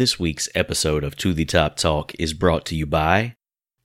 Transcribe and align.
This 0.00 0.18
week's 0.18 0.48
episode 0.54 1.04
of 1.04 1.14
To 1.16 1.34
the 1.34 1.44
Top 1.44 1.76
Talk 1.76 2.14
is 2.18 2.32
brought 2.32 2.64
to 2.64 2.74
you 2.74 2.86
by 2.86 3.36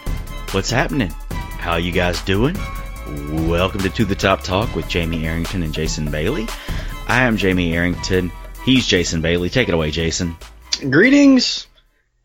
What's 0.51 0.69
happening? 0.69 1.09
How 1.31 1.75
you 1.75 1.91
guys 1.91 2.21
doing? 2.21 2.55
Welcome 3.49 3.81
to 3.81 3.89
To 3.89 4.05
the 4.05 4.15
Top 4.15 4.41
Talk 4.41 4.73
with 4.73 4.87
Jamie 4.87 5.27
Arrington 5.27 5.63
and 5.63 5.73
Jason 5.73 6.09
Bailey. 6.09 6.47
I 7.09 7.23
am 7.23 7.35
Jamie 7.35 7.75
Arrington. 7.75 8.31
He's 8.63 8.87
Jason 8.87 9.21
Bailey. 9.21 9.49
Take 9.49 9.67
it 9.67 9.73
away, 9.73 9.91
Jason. 9.91 10.37
Greetings 10.89 11.67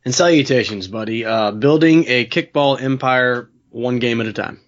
and 0.04 0.14
salutations, 0.14 0.86
buddy. 0.86 1.24
Uh, 1.24 1.50
building 1.50 2.04
a 2.06 2.24
kickball 2.24 2.80
empire 2.80 3.50
one 3.70 3.98
game 3.98 4.20
at 4.20 4.28
a 4.28 4.32
time. 4.32 4.60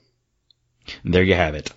There 1.05 1.23
you 1.23 1.35
have 1.35 1.55
it. 1.55 1.71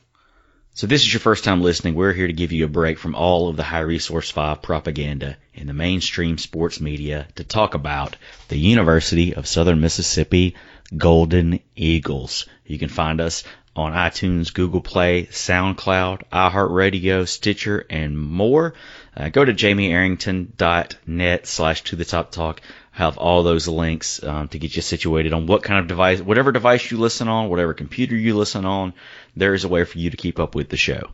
So 0.76 0.88
this 0.88 1.04
is 1.04 1.14
your 1.14 1.20
first 1.20 1.44
time 1.44 1.62
listening. 1.62 1.94
We're 1.94 2.14
here 2.14 2.26
to 2.26 2.34
give 2.34 2.52
you 2.52 2.66
a 2.66 2.68
break 2.68 2.98
from 2.98 3.14
all 3.14 3.48
of 3.48 3.56
the 3.56 3.62
high 3.62 3.82
resource 3.82 4.32
five 4.32 4.64
propaganda 4.64 5.38
in 5.54 5.68
the 5.68 5.74
mainstream 5.74 6.40
sports 6.40 6.82
media 6.82 7.28
to 7.36 7.44
talk 7.44 7.76
about 7.76 8.16
the 8.48 8.58
University 8.58 9.36
of 9.36 9.46
Southern 9.46 9.82
Mississippi 9.82 10.56
Golden 10.98 11.60
Eagles. 11.76 12.48
You 12.66 12.80
can 12.80 12.90
find 12.90 13.22
us 13.22 13.44
on 13.76 13.94
iTunes, 13.94 14.52
Google 14.52 14.82
Play, 14.82 15.28
SoundCloud, 15.28 16.24
iHeartRadio, 16.34 17.28
Stitcher, 17.28 17.86
and 17.88 18.20
more. 18.20 18.74
Uh, 19.16 19.30
go 19.30 19.46
to 19.46 19.54
jamiearrington.net 19.54 21.46
slash 21.46 21.84
to 21.84 21.96
the 21.96 22.06
top 22.06 22.32
talk. 22.32 22.62
Have 22.94 23.18
all 23.18 23.44
those 23.44 23.68
links 23.68 24.24
um, 24.24 24.48
to 24.50 24.60
get 24.60 24.76
you 24.76 24.82
situated 24.82 25.34
on 25.34 25.48
what 25.48 25.64
kind 25.64 25.80
of 25.80 25.88
device, 25.88 26.22
whatever 26.22 26.52
device 26.52 26.92
you 26.92 26.98
listen 26.98 27.28
on, 27.28 27.50
whatever 27.50 27.74
computer 27.74 28.16
you 28.16 28.38
listen 28.38 28.66
on. 28.66 28.94
There 29.36 29.56
is 29.56 29.64
a 29.64 29.68
way 29.68 29.84
for 29.84 29.98
you 29.98 30.12
to 30.12 30.18
keep 30.18 30.40
up 30.40 30.54
with 30.54 30.70
the 30.70 30.78
show. 30.78 31.10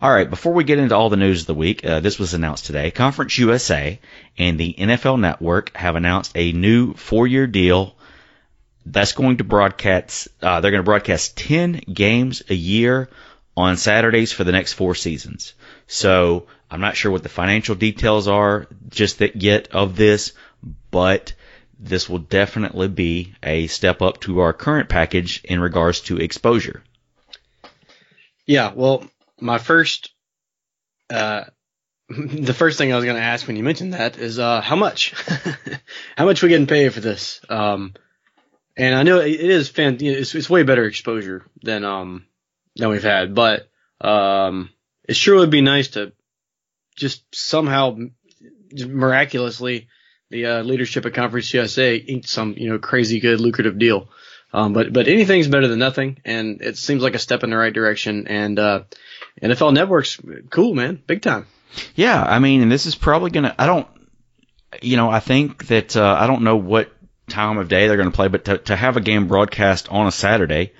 All 0.00 0.12
right, 0.12 0.30
before 0.30 0.52
we 0.52 0.62
get 0.62 0.78
into 0.78 0.94
all 0.94 1.10
the 1.10 1.16
news 1.16 1.40
of 1.40 1.46
the 1.48 1.54
week, 1.54 1.84
uh, 1.84 1.98
this 1.98 2.20
was 2.20 2.34
announced 2.34 2.66
today. 2.66 2.92
Conference 2.92 3.36
USA 3.38 3.98
and 4.38 4.58
the 4.58 4.74
NFL 4.74 5.18
Network 5.18 5.76
have 5.76 5.96
announced 5.96 6.32
a 6.36 6.52
new 6.52 6.94
four-year 6.94 7.48
deal 7.48 7.96
that's 8.86 9.12
going 9.12 9.38
to 9.38 9.44
broadcast. 9.44 10.28
Uh, 10.40 10.60
they're 10.60 10.70
going 10.70 10.82
to 10.82 10.84
broadcast 10.84 11.36
ten 11.36 11.72
games 11.72 12.44
a 12.48 12.54
year 12.54 13.08
on 13.56 13.76
Saturdays 13.76 14.32
for 14.32 14.44
the 14.44 14.52
next 14.52 14.74
four 14.74 14.94
seasons. 14.94 15.54
So 15.86 16.46
I'm 16.70 16.80
not 16.80 16.96
sure 16.96 17.12
what 17.12 17.22
the 17.22 17.28
financial 17.28 17.74
details 17.74 18.28
are 18.28 18.66
just 18.88 19.18
that 19.18 19.36
yet 19.36 19.68
of 19.72 19.96
this, 19.96 20.32
but 20.90 21.34
this 21.78 22.08
will 22.08 22.18
definitely 22.18 22.88
be 22.88 23.34
a 23.42 23.66
step 23.66 24.02
up 24.02 24.20
to 24.20 24.40
our 24.40 24.52
current 24.52 24.88
package 24.88 25.42
in 25.44 25.60
regards 25.60 26.00
to 26.02 26.18
exposure. 26.18 26.82
Yeah, 28.46 28.72
well, 28.74 29.04
my 29.40 29.58
first, 29.58 30.10
uh, 31.10 31.44
the 32.08 32.54
first 32.54 32.78
thing 32.78 32.92
I 32.92 32.96
was 32.96 33.04
going 33.04 33.16
to 33.16 33.22
ask 33.22 33.46
when 33.46 33.56
you 33.56 33.62
mentioned 33.62 33.94
that 33.94 34.18
is, 34.18 34.38
uh, 34.38 34.60
how 34.60 34.76
much? 34.76 35.14
how 36.16 36.24
much 36.24 36.42
we 36.42 36.48
getting 36.48 36.66
paid 36.66 36.92
for 36.92 37.00
this? 37.00 37.40
Um, 37.48 37.94
and 38.76 38.94
I 38.94 39.02
know 39.02 39.20
it 39.20 39.40
is 39.40 39.68
fan, 39.68 39.98
it's, 40.00 40.34
it's 40.34 40.50
way 40.50 40.62
better 40.62 40.84
exposure 40.84 41.44
than, 41.62 41.84
um, 41.84 42.26
than 42.76 42.90
we've 42.90 43.02
had, 43.02 43.34
but, 43.34 43.68
um, 44.00 44.70
it 45.08 45.16
sure 45.16 45.36
would 45.36 45.50
be 45.50 45.60
nice 45.60 45.88
to 45.88 46.12
just 46.96 47.22
somehow 47.34 47.96
just 48.74 48.90
miraculously 48.90 49.88
the 50.34 50.46
uh, 50.46 50.62
leadership 50.62 51.06
at 51.06 51.14
Conference 51.14 51.54
USA 51.54 51.96
inked 51.96 52.28
some, 52.28 52.54
you 52.58 52.68
know, 52.68 52.80
crazy 52.80 53.20
good 53.20 53.40
lucrative 53.40 53.78
deal. 53.78 54.08
Um, 54.52 54.72
but 54.72 54.92
but 54.92 55.06
anything's 55.06 55.46
better 55.46 55.68
than 55.68 55.78
nothing, 55.78 56.18
and 56.24 56.60
it 56.60 56.76
seems 56.76 57.02
like 57.02 57.14
a 57.14 57.20
step 57.20 57.44
in 57.44 57.50
the 57.50 57.56
right 57.56 57.72
direction. 57.72 58.26
And 58.26 58.58
uh, 58.58 58.82
NFL 59.40 59.72
Network's 59.72 60.20
cool, 60.50 60.74
man, 60.74 61.00
big 61.06 61.22
time. 61.22 61.46
Yeah, 61.94 62.20
I 62.20 62.40
mean, 62.40 62.68
this 62.68 62.86
is 62.86 62.96
probably 62.96 63.30
gonna. 63.30 63.54
I 63.58 63.66
don't, 63.66 63.86
you 64.82 64.96
know, 64.96 65.08
I 65.08 65.20
think 65.20 65.68
that 65.68 65.96
uh, 65.96 66.16
I 66.18 66.26
don't 66.26 66.42
know 66.42 66.56
what 66.56 66.92
time 67.28 67.58
of 67.58 67.68
day 67.68 67.86
they're 67.86 67.96
gonna 67.96 68.10
play, 68.10 68.28
but 68.28 68.44
to, 68.46 68.58
to 68.58 68.76
have 68.76 68.96
a 68.96 69.00
game 69.00 69.28
broadcast 69.28 69.88
on 69.88 70.06
a 70.06 70.12
Saturday, 70.12 70.72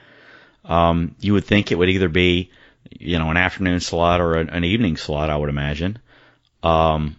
um, 0.64 1.14
you 1.20 1.32
would 1.32 1.44
think 1.44 1.70
it 1.70 1.78
would 1.78 1.90
either 1.90 2.08
be, 2.08 2.50
you 2.90 3.18
know, 3.18 3.30
an 3.30 3.36
afternoon 3.36 3.80
slot 3.80 4.20
or 4.20 4.34
an, 4.34 4.50
an 4.50 4.64
evening 4.64 4.96
slot. 4.96 5.30
I 5.30 5.36
would 5.36 5.48
imagine. 5.48 5.98
Um, 6.62 7.16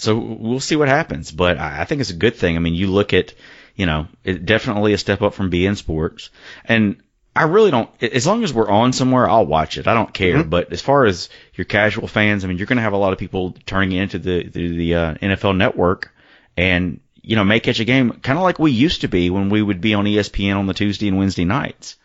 so 0.00 0.16
we'll 0.16 0.60
see 0.60 0.76
what 0.76 0.88
happens, 0.88 1.30
but 1.30 1.58
I, 1.58 1.82
I 1.82 1.84
think 1.84 2.00
it's 2.00 2.10
a 2.10 2.14
good 2.14 2.36
thing. 2.36 2.56
I 2.56 2.60
mean, 2.60 2.74
you 2.74 2.86
look 2.86 3.12
at, 3.12 3.34
you 3.76 3.86
know, 3.86 4.08
it 4.24 4.46
definitely 4.46 4.92
a 4.92 4.98
step 4.98 5.22
up 5.22 5.34
from 5.34 5.50
beIN 5.50 5.76
Sports, 5.76 6.30
and 6.64 7.02
I 7.34 7.44
really 7.44 7.70
don't. 7.70 7.90
As 8.02 8.26
long 8.26 8.42
as 8.42 8.52
we're 8.52 8.68
on 8.68 8.92
somewhere, 8.92 9.28
I'll 9.28 9.46
watch 9.46 9.78
it. 9.78 9.86
I 9.86 9.94
don't 9.94 10.12
care. 10.12 10.42
But 10.42 10.72
as 10.72 10.80
far 10.80 11.04
as 11.04 11.28
your 11.54 11.64
casual 11.64 12.08
fans, 12.08 12.44
I 12.44 12.48
mean, 12.48 12.58
you're 12.58 12.66
going 12.66 12.78
to 12.78 12.82
have 12.82 12.92
a 12.92 12.98
lot 12.98 13.12
of 13.12 13.18
people 13.18 13.56
turning 13.66 13.92
into 13.92 14.18
the 14.18 14.42
the, 14.44 14.76
the 14.76 14.94
uh, 14.94 15.14
NFL 15.14 15.56
Network, 15.56 16.12
and 16.56 17.00
you 17.22 17.36
know, 17.36 17.44
may 17.44 17.60
catch 17.60 17.80
a 17.80 17.84
game 17.84 18.12
kind 18.22 18.38
of 18.38 18.42
like 18.42 18.58
we 18.58 18.72
used 18.72 19.02
to 19.02 19.08
be 19.08 19.30
when 19.30 19.50
we 19.50 19.62
would 19.62 19.80
be 19.80 19.94
on 19.94 20.06
ESPN 20.06 20.56
on 20.56 20.66
the 20.66 20.74
Tuesday 20.74 21.08
and 21.08 21.18
Wednesday 21.18 21.44
nights. 21.44 21.96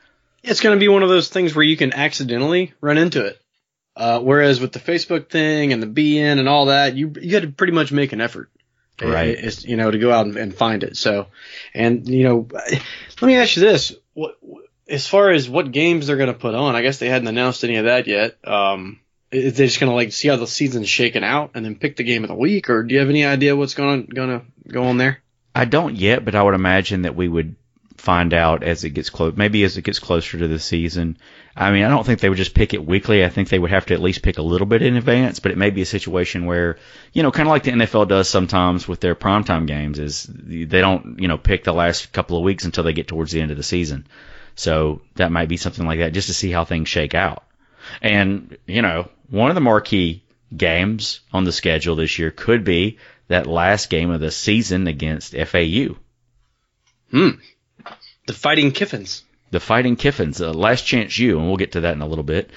It's 0.44 0.61
going 0.61 0.75
to 0.75 0.79
be 0.79 0.89
one 0.89 1.01
of 1.01 1.09
those 1.09 1.29
things 1.29 1.55
where 1.55 1.63
you 1.66 1.78
can 1.78 1.94
accidentally 1.94 2.73
run 2.81 2.97
into 2.97 3.25
it. 3.25 3.41
Uh, 3.95 4.19
whereas 4.19 4.59
with 4.59 4.73
the 4.73 4.79
Facebook 4.79 5.29
thing 5.29 5.72
and 5.72 5.81
the 5.81 5.88
BN 5.88 6.39
and 6.39 6.50
all 6.50 6.66
that, 6.66 6.95
you 6.95 7.13
you 7.22 7.33
had 7.33 7.44
to 7.44 7.50
pretty 7.50 7.73
much 7.73 7.91
make 7.91 8.11
an 8.11 8.22
effort, 8.22 8.50
Right. 9.01 9.66
You 9.66 9.75
know, 9.78 9.91
to 9.91 9.97
go 9.97 10.11
out 10.11 10.25
and, 10.25 10.38
and 10.38 10.56
find 10.56 10.83
it. 10.83 10.97
So, 10.97 11.28
and 11.73 12.07
you 12.07 12.23
know, 12.23 12.47
let 12.51 13.22
me 13.22 13.35
ask 13.35 13.55
you 13.55 13.61
this: 13.61 13.94
what 14.13 14.38
as 14.88 15.07
far 15.07 15.31
as 15.31 15.50
what 15.50 15.72
games 15.72 16.07
they're 16.07 16.17
going 16.17 16.34
to 16.34 16.39
put 16.39 16.55
on? 16.55 16.75
I 16.75 16.81
guess 16.81 17.00
they 17.00 17.09
hadn't 17.09 17.28
announced 17.28 17.63
any 17.63 17.78
of 17.78 17.85
that 17.85 18.07
yet. 18.07 18.38
Um, 18.45 19.00
is 19.31 19.57
they 19.57 19.66
just 19.66 19.79
going 19.79 19.89
to 19.89 19.95
like 19.95 20.13
see 20.13 20.28
how 20.28 20.38
the 20.38 20.47
season's 20.47 20.88
shaking 20.88 21.23
out 21.23 21.51
and 21.55 21.66
then 21.66 21.75
pick 21.75 21.97
the 21.97 22.03
game 22.03 22.23
of 22.23 22.29
the 22.29 22.35
week, 22.35 22.69
or 22.69 22.84
do 22.84 22.94
you 22.94 23.00
have 23.00 23.09
any 23.09 23.25
idea 23.25 23.55
what's 23.55 23.73
going 23.73 24.05
going 24.05 24.39
to 24.39 24.45
go 24.67 24.85
on 24.85 24.97
there? 24.97 25.22
I 25.53 25.66
don't 25.66 25.95
yet, 25.95 26.23
but 26.23 26.35
I 26.35 26.44
would 26.44 26.53
imagine 26.53 27.03
that 27.03 27.16
we 27.16 27.28
would 27.28 27.55
find 28.05 28.35
out 28.35 28.61
as 28.61 28.83
it 28.83 28.91
gets 28.91 29.09
close, 29.09 29.35
maybe 29.35 29.63
as 29.63 29.77
it 29.77 29.81
gets 29.81 29.97
closer 29.97 30.38
to 30.38 30.47
the 30.47 30.59
season. 30.59 31.17
I 31.55 31.71
mean, 31.71 31.83
I 31.83 31.89
don't 31.89 32.05
think 32.05 32.19
they 32.19 32.29
would 32.29 32.38
just 32.38 32.53
pick 32.53 32.75
it 32.75 32.85
weekly. 32.85 33.25
I 33.25 33.29
think 33.29 33.49
they 33.49 33.57
would 33.57 33.71
have 33.71 33.88
to 33.88 33.95
at 33.95 34.01
least 34.01 34.21
pick 34.21 34.38
a 34.38 34.43
little 34.43 34.67
bit 34.67 34.83
in 34.83 34.95
advance, 34.95 35.39
but 35.39 35.51
it 35.51 35.57
may 35.57 35.71
be 35.71 35.81
a 35.81 35.88
situation 35.88 36.45
where, 36.45 36.77
you 37.13 37.23
know, 37.23 37.31
kind 37.31 37.47
of 37.47 37.51
like 37.51 37.63
the 37.63 37.72
NFL 37.72 38.07
does 38.07 38.29
sometimes 38.29 38.87
with 38.87 38.99
their 38.99 39.16
primetime 39.16 39.66
games 39.66 39.97
is 39.97 40.29
they 40.29 40.81
don't, 40.81 41.19
you 41.19 41.28
know, 41.28 41.40
pick 41.40 41.63
the 41.63 41.73
last 41.73 42.13
couple 42.13 42.37
of 42.37 42.43
weeks 42.43 42.63
until 42.63 42.84
they 42.84 42.93
get 42.93 43.07
towards 43.07 43.31
the 43.31 43.41
end 43.41 43.49
of 43.49 43.57
the 43.57 43.63
season. 43.63 44.05
So 44.53 45.02
that 45.16 45.31
might 45.31 45.49
be 45.49 45.57
something 45.57 45.85
like 45.85 45.99
that 45.99 46.13
just 46.13 46.28
to 46.28 46.34
see 46.35 46.52
how 46.52 46.63
things 46.63 46.87
shake 46.87 47.16
out. 47.16 47.43
And, 48.03 48.55
you 48.67 48.84
know, 48.84 49.09
one 49.31 49.49
of 49.49 49.55
the 49.55 49.61
marquee 49.61 50.23
games 50.55 51.22
on 51.34 51.43
the 51.43 51.52
schedule 51.52 51.96
this 51.96 52.19
year 52.19 52.29
could 52.29 52.63
be 52.63 52.99
that 53.29 53.47
last 53.47 53.90
game 53.90 54.11
of 54.11 54.22
the 54.22 54.29
season 54.29 54.85
against 54.85 55.35
FAU. 55.35 55.96
Hmm. 57.09 57.29
The 58.25 58.33
Fighting 58.33 58.72
Kiffins. 58.72 59.23
The 59.51 59.59
Fighting 59.59 59.95
Kiffins, 59.95 60.41
uh, 60.41 60.51
Last 60.51 60.81
Chance 60.81 61.17
U, 61.19 61.37
and 61.37 61.47
we'll 61.47 61.57
get 61.57 61.73
to 61.73 61.81
that 61.81 61.93
in 61.93 62.01
a 62.01 62.07
little 62.07 62.23
bit. 62.23 62.49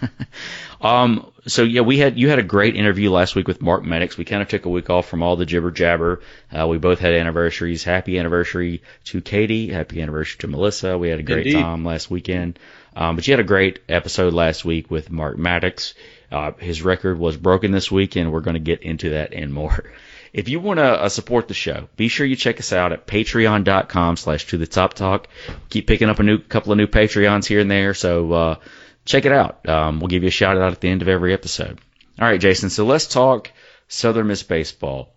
um, 0.80 1.30
so 1.46 1.64
yeah, 1.64 1.80
we 1.80 1.98
had 1.98 2.18
you 2.18 2.28
had 2.28 2.38
a 2.38 2.44
great 2.44 2.76
interview 2.76 3.10
last 3.10 3.34
week 3.34 3.48
with 3.48 3.60
Mark 3.60 3.84
Maddox. 3.84 4.16
We 4.16 4.24
kind 4.24 4.40
of 4.40 4.48
took 4.48 4.64
a 4.64 4.70
week 4.70 4.88
off 4.88 5.08
from 5.08 5.22
all 5.22 5.36
the 5.36 5.44
jibber 5.44 5.72
jabber. 5.72 6.22
Uh, 6.50 6.68
we 6.68 6.78
both 6.78 7.00
had 7.00 7.12
anniversaries. 7.12 7.82
Happy 7.82 8.18
anniversary 8.18 8.82
to 9.04 9.20
Katie. 9.20 9.68
Happy 9.68 10.00
anniversary 10.00 10.38
to 10.40 10.46
Melissa. 10.46 10.96
We 10.96 11.08
had 11.08 11.18
a 11.18 11.24
great 11.24 11.48
Indeed. 11.48 11.60
time 11.60 11.84
last 11.84 12.10
weekend. 12.10 12.58
Um, 12.96 13.16
but 13.16 13.26
you 13.26 13.32
had 13.32 13.40
a 13.40 13.44
great 13.44 13.80
episode 13.88 14.32
last 14.32 14.64
week 14.64 14.90
with 14.90 15.10
Mark 15.10 15.36
Maddox. 15.36 15.94
Uh, 16.30 16.52
his 16.52 16.82
record 16.82 17.18
was 17.18 17.36
broken 17.36 17.72
this 17.72 17.90
week, 17.90 18.16
and 18.16 18.32
we're 18.32 18.40
going 18.40 18.54
to 18.54 18.60
get 18.60 18.82
into 18.82 19.10
that 19.10 19.34
and 19.34 19.52
more. 19.52 19.84
If 20.34 20.48
you 20.48 20.58
want 20.58 20.78
to 20.78 20.84
uh, 20.84 21.08
support 21.08 21.46
the 21.46 21.54
show, 21.54 21.88
be 21.96 22.08
sure 22.08 22.26
you 22.26 22.34
check 22.34 22.58
us 22.58 22.72
out 22.72 22.92
at 22.92 23.06
patreon.com 23.06 24.16
slash 24.16 24.48
to 24.48 24.58
the 24.58 24.66
top 24.66 24.94
talk. 24.94 25.28
Keep 25.70 25.86
picking 25.86 26.10
up 26.10 26.18
a 26.18 26.24
new 26.24 26.38
couple 26.38 26.72
of 26.72 26.78
new 26.78 26.88
Patreons 26.88 27.46
here 27.46 27.60
and 27.60 27.70
there, 27.70 27.94
so 27.94 28.32
uh, 28.32 28.56
check 29.04 29.26
it 29.26 29.32
out. 29.32 29.68
Um, 29.68 30.00
we'll 30.00 30.08
give 30.08 30.24
you 30.24 30.28
a 30.28 30.32
shout 30.32 30.58
out 30.58 30.72
at 30.72 30.80
the 30.80 30.88
end 30.88 31.02
of 31.02 31.08
every 31.08 31.32
episode. 31.32 31.80
All 32.20 32.26
right, 32.26 32.40
Jason, 32.40 32.68
so 32.68 32.84
let's 32.84 33.06
talk 33.06 33.52
Southern 33.86 34.26
Miss 34.26 34.42
baseball. 34.42 35.14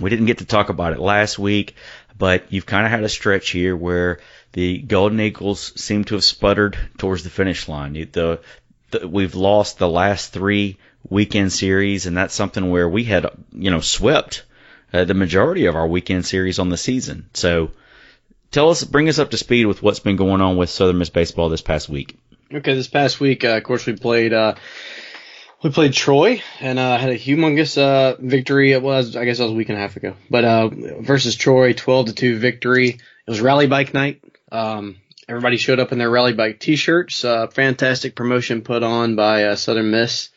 We 0.00 0.08
didn't 0.08 0.26
get 0.26 0.38
to 0.38 0.46
talk 0.46 0.70
about 0.70 0.94
it 0.94 0.98
last 0.98 1.38
week, 1.38 1.74
but 2.16 2.50
you've 2.50 2.64
kind 2.64 2.86
of 2.86 2.90
had 2.90 3.04
a 3.04 3.08
stretch 3.10 3.50
here 3.50 3.76
where 3.76 4.20
the 4.52 4.78
Golden 4.78 5.20
Eagles 5.20 5.78
seem 5.78 6.04
to 6.04 6.14
have 6.14 6.24
sputtered 6.24 6.78
towards 6.96 7.22
the 7.22 7.28
finish 7.28 7.68
line. 7.68 7.92
The, 7.92 8.40
the, 8.92 9.06
we've 9.06 9.34
lost 9.34 9.78
the 9.78 9.90
last 9.90 10.32
three 10.32 10.78
weekend 11.08 11.52
series, 11.52 12.06
and 12.06 12.16
that's 12.16 12.34
something 12.34 12.70
where 12.70 12.88
we 12.88 13.04
had, 13.04 13.26
you 13.52 13.70
know, 13.70 13.80
swept 13.80 14.44
uh, 14.92 15.04
the 15.04 15.14
majority 15.14 15.66
of 15.66 15.76
our 15.76 15.86
weekend 15.86 16.26
series 16.26 16.58
on 16.58 16.68
the 16.68 16.76
season. 16.76 17.28
So 17.34 17.70
tell 18.50 18.70
us, 18.70 18.84
bring 18.84 19.08
us 19.08 19.18
up 19.18 19.30
to 19.30 19.36
speed 19.36 19.66
with 19.66 19.82
what's 19.82 20.00
been 20.00 20.16
going 20.16 20.40
on 20.40 20.56
with 20.56 20.70
Southern 20.70 20.98
Miss 20.98 21.10
baseball 21.10 21.48
this 21.48 21.62
past 21.62 21.88
week. 21.88 22.18
Okay, 22.52 22.74
this 22.74 22.88
past 22.88 23.20
week, 23.20 23.44
uh, 23.44 23.56
of 23.58 23.62
course, 23.62 23.84
we 23.86 23.94
played. 23.94 24.32
Uh, 24.32 24.54
we 25.62 25.70
played 25.70 25.92
Troy 25.92 26.40
and 26.60 26.78
uh, 26.78 26.96
had 26.96 27.10
a 27.10 27.18
humongous 27.18 27.76
uh, 27.76 28.16
victory. 28.20 28.72
It 28.72 28.80
was, 28.80 29.16
I 29.16 29.24
guess, 29.24 29.38
that 29.38 29.44
was 29.44 29.52
a 29.52 29.56
week 29.56 29.68
and 29.68 29.76
a 29.76 29.80
half 29.80 29.96
ago. 29.96 30.14
But 30.30 30.44
uh, 30.44 30.68
versus 31.00 31.34
Troy, 31.34 31.72
twelve 31.72 32.06
to 32.06 32.12
two 32.14 32.38
victory. 32.38 32.90
It 32.90 33.30
was 33.30 33.40
rally 33.40 33.66
bike 33.66 33.92
night. 33.92 34.22
Um, 34.52 34.96
everybody 35.28 35.56
showed 35.56 35.80
up 35.80 35.92
in 35.92 35.98
their 35.98 36.08
rally 36.08 36.32
bike 36.32 36.60
T-shirts. 36.60 37.24
Uh, 37.24 37.48
fantastic 37.48 38.14
promotion 38.14 38.62
put 38.62 38.82
on 38.82 39.16
by 39.16 39.54
Southern 39.56 39.90
Miss. 39.90 40.30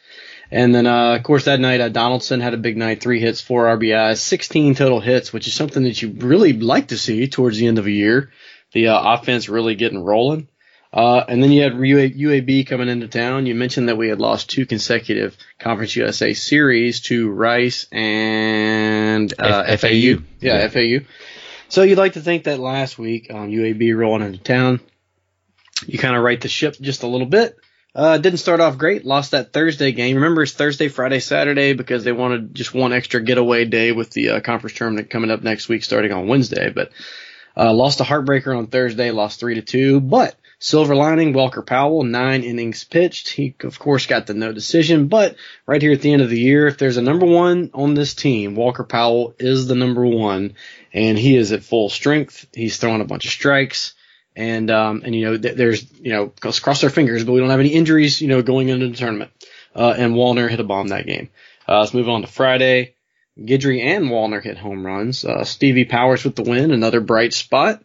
And 0.52 0.76
then, 0.76 0.86
uh, 0.86 1.16
of 1.16 1.24
course, 1.24 1.46
that 1.46 1.62
night, 1.62 1.80
uh, 1.80 1.90
Donaldson 1.90 2.42
had 2.42 2.54
a 2.54 2.58
big 2.58 2.76
night, 2.76 3.02
three 3.02 3.22
hits, 3.22 3.40
four 3.40 3.66
RBIs, 3.66 4.18
16 4.18 4.76
total 4.76 5.00
hits, 5.00 5.32
which 5.32 5.48
is 5.48 5.54
something 5.54 5.84
that 5.84 6.02
you 6.02 6.10
really 6.10 6.52
like 6.54 6.90
to 6.90 6.98
see 6.98 7.28
towards 7.28 7.58
the 7.58 7.68
end 7.68 7.80
of 7.80 7.86
a 7.86 7.92
year. 7.92 8.32
The 8.74 8.90
uh, 8.90 9.14
offense 9.14 9.48
really 9.48 9.76
getting 9.76 10.04
rolling. 10.04 10.50
Uh, 10.94 11.24
and 11.26 11.42
then 11.42 11.54
you 11.54 11.62
had 11.62 11.74
UAB 11.74 12.68
coming 12.68 12.90
into 12.90 13.08
town. 13.08 13.46
You 13.46 13.56
mentioned 13.56 13.88
that 13.88 13.96
we 13.96 14.10
had 14.10 14.20
lost 14.20 14.50
two 14.50 14.66
consecutive 14.66 15.38
Conference 15.58 15.96
USA 15.96 16.34
series 16.34 17.00
to 17.02 17.30
Rice 17.30 17.88
and 17.94 19.34
uh, 19.40 19.64
F- 19.68 19.82
FAU. 19.82 19.88
Yeah, 19.88 20.18
yeah, 20.42 20.68
FAU. 20.68 21.06
So 21.70 21.84
you'd 21.84 21.98
like 21.98 22.14
to 22.14 22.22
think 22.22 22.44
that 22.44 22.60
last 22.60 23.00
week, 23.00 23.32
um, 23.32 23.50
UAB 23.50 23.96
rolling 23.96 24.26
into 24.26 24.40
town, 24.40 24.82
you 25.88 25.98
kind 25.98 26.18
of 26.18 26.24
right 26.24 26.42
the 26.42 26.50
ship 26.50 26.76
just 26.82 27.04
a 27.04 27.08
little 27.08 27.28
bit. 27.28 27.56
Uh, 27.94 28.18
didn't 28.18 28.40
start 28.40 28.62
off 28.62 28.78
great. 28.78 29.06
Lost 29.06 29.32
that 29.32 29.52
Thursday 29.52 29.92
game. 29.92 30.16
Remember, 30.16 30.44
it's 30.44 30.54
Thursday, 30.54 30.88
Friday, 30.88 31.20
Saturday 31.20 31.74
because 31.74 32.04
they 32.06 32.14
wanted 32.14 32.56
just 32.56 32.74
one 32.74 32.94
extra 32.94 33.22
getaway 33.22 33.66
day 33.66 33.92
with 33.92 34.12
the 34.12 34.30
uh, 34.30 34.40
conference 34.40 34.78
tournament 34.78 35.10
coming 35.10 35.30
up 35.30 35.42
next 35.42 35.68
week, 35.68 35.84
starting 35.84 36.14
on 36.14 36.28
Wednesday. 36.28 36.70
But 36.70 36.92
uh, 37.58 37.74
lost 37.74 38.00
a 38.00 38.06
heartbreaker 38.06 38.58
on 38.58 38.68
Thursday. 38.68 39.12
Lost 39.12 39.42
three 39.42 39.56
to 39.56 39.62
two. 39.62 40.00
But 40.00 40.36
silver 40.58 40.96
lining, 40.96 41.34
Walker 41.34 41.62
Powell, 41.62 42.04
nine 42.04 42.44
innings 42.44 42.86
pitched. 42.86 43.28
He 43.28 43.56
of 43.62 43.78
course 43.78 44.06
got 44.06 44.26
the 44.26 44.34
no 44.36 44.54
decision. 44.54 45.10
But 45.10 45.36
right 45.66 45.82
here 45.82 45.92
at 45.92 46.02
the 46.02 46.14
end 46.14 46.22
of 46.22 46.30
the 46.30 46.40
year, 46.40 46.68
if 46.68 46.78
there's 46.78 46.98
a 46.98 47.02
number 47.02 47.26
one 47.26 47.72
on 47.74 47.94
this 47.94 48.14
team, 48.14 48.56
Walker 48.56 48.86
Powell 48.86 49.36
is 49.38 49.68
the 49.68 49.76
number 49.76 50.06
one, 50.06 50.54
and 50.94 51.18
he 51.18 51.36
is 51.36 51.52
at 51.52 51.64
full 51.64 51.90
strength. 51.90 52.48
He's 52.54 52.78
throwing 52.78 53.02
a 53.02 53.06
bunch 53.06 53.26
of 53.26 53.32
strikes. 53.32 53.96
And, 54.36 54.72
um, 54.72 55.02
and, 55.04 55.14
you 55.14 55.26
know, 55.26 55.38
th- 55.38 55.56
there's, 55.56 55.92
you 56.00 56.12
know, 56.12 56.34
let's 56.44 56.60
cross 56.60 56.84
our 56.84 56.90
fingers, 56.90 57.24
but 57.24 57.34
we 57.34 57.40
don't 57.40 57.50
have 57.50 57.60
any 57.60 57.70
injuries, 57.70 58.22
you 58.22 58.28
know, 58.28 58.42
going 58.42 58.70
into 58.70 58.88
the 58.88 58.96
tournament. 58.96 59.32
Uh, 59.76 59.94
and 59.98 60.14
Wallner 60.14 60.50
hit 60.50 60.60
a 60.60 60.64
bomb 60.64 60.90
that 60.90 61.06
game. 61.06 61.30
Uh, 61.68 61.80
let's 61.80 61.94
move 61.94 62.10
on 62.10 62.22
to 62.22 62.28
Friday. 62.28 62.96
Guidry 63.38 63.82
and 63.84 64.06
Wallner 64.06 64.44
hit 64.44 64.58
home 64.58 64.86
runs. 64.86 65.26
Uh, 65.26 65.44
Stevie 65.44 65.86
Powers 65.86 66.24
with 66.24 66.36
the 66.36 66.44
win, 66.44 66.72
another 66.72 67.02
bright 67.02 67.34
spot. 67.34 67.84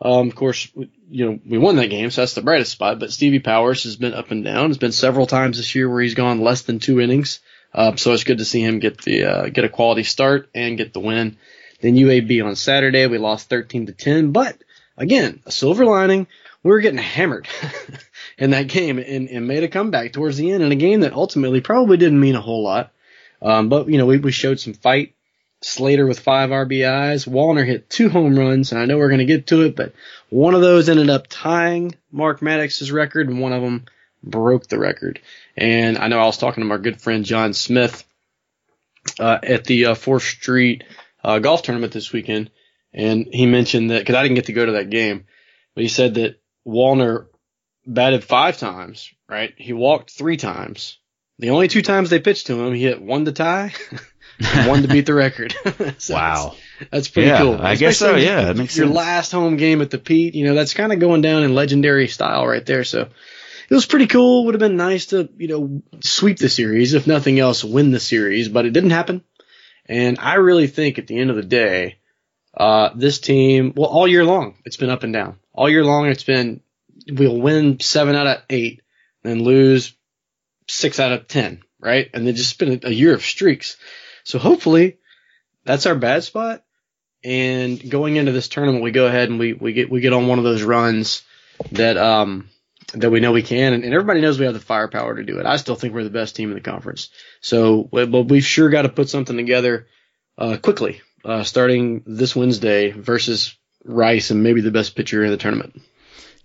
Um, 0.00 0.28
of 0.28 0.34
course, 0.34 0.68
you 1.10 1.26
know, 1.26 1.38
we 1.44 1.58
won 1.58 1.76
that 1.76 1.90
game, 1.90 2.10
so 2.10 2.20
that's 2.20 2.34
the 2.34 2.42
brightest 2.42 2.72
spot, 2.72 3.00
but 3.00 3.12
Stevie 3.12 3.40
Powers 3.40 3.82
has 3.82 3.96
been 3.96 4.14
up 4.14 4.30
and 4.30 4.44
down. 4.44 4.70
It's 4.70 4.78
been 4.78 4.92
several 4.92 5.26
times 5.26 5.56
this 5.56 5.74
year 5.74 5.88
where 5.88 6.00
he's 6.00 6.14
gone 6.14 6.40
less 6.40 6.62
than 6.62 6.78
two 6.78 7.00
innings. 7.00 7.40
Uh, 7.74 7.96
so 7.96 8.12
it's 8.12 8.24
good 8.24 8.38
to 8.38 8.44
see 8.44 8.62
him 8.62 8.78
get 8.78 9.02
the, 9.02 9.24
uh, 9.24 9.48
get 9.48 9.64
a 9.64 9.68
quality 9.68 10.04
start 10.04 10.48
and 10.54 10.78
get 10.78 10.92
the 10.92 11.00
win. 11.00 11.36
Then 11.80 11.96
UAB 11.96 12.44
on 12.44 12.56
Saturday, 12.56 13.06
we 13.06 13.18
lost 13.18 13.48
13 13.48 13.86
to 13.86 13.92
10, 13.92 14.32
but 14.32 14.56
again, 14.98 15.40
a 15.46 15.50
silver 15.50 15.84
lining. 15.84 16.26
We 16.62 16.70
were 16.70 16.80
getting 16.80 16.98
hammered 16.98 17.48
in 18.38 18.50
that 18.50 18.66
game 18.66 18.98
and, 18.98 19.28
and, 19.28 19.46
made 19.46 19.62
a 19.62 19.68
comeback 19.68 20.12
towards 20.12 20.36
the 20.36 20.50
end 20.50 20.62
in 20.62 20.72
a 20.72 20.76
game 20.76 21.00
that 21.00 21.12
ultimately 21.12 21.60
probably 21.60 21.96
didn't 21.96 22.20
mean 22.20 22.34
a 22.34 22.40
whole 22.40 22.62
lot. 22.62 22.92
Um, 23.40 23.68
but, 23.68 23.88
you 23.88 23.96
know, 23.96 24.06
we, 24.06 24.18
we 24.18 24.32
showed 24.32 24.60
some 24.60 24.74
fight. 24.74 25.14
Slater 25.60 26.06
with 26.06 26.20
five 26.20 26.50
RBIs. 26.50 27.26
Wallner 27.26 27.66
hit 27.66 27.90
two 27.90 28.08
home 28.08 28.38
runs, 28.38 28.70
and 28.70 28.80
I 28.80 28.84
know 28.84 28.96
we're 28.96 29.08
going 29.08 29.18
to 29.18 29.24
get 29.24 29.48
to 29.48 29.62
it, 29.62 29.74
but 29.74 29.92
one 30.28 30.54
of 30.54 30.60
those 30.60 30.88
ended 30.88 31.10
up 31.10 31.26
tying 31.28 31.96
Mark 32.12 32.42
Maddox's 32.42 32.92
record, 32.92 33.28
and 33.28 33.40
one 33.40 33.52
of 33.52 33.60
them 33.62 33.86
broke 34.22 34.68
the 34.68 34.78
record. 34.78 35.20
And 35.56 35.98
I 35.98 36.06
know 36.06 36.20
I 36.20 36.26
was 36.26 36.38
talking 36.38 36.62
to 36.62 36.68
my 36.68 36.76
good 36.76 37.00
friend 37.00 37.24
John 37.24 37.54
Smith 37.54 38.04
uh, 39.18 39.38
at 39.42 39.64
the 39.64 39.86
uh, 39.86 39.94
Fourth 39.94 40.22
Street 40.22 40.84
uh, 41.24 41.38
golf 41.40 41.62
tournament 41.62 41.92
this 41.92 42.12
weekend, 42.12 42.50
and 42.92 43.26
he 43.32 43.46
mentioned 43.46 43.90
that 43.90 44.00
because 44.00 44.14
I 44.14 44.22
didn't 44.22 44.36
get 44.36 44.46
to 44.46 44.52
go 44.52 44.66
to 44.66 44.72
that 44.72 44.90
game, 44.90 45.26
but 45.74 45.82
he 45.82 45.88
said 45.88 46.14
that 46.14 46.40
Wallner 46.66 47.26
batted 47.86 48.24
five 48.24 48.58
times, 48.58 49.12
right? 49.28 49.54
He 49.56 49.72
walked 49.72 50.10
three 50.10 50.36
times. 50.36 50.98
The 51.38 51.50
only 51.50 51.68
two 51.68 51.82
times 51.82 52.10
they 52.10 52.18
pitched 52.18 52.48
to 52.48 52.60
him, 52.60 52.74
he 52.74 52.82
hit 52.82 53.00
one 53.00 53.24
to 53.24 53.32
tie, 53.32 53.72
one 54.66 54.82
to 54.82 54.88
beat 54.88 55.06
the 55.06 55.14
record. 55.14 55.54
so 55.98 56.14
wow. 56.14 56.56
That's, 56.78 56.90
that's 56.90 57.08
pretty 57.08 57.28
yeah, 57.28 57.38
cool. 57.38 57.54
I 57.54 57.72
Especially 57.72 57.86
guess 57.86 57.98
so. 57.98 58.16
Yeah, 58.16 58.44
that 58.44 58.56
makes 58.56 58.76
your 58.76 58.86
sense. 58.86 58.96
last 58.96 59.32
home 59.32 59.56
game 59.56 59.80
at 59.80 59.90
the 59.90 59.98
Pete, 59.98 60.34
you 60.34 60.46
know, 60.46 60.54
that's 60.54 60.74
kind 60.74 60.92
of 60.92 60.98
going 60.98 61.22
down 61.22 61.44
in 61.44 61.54
legendary 61.54 62.08
style 62.08 62.46
right 62.46 62.66
there. 62.66 62.82
So 62.82 63.02
it 63.02 63.74
was 63.74 63.86
pretty 63.86 64.08
cool. 64.08 64.46
Would 64.46 64.54
have 64.54 64.60
been 64.60 64.76
nice 64.76 65.06
to, 65.06 65.28
you 65.36 65.48
know, 65.48 65.82
sweep 66.02 66.38
the 66.38 66.48
series, 66.48 66.94
if 66.94 67.06
nothing 67.06 67.38
else, 67.38 67.62
win 67.62 67.92
the 67.92 68.00
series, 68.00 68.48
but 68.48 68.66
it 68.66 68.72
didn't 68.72 68.90
happen. 68.90 69.22
And 69.86 70.18
I 70.18 70.34
really 70.34 70.66
think 70.66 70.98
at 70.98 71.06
the 71.06 71.18
end 71.18 71.30
of 71.30 71.36
the 71.36 71.42
day, 71.42 71.97
uh, 72.58 72.90
this 72.94 73.20
team, 73.20 73.72
well, 73.76 73.88
all 73.88 74.08
year 74.08 74.24
long, 74.24 74.56
it's 74.64 74.76
been 74.76 74.90
up 74.90 75.04
and 75.04 75.12
down. 75.12 75.38
All 75.52 75.70
year 75.70 75.84
long, 75.84 76.08
it's 76.08 76.24
been, 76.24 76.60
we'll 77.08 77.40
win 77.40 77.78
seven 77.78 78.16
out 78.16 78.26
of 78.26 78.42
eight, 78.50 78.82
then 79.22 79.44
lose 79.44 79.94
six 80.66 80.98
out 80.98 81.12
of 81.12 81.28
ten, 81.28 81.62
right? 81.78 82.10
And 82.12 82.26
then 82.26 82.34
just 82.34 82.58
been 82.58 82.80
a 82.82 82.90
year 82.90 83.14
of 83.14 83.22
streaks. 83.22 83.76
So 84.24 84.40
hopefully 84.40 84.98
that's 85.64 85.86
our 85.86 85.94
bad 85.94 86.24
spot. 86.24 86.64
And 87.22 87.88
going 87.88 88.16
into 88.16 88.32
this 88.32 88.48
tournament, 88.48 88.82
we 88.82 88.90
go 88.90 89.06
ahead 89.06 89.28
and 89.28 89.38
we, 89.38 89.52
we 89.52 89.72
get, 89.72 89.90
we 89.90 90.00
get 90.00 90.12
on 90.12 90.26
one 90.26 90.38
of 90.38 90.44
those 90.44 90.62
runs 90.62 91.22
that, 91.72 91.96
um, 91.96 92.50
that 92.94 93.10
we 93.10 93.20
know 93.20 93.32
we 93.32 93.42
can, 93.42 93.72
and, 93.72 93.84
and 93.84 93.94
everybody 93.94 94.20
knows 94.20 94.38
we 94.38 94.46
have 94.46 94.54
the 94.54 94.60
firepower 94.60 95.14
to 95.14 95.24
do 95.24 95.38
it. 95.38 95.46
I 95.46 95.56
still 95.56 95.76
think 95.76 95.94
we're 95.94 96.04
the 96.04 96.10
best 96.10 96.34
team 96.34 96.48
in 96.48 96.54
the 96.54 96.60
conference. 96.60 97.10
So, 97.40 97.84
but 97.84 98.10
we've 98.10 98.44
sure 98.44 98.68
got 98.68 98.82
to 98.82 98.88
put 98.88 99.08
something 99.08 99.36
together 99.36 99.86
uh, 100.36 100.56
quickly 100.56 101.02
uh, 101.28 101.44
starting 101.44 102.02
this 102.06 102.34
Wednesday 102.34 102.90
versus 102.90 103.54
Rice 103.84 104.30
and 104.30 104.42
maybe 104.42 104.62
the 104.62 104.70
best 104.70 104.96
pitcher 104.96 105.22
in 105.22 105.30
the 105.30 105.36
tournament. 105.36 105.80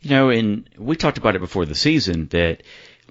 You 0.01 0.09
know, 0.09 0.29
and 0.29 0.69
we 0.77 0.97
talked 0.97 1.17
about 1.17 1.35
it 1.35 1.39
before 1.39 1.65
the 1.65 1.75
season 1.75 2.27
that 2.27 2.63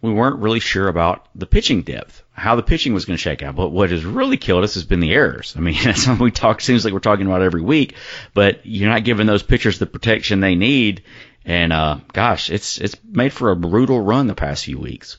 we 0.02 0.12
weren't 0.12 0.40
really 0.40 0.60
sure 0.60 0.88
about 0.88 1.28
the 1.34 1.46
pitching 1.46 1.82
depth, 1.82 2.22
how 2.32 2.56
the 2.56 2.62
pitching 2.62 2.92
was 2.92 3.06
going 3.06 3.16
to 3.16 3.22
shake 3.22 3.42
out. 3.42 3.56
But 3.56 3.70
what 3.70 3.90
has 3.90 4.04
really 4.04 4.36
killed 4.36 4.64
us 4.64 4.74
has 4.74 4.84
been 4.84 5.00
the 5.00 5.12
errors. 5.12 5.54
I 5.56 5.60
mean, 5.60 5.76
that's 5.84 6.02
something 6.02 6.22
we 6.22 6.30
talk. 6.30 6.60
Seems 6.60 6.84
like 6.84 6.92
we're 6.92 7.00
talking 7.00 7.26
about 7.26 7.42
every 7.42 7.62
week, 7.62 7.94
but 8.34 8.66
you're 8.66 8.90
not 8.90 9.04
giving 9.04 9.26
those 9.26 9.42
pitchers 9.42 9.78
the 9.78 9.86
protection 9.86 10.40
they 10.40 10.54
need. 10.54 11.04
And 11.44 11.72
uh, 11.72 12.00
gosh, 12.12 12.50
it's 12.50 12.78
it's 12.78 12.96
made 13.02 13.32
for 13.32 13.50
a 13.50 13.56
brutal 13.56 14.00
run 14.00 14.26
the 14.26 14.34
past 14.34 14.66
few 14.66 14.78
weeks. 14.78 15.18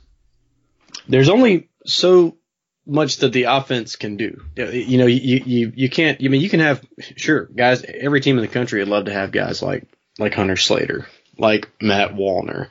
There's 1.07 1.29
only 1.29 1.69
so 1.85 2.37
much 2.85 3.17
that 3.17 3.31
the 3.31 3.43
offense 3.43 3.95
can 3.95 4.17
do. 4.17 4.43
You 4.55 4.97
know, 4.97 5.05
you, 5.05 5.41
you, 5.45 5.71
you 5.75 5.89
can't, 5.89 6.21
I 6.21 6.27
mean, 6.27 6.41
you 6.41 6.49
can 6.49 6.59
have, 6.59 6.85
sure, 6.99 7.45
guys, 7.45 7.83
every 7.83 8.19
team 8.19 8.37
in 8.37 8.41
the 8.41 8.49
country 8.49 8.79
would 8.79 8.89
love 8.89 9.05
to 9.05 9.13
have 9.13 9.31
guys 9.31 9.61
like, 9.61 9.85
like 10.19 10.33
Hunter 10.33 10.57
Slater, 10.57 11.07
like 11.37 11.69
Matt 11.81 12.13
Wallner, 12.13 12.67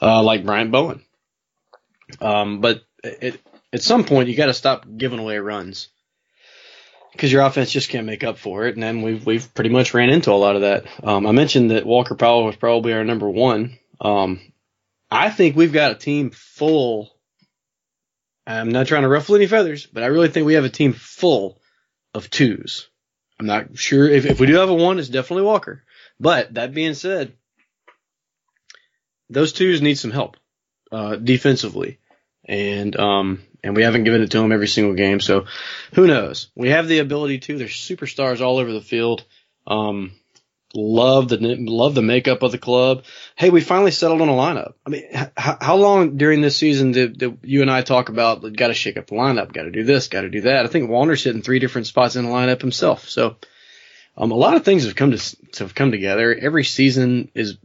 uh, 0.00 0.22
like 0.22 0.46
Brian 0.46 0.70
Bowen. 0.70 1.02
Um, 2.20 2.60
but 2.60 2.84
it, 3.02 3.40
at 3.72 3.82
some 3.82 4.04
point 4.04 4.28
you 4.28 4.36
got 4.36 4.46
to 4.46 4.54
stop 4.54 4.86
giving 4.96 5.18
away 5.18 5.38
runs 5.38 5.88
because 7.12 7.32
your 7.32 7.42
offense 7.42 7.72
just 7.72 7.88
can't 7.88 8.06
make 8.06 8.22
up 8.22 8.38
for 8.38 8.66
it. 8.66 8.74
And 8.74 8.82
then 8.82 9.02
we've, 9.02 9.26
we've 9.26 9.52
pretty 9.52 9.70
much 9.70 9.94
ran 9.94 10.10
into 10.10 10.30
a 10.30 10.34
lot 10.34 10.54
of 10.54 10.62
that. 10.62 10.86
Um, 11.02 11.26
I 11.26 11.32
mentioned 11.32 11.72
that 11.72 11.86
Walker 11.86 12.14
Powell 12.14 12.44
was 12.44 12.56
probably 12.56 12.92
our 12.92 13.04
number 13.04 13.28
one. 13.28 13.78
Um, 14.00 14.40
I 15.10 15.30
think 15.30 15.56
we've 15.56 15.72
got 15.72 15.92
a 15.92 15.96
team 15.96 16.30
full 16.30 17.15
I'm 18.46 18.68
not 18.68 18.86
trying 18.86 19.02
to 19.02 19.08
ruffle 19.08 19.34
any 19.34 19.46
feathers, 19.46 19.86
but 19.86 20.02
I 20.02 20.06
really 20.06 20.28
think 20.28 20.46
we 20.46 20.54
have 20.54 20.64
a 20.64 20.70
team 20.70 20.92
full 20.92 21.60
of 22.14 22.30
twos. 22.30 22.88
I'm 23.38 23.46
not 23.46 23.76
sure 23.76 24.08
if, 24.08 24.24
if 24.24 24.40
we 24.40 24.46
do 24.46 24.56
have 24.56 24.70
a 24.70 24.74
one, 24.74 24.98
it's 24.98 25.08
definitely 25.08 25.44
Walker. 25.44 25.82
But 26.18 26.54
that 26.54 26.72
being 26.72 26.94
said, 26.94 27.32
those 29.28 29.52
twos 29.52 29.82
need 29.82 29.96
some 29.96 30.12
help 30.12 30.36
uh, 30.90 31.16
defensively, 31.16 31.98
and 32.44 32.96
um, 32.96 33.42
and 33.62 33.76
we 33.76 33.82
haven't 33.82 34.04
given 34.04 34.22
it 34.22 34.30
to 34.30 34.38
them 34.38 34.52
every 34.52 34.68
single 34.68 34.94
game. 34.94 35.20
So 35.20 35.46
who 35.92 36.06
knows? 36.06 36.48
We 36.54 36.70
have 36.70 36.88
the 36.88 37.00
ability 37.00 37.40
to. 37.40 37.58
There's 37.58 37.72
superstars 37.72 38.40
all 38.40 38.58
over 38.58 38.72
the 38.72 38.80
field. 38.80 39.24
Um, 39.66 40.12
love 40.76 41.28
the 41.28 41.38
love 41.38 41.94
the 41.94 42.02
makeup 42.02 42.42
of 42.42 42.52
the 42.52 42.58
club. 42.58 43.04
Hey, 43.34 43.50
we 43.50 43.60
finally 43.60 43.90
settled 43.90 44.20
on 44.20 44.28
a 44.28 44.32
lineup. 44.32 44.74
I 44.84 44.90
mean, 44.90 45.04
how 45.36 45.76
long 45.76 46.16
during 46.16 46.40
this 46.40 46.56
season 46.56 46.92
did, 46.92 47.18
did 47.18 47.38
you 47.42 47.62
and 47.62 47.70
I 47.70 47.82
talk 47.82 48.08
about? 48.08 48.42
Got 48.56 48.68
to 48.68 48.74
shake 48.74 48.96
up 48.96 49.06
the 49.06 49.14
lineup. 49.14 49.52
Got 49.52 49.62
to 49.62 49.70
do 49.70 49.84
this. 49.84 50.08
Got 50.08 50.22
to 50.22 50.30
do 50.30 50.42
that. 50.42 50.64
I 50.64 50.68
think 50.68 50.90
Wallner's 50.90 51.24
hitting 51.24 51.42
three 51.42 51.58
different 51.58 51.86
spots 51.86 52.16
in 52.16 52.24
the 52.24 52.30
lineup 52.30 52.60
himself. 52.60 53.08
So. 53.08 53.36
Um, 54.18 54.30
a 54.30 54.34
lot 54.34 54.56
of 54.56 54.64
things 54.64 54.84
have 54.84 54.96
come 54.96 55.10
to, 55.10 55.52
to 55.52 55.64
have 55.64 55.74
come 55.74 55.90
together. 55.90 56.34
Every 56.34 56.64
season 56.64 57.30
is 57.34 57.58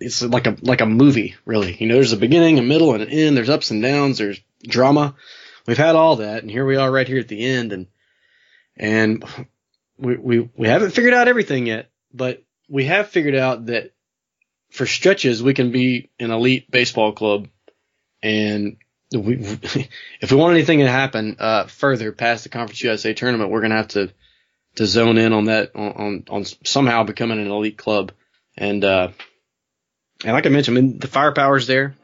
it's 0.00 0.22
like 0.22 0.46
a 0.46 0.56
like 0.60 0.80
a 0.80 0.86
movie, 0.86 1.36
really. 1.44 1.74
You 1.74 1.86
know, 1.86 1.94
there's 1.94 2.12
a 2.12 2.18
beginning, 2.18 2.58
a 2.58 2.62
middle, 2.62 2.92
and 2.92 3.02
an 3.02 3.08
end. 3.08 3.36
There's 3.36 3.48
ups 3.48 3.70
and 3.70 3.82
downs. 3.82 4.18
There's 4.18 4.40
drama. 4.62 5.14
We've 5.66 5.76
had 5.76 5.96
all 5.96 6.16
that, 6.16 6.42
and 6.42 6.50
here 6.50 6.64
we 6.64 6.76
are 6.76 6.90
right 6.90 7.08
here 7.08 7.18
at 7.18 7.28
the 7.28 7.44
end, 7.44 7.72
and 7.72 7.86
and 8.76 9.24
we 9.98 10.16
we 10.16 10.50
we 10.56 10.68
haven't 10.68 10.92
figured 10.92 11.14
out 11.14 11.28
everything 11.28 11.66
yet, 11.66 11.90
but 12.12 12.42
we 12.68 12.84
have 12.84 13.08
figured 13.08 13.34
out 13.34 13.66
that 13.66 13.92
for 14.70 14.86
stretches 14.86 15.42
we 15.42 15.54
can 15.54 15.70
be 15.70 16.10
an 16.18 16.30
elite 16.30 16.70
baseball 16.70 17.12
club, 17.12 17.48
and 18.22 18.76
we 19.12 19.36
if 20.20 20.30
we 20.30 20.36
want 20.36 20.54
anything 20.54 20.80
to 20.80 20.88
happen 20.88 21.36
uh, 21.38 21.66
further 21.66 22.12
past 22.12 22.44
the 22.44 22.50
Conference 22.50 22.82
USA 22.82 23.14
tournament, 23.14 23.50
we're 23.50 23.62
gonna 23.62 23.76
have 23.76 23.88
to 23.88 24.12
to 24.76 24.86
zone 24.86 25.18
in 25.18 25.32
on 25.32 25.46
that 25.46 25.74
on, 25.74 25.92
on, 25.92 26.24
on 26.28 26.44
somehow 26.64 27.02
becoming 27.04 27.40
an 27.40 27.50
elite 27.50 27.78
club. 27.78 28.12
And 28.56 28.84
uh, 28.84 29.08
and 30.24 30.32
like 30.32 30.46
I 30.46 30.50
mentioned, 30.50 30.78
I 30.78 30.80
mean, 30.80 30.98
the 30.98 31.08
firepower's 31.08 31.66
there. 31.66 31.94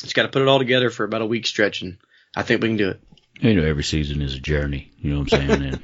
Just 0.00 0.14
got 0.14 0.22
to 0.22 0.28
put 0.28 0.42
it 0.42 0.48
all 0.48 0.58
together 0.58 0.90
for 0.90 1.04
about 1.04 1.22
a 1.22 1.26
week 1.26 1.46
stretch, 1.46 1.82
and 1.82 1.98
I 2.34 2.42
think 2.42 2.62
we 2.62 2.68
can 2.68 2.76
do 2.76 2.90
it. 2.90 3.00
You 3.40 3.54
know, 3.54 3.66
every 3.66 3.84
season 3.84 4.22
is 4.22 4.34
a 4.34 4.40
journey. 4.40 4.90
You 4.98 5.12
know 5.12 5.20
what 5.20 5.32
I'm 5.32 5.48
saying? 5.48 5.62
and 5.62 5.82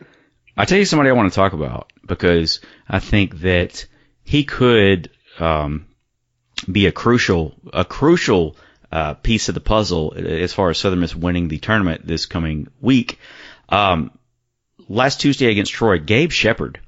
I 0.56 0.64
tell 0.64 0.78
you 0.78 0.84
somebody 0.84 1.10
I 1.10 1.12
want 1.12 1.32
to 1.32 1.36
talk 1.36 1.52
about 1.52 1.92
because 2.08 2.60
I 2.88 2.98
think 2.98 3.40
that 3.40 3.86
he 4.24 4.44
could 4.44 5.10
um, 5.38 5.86
be 6.70 6.86
a 6.86 6.92
crucial 6.92 7.54
a 7.72 7.84
crucial 7.84 8.56
uh, 8.90 9.14
piece 9.14 9.48
of 9.48 9.54
the 9.54 9.60
puzzle 9.60 10.14
as 10.16 10.52
far 10.52 10.70
as 10.70 10.78
Southern 10.78 11.00
Miss 11.00 11.14
winning 11.14 11.48
the 11.48 11.58
tournament 11.58 12.06
this 12.06 12.26
coming 12.26 12.68
week. 12.80 13.18
Um, 13.68 14.10
last 14.88 15.20
Tuesday 15.20 15.50
against 15.50 15.72
Troy, 15.72 15.98
Gabe 15.98 16.30
Shepard 16.30 16.80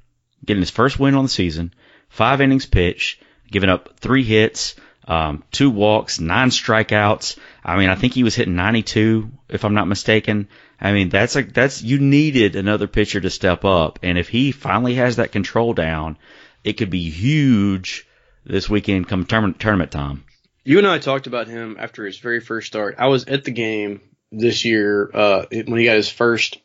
getting 0.43 0.61
his 0.61 0.71
first 0.71 0.99
win 0.99 1.15
on 1.15 1.25
the 1.25 1.29
season, 1.29 1.73
five 2.09 2.41
innings 2.41 2.65
pitched, 2.65 3.21
giving 3.49 3.69
up 3.69 3.99
three 3.99 4.23
hits, 4.23 4.75
um, 5.07 5.43
two 5.51 5.69
walks, 5.69 6.19
nine 6.19 6.49
strikeouts. 6.49 7.37
I 7.63 7.77
mean, 7.77 7.89
I 7.89 7.95
think 7.95 8.13
he 8.13 8.23
was 8.23 8.35
hitting 8.35 8.55
92, 8.55 9.31
if 9.49 9.63
I'm 9.63 9.73
not 9.73 9.87
mistaken. 9.87 10.47
I 10.79 10.93
mean, 10.93 11.09
that's 11.09 11.35
like 11.35 11.53
that's 11.53 11.81
you 11.81 11.99
needed 11.99 12.55
another 12.55 12.87
pitcher 12.87 13.21
to 13.21 13.29
step 13.29 13.65
up, 13.65 13.99
and 14.01 14.17
if 14.17 14.29
he 14.29 14.51
finally 14.51 14.95
has 14.95 15.17
that 15.17 15.31
control 15.31 15.73
down, 15.73 16.17
it 16.63 16.73
could 16.73 16.89
be 16.89 17.09
huge 17.09 18.07
this 18.43 18.69
weekend 18.69 19.07
come 19.07 19.25
tournament, 19.25 19.59
tournament 19.59 19.91
time. 19.91 20.23
You 20.63 20.79
and 20.79 20.87
I 20.87 20.99
talked 20.99 21.27
about 21.27 21.47
him 21.47 21.77
after 21.79 22.05
his 22.05 22.17
very 22.17 22.39
first 22.39 22.67
start. 22.67 22.95
I 22.97 23.07
was 23.07 23.25
at 23.25 23.43
the 23.43 23.51
game 23.51 24.01
this 24.31 24.65
year 24.65 25.09
uh, 25.13 25.45
when 25.51 25.79
he 25.79 25.85
got 25.85 25.95
his 25.95 26.09
first 26.09 26.57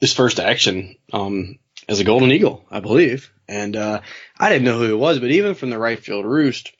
his 0.00 0.14
first 0.14 0.38
action 0.38 0.96
um, 1.12 1.58
as 1.88 2.00
a 2.00 2.04
Golden 2.04 2.30
Eagle, 2.30 2.64
I 2.70 2.80
believe. 2.80 3.32
And 3.48 3.74
uh, 3.76 4.00
I 4.38 4.50
didn't 4.50 4.64
know 4.64 4.78
who 4.78 4.92
it 4.92 4.98
was, 4.98 5.18
but 5.18 5.30
even 5.30 5.54
from 5.54 5.70
the 5.70 5.78
right 5.78 5.98
field 5.98 6.24
roost, 6.24 6.72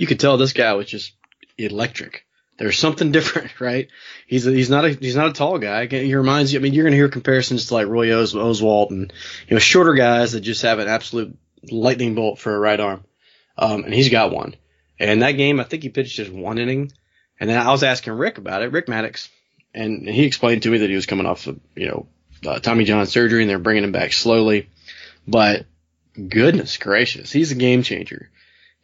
you 0.00 0.06
could 0.06 0.18
tell 0.18 0.38
this 0.38 0.54
guy 0.54 0.72
was 0.72 0.86
just 0.86 1.12
electric. 1.58 2.24
There's 2.56 2.78
something 2.78 3.12
different, 3.12 3.60
right? 3.60 3.88
He's 4.26 4.46
a, 4.46 4.50
he's 4.50 4.70
not 4.70 4.86
a 4.86 4.92
he's 4.94 5.14
not 5.14 5.28
a 5.28 5.32
tall 5.34 5.58
guy. 5.58 5.86
He 5.86 6.14
reminds 6.14 6.52
you. 6.52 6.58
I 6.58 6.62
mean, 6.62 6.72
you're 6.72 6.84
going 6.84 6.92
to 6.92 6.96
hear 6.96 7.10
comparisons 7.10 7.66
to 7.66 7.74
like 7.74 7.86
Roy 7.86 8.18
Os, 8.18 8.32
Oswalt 8.32 8.90
and 8.90 9.12
you 9.46 9.54
know 9.54 9.58
shorter 9.58 9.92
guys 9.92 10.32
that 10.32 10.40
just 10.40 10.62
have 10.62 10.78
an 10.78 10.88
absolute 10.88 11.36
lightning 11.70 12.14
bolt 12.14 12.38
for 12.38 12.54
a 12.54 12.58
right 12.58 12.80
arm. 12.80 13.04
Um, 13.58 13.84
and 13.84 13.92
he's 13.92 14.08
got 14.08 14.32
one. 14.32 14.56
And 14.98 15.20
that 15.20 15.32
game, 15.32 15.60
I 15.60 15.64
think 15.64 15.82
he 15.82 15.90
pitched 15.90 16.16
just 16.16 16.32
one 16.32 16.58
inning. 16.58 16.92
And 17.38 17.50
then 17.50 17.58
I 17.58 17.70
was 17.70 17.82
asking 17.82 18.14
Rick 18.14 18.38
about 18.38 18.62
it, 18.62 18.72
Rick 18.72 18.88
Maddox, 18.88 19.28
and 19.74 20.08
he 20.08 20.24
explained 20.24 20.62
to 20.62 20.70
me 20.70 20.78
that 20.78 20.88
he 20.88 20.96
was 20.96 21.06
coming 21.06 21.26
off 21.26 21.46
of 21.46 21.60
you 21.76 21.88
know 21.88 22.06
uh, 22.46 22.58
Tommy 22.58 22.84
John 22.84 23.04
surgery 23.04 23.42
and 23.42 23.50
they're 23.50 23.58
bringing 23.58 23.84
him 23.84 23.92
back 23.92 24.14
slowly. 24.14 24.70
But 25.28 25.66
goodness 26.14 26.78
gracious, 26.78 27.30
he's 27.30 27.52
a 27.52 27.54
game 27.54 27.82
changer. 27.82 28.30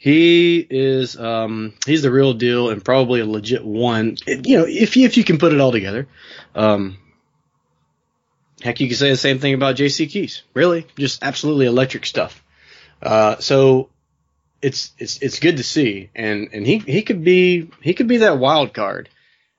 He 0.06 0.64
is 0.70 1.18
um, 1.18 1.74
he's 1.84 2.02
the 2.02 2.12
real 2.12 2.32
deal 2.32 2.70
and 2.70 2.84
probably 2.84 3.18
a 3.18 3.26
legit 3.26 3.64
one. 3.64 4.16
You 4.24 4.58
know, 4.58 4.64
if 4.64 4.96
you, 4.96 5.04
if 5.04 5.16
you 5.16 5.24
can 5.24 5.36
put 5.36 5.52
it 5.52 5.58
all 5.58 5.72
together. 5.72 6.06
Um, 6.54 6.98
heck, 8.62 8.78
you 8.78 8.86
could 8.86 8.98
say 8.98 9.10
the 9.10 9.16
same 9.16 9.40
thing 9.40 9.54
about 9.54 9.74
J.C. 9.74 10.06
Keys. 10.06 10.44
Really, 10.54 10.86
just 10.96 11.24
absolutely 11.24 11.66
electric 11.66 12.06
stuff. 12.06 12.40
Uh, 13.02 13.38
so 13.38 13.88
it's 14.62 14.92
it's 14.96 15.20
it's 15.22 15.40
good 15.40 15.56
to 15.56 15.64
see, 15.64 16.08
and 16.14 16.50
and 16.52 16.64
he 16.64 16.78
he 16.78 17.02
could 17.02 17.24
be 17.24 17.68
he 17.80 17.92
could 17.92 18.06
be 18.06 18.18
that 18.18 18.38
wild 18.38 18.72
card. 18.72 19.08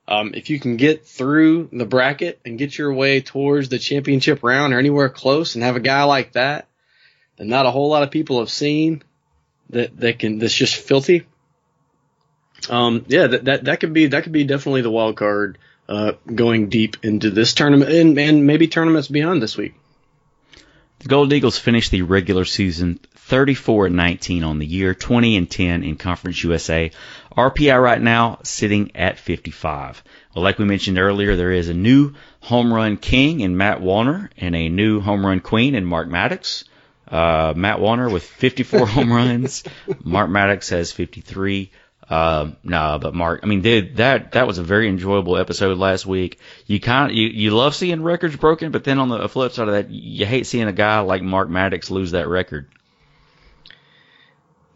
Um, 0.08 0.32
if 0.34 0.50
you 0.50 0.62
can 0.62 0.78
get 0.78 1.06
through 1.06 1.68
the 1.74 1.86
bracket 1.86 2.40
and 2.46 2.58
get 2.58 2.78
your 2.78 2.94
way 2.94 3.20
towards 3.20 3.68
the 3.68 3.80
championship 3.80 4.44
round 4.44 4.74
or 4.74 4.80
anywhere 4.80 5.10
close, 5.10 5.56
and 5.56 5.64
have 5.66 5.76
a 5.76 5.82
guy 5.82 6.04
like 6.04 6.32
that, 6.32 6.70
that 7.36 7.48
not 7.48 7.66
a 7.66 7.72
whole 7.72 7.90
lot 7.90 8.04
of 8.04 8.12
people 8.12 8.40
have 8.40 8.50
seen, 8.50 9.04
that 9.70 9.98
that 10.00 10.20
can 10.20 10.40
that's 10.40 10.54
just 10.54 10.76
filthy. 10.76 11.26
Um, 12.70 13.06
yeah, 13.08 13.28
that, 13.28 13.46
that 13.46 13.64
that 13.66 13.80
could 13.80 13.94
be 13.94 14.08
that 14.08 14.24
could 14.24 14.32
be 14.32 14.44
definitely 14.44 14.82
the 14.82 14.92
wild 14.92 15.16
card 15.16 15.58
uh, 15.88 16.14
going 16.34 16.70
deep 16.70 16.98
into 17.04 17.30
this 17.30 17.54
tournament 17.54 17.92
and, 17.92 18.18
and 18.18 18.46
maybe 18.46 18.68
tournaments 18.68 19.08
beyond 19.08 19.42
this 19.42 19.58
week. 19.58 19.74
The 21.00 21.10
Gold 21.10 21.32
Eagles 21.32 21.60
finished 21.60 21.92
the 21.92 22.02
regular 22.02 22.44
season 22.44 23.00
34 23.16 23.88
and 23.88 23.96
19 23.96 24.44
on 24.44 24.58
the 24.58 24.66
year, 24.66 24.96
20 24.96 25.38
and 25.38 25.50
10 25.50 25.84
in 25.84 25.96
Conference 25.96 26.44
USA. 26.44 26.92
RPI 27.38 27.82
right 27.82 28.02
now 28.02 28.40
sitting 28.44 28.96
at 28.96 29.20
55. 29.20 30.04
Well, 30.34 30.44
like 30.44 30.58
we 30.58 30.66
mentioned 30.66 30.98
earlier, 30.98 31.36
there 31.36 31.52
is 31.52 31.70
a 31.70 31.74
new 31.74 32.14
home 32.40 32.74
run 32.74 32.98
king 32.98 33.42
in 33.42 33.58
Matt 33.58 33.80
Wallner 33.80 34.30
and 34.38 34.56
a 34.56 34.70
new 34.70 35.00
home 35.00 35.26
run 35.26 35.40
queen 35.40 35.76
in 35.76 35.86
Mark 35.86 36.08
Maddox. 36.08 36.64
Uh, 37.08 37.54
Matt 37.56 37.78
Wallner 37.78 38.12
with 38.12 38.24
54 38.24 38.86
home 38.88 39.12
runs. 39.12 39.64
Mark 40.04 40.30
Maddox 40.30 40.70
has 40.70 40.92
53. 40.92 41.72
Uh, 42.10 42.52
no, 42.64 43.00
but 43.02 43.14
Mark, 43.14 43.42
I 43.44 43.48
mean, 43.48 43.62
dude, 43.62 43.98
that, 43.98 44.34
that 44.34 44.48
was 44.48 44.60
a 44.60 44.64
very 44.64 44.88
enjoyable 44.88 45.38
episode 45.38 45.78
last 45.78 46.06
week. 46.06 46.40
You 46.66 46.80
kind 46.80 47.12
you, 47.14 47.28
you 47.28 47.52
love 47.52 47.76
seeing 47.76 48.02
records 48.02 48.36
broken, 48.36 48.72
but 48.72 48.86
then 48.86 49.00
on 49.00 49.10
the 49.10 49.28
flip 49.28 49.52
side 49.52 49.68
of 49.68 49.74
that, 49.74 49.90
you 49.90 50.26
hate 50.26 50.48
seeing 50.48 50.68
a 50.68 50.74
guy 50.74 51.00
like 51.00 51.22
Mark 51.22 51.50
Maddox 51.50 51.92
lose 51.92 52.12
that 52.12 52.30
record. 52.30 52.70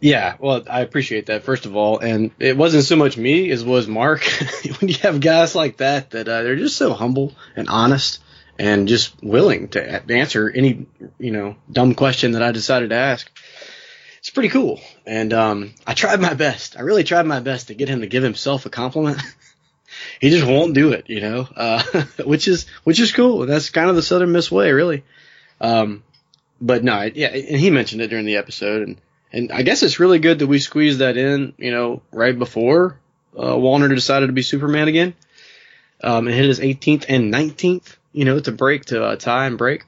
Yeah, 0.01 0.35
well, 0.39 0.63
I 0.67 0.81
appreciate 0.81 1.27
that 1.27 1.43
first 1.43 1.67
of 1.67 1.75
all, 1.75 1.99
and 1.99 2.31
it 2.39 2.57
wasn't 2.57 2.85
so 2.85 2.95
much 2.95 3.17
me 3.17 3.51
as 3.51 3.63
was 3.63 3.87
Mark. 3.87 4.23
when 4.79 4.89
you 4.89 4.95
have 5.03 5.21
guys 5.21 5.53
like 5.53 5.77
that 5.77 6.09
that 6.09 6.27
uh, 6.27 6.41
they're 6.41 6.55
just 6.55 6.75
so 6.75 6.93
humble 6.93 7.33
and 7.55 7.69
honest 7.69 8.19
and 8.61 8.87
just 8.87 9.15
willing 9.23 9.69
to 9.69 10.11
answer 10.11 10.47
any 10.47 10.85
you 11.17 11.31
know 11.31 11.55
dumb 11.71 11.95
question 11.95 12.33
that 12.33 12.43
I 12.43 12.51
decided 12.51 12.91
to 12.91 12.95
ask, 12.95 13.27
it's 14.19 14.29
pretty 14.29 14.49
cool. 14.49 14.79
And 15.03 15.33
um, 15.33 15.73
I 15.87 15.95
tried 15.95 16.21
my 16.21 16.35
best. 16.35 16.77
I 16.77 16.81
really 16.81 17.03
tried 17.03 17.25
my 17.25 17.39
best 17.39 17.67
to 17.67 17.73
get 17.73 17.89
him 17.89 18.01
to 18.01 18.07
give 18.07 18.21
himself 18.21 18.67
a 18.67 18.69
compliment. 18.69 19.19
he 20.21 20.29
just 20.29 20.45
won't 20.45 20.75
do 20.75 20.91
it, 20.91 21.09
you 21.09 21.21
know, 21.21 21.47
uh, 21.55 21.81
which 22.23 22.47
is 22.47 22.67
which 22.83 22.99
is 22.99 23.11
cool. 23.11 23.47
That's 23.47 23.71
kind 23.71 23.89
of 23.89 23.95
the 23.95 24.03
Southern 24.03 24.31
Miss 24.31 24.51
way, 24.51 24.71
really. 24.71 25.03
Um, 25.59 26.03
but 26.61 26.83
no, 26.83 27.01
yeah, 27.01 27.29
and 27.29 27.59
he 27.59 27.71
mentioned 27.71 28.03
it 28.03 28.09
during 28.09 28.25
the 28.25 28.37
episode 28.37 28.87
and 28.87 29.01
and 29.33 29.51
I 29.51 29.63
guess 29.63 29.81
it's 29.81 29.99
really 29.99 30.19
good 30.19 30.39
that 30.39 30.47
we 30.47 30.59
squeezed 30.59 30.99
that 30.99 31.17
in, 31.17 31.53
you 31.57 31.71
know, 31.71 32.03
right 32.11 32.37
before 32.37 32.99
uh, 33.35 33.55
Wallner 33.55 33.89
decided 33.89 34.27
to 34.27 34.33
be 34.33 34.43
Superman 34.43 34.87
again. 34.87 35.15
Um, 36.03 36.27
and 36.27 36.35
hit 36.35 36.45
his 36.45 36.59
18th 36.59 37.05
and 37.07 37.31
19th, 37.31 37.95
you 38.13 38.25
know, 38.25 38.39
to 38.39 38.51
break 38.51 38.85
to 38.85 39.03
uh, 39.03 39.15
tie 39.15 39.47
and 39.47 39.57
break. 39.57 39.85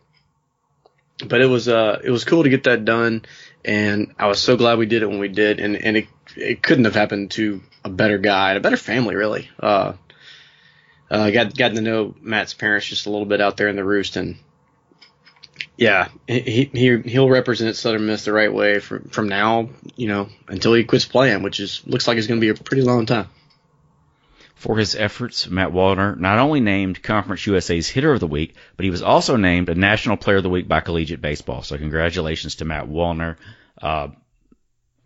But 1.25 1.41
it 1.41 1.45
was 1.45 1.67
uh 1.67 2.01
it 2.03 2.09
was 2.09 2.25
cool 2.25 2.43
to 2.43 2.49
get 2.49 2.63
that 2.63 2.85
done, 2.85 3.23
and 3.63 4.13
I 4.17 4.27
was 4.27 4.39
so 4.39 4.57
glad 4.57 4.77
we 4.77 4.87
did 4.87 5.03
it 5.03 5.09
when 5.09 5.19
we 5.19 5.27
did, 5.27 5.59
and 5.59 5.75
and 5.75 5.97
it 5.97 6.07
it 6.35 6.63
couldn't 6.63 6.85
have 6.85 6.95
happened 6.95 7.31
to 7.31 7.61
a 7.85 7.89
better 7.89 8.17
guy 8.17 8.49
and 8.49 8.57
a 8.57 8.61
better 8.61 8.77
family 8.77 9.15
really. 9.15 9.49
Uh, 9.59 9.93
uh 11.11 11.29
got 11.29 11.55
gotten 11.55 11.75
to 11.75 11.81
know 11.81 12.15
Matt's 12.19 12.53
parents 12.53 12.87
just 12.87 13.05
a 13.05 13.11
little 13.11 13.27
bit 13.27 13.41
out 13.41 13.57
there 13.57 13.67
in 13.67 13.75
the 13.75 13.83
roost, 13.83 14.15
and 14.15 14.37
yeah, 15.77 16.09
he 16.27 16.69
he 16.73 16.97
he'll 17.05 17.29
represent 17.29 17.75
Southern 17.75 18.05
Miss 18.05 18.25
the 18.25 18.33
right 18.33 18.53
way 18.53 18.79
from 18.79 19.09
from 19.09 19.29
now, 19.29 19.69
you 19.95 20.07
know, 20.07 20.29
until 20.47 20.73
he 20.73 20.83
quits 20.83 21.05
playing, 21.05 21.43
which 21.43 21.59
is 21.59 21.81
looks 21.85 22.07
like 22.07 22.17
it's 22.17 22.27
going 22.27 22.39
to 22.39 22.45
be 22.45 22.49
a 22.49 22.63
pretty 22.63 22.83
long 22.83 23.05
time. 23.05 23.29
For 24.55 24.77
his 24.77 24.95
efforts, 24.95 25.50
Matt 25.50 25.72
Wallner 25.72 26.17
not 26.17 26.39
only 26.39 26.62
named 26.62 27.03
Conference 27.03 27.45
USA's 27.45 27.89
Hitter 27.89 28.13
of 28.13 28.19
the 28.19 28.27
Week, 28.27 28.55
but 28.77 28.86
he 28.86 28.91
was 28.91 29.01
also 29.01 29.36
named 29.36 29.67
a 29.67 29.75
National 29.75 30.15
Player 30.15 30.38
of 30.38 30.43
the 30.43 30.50
Week 30.50 30.67
by 30.67 30.79
Collegiate 30.79 31.22
Baseball. 31.22 31.63
So 31.63 31.77
congratulations 31.77 32.55
to 32.55 32.65
Matt 32.65 32.88
Wallner. 32.88 33.36
Uh, 33.81 34.10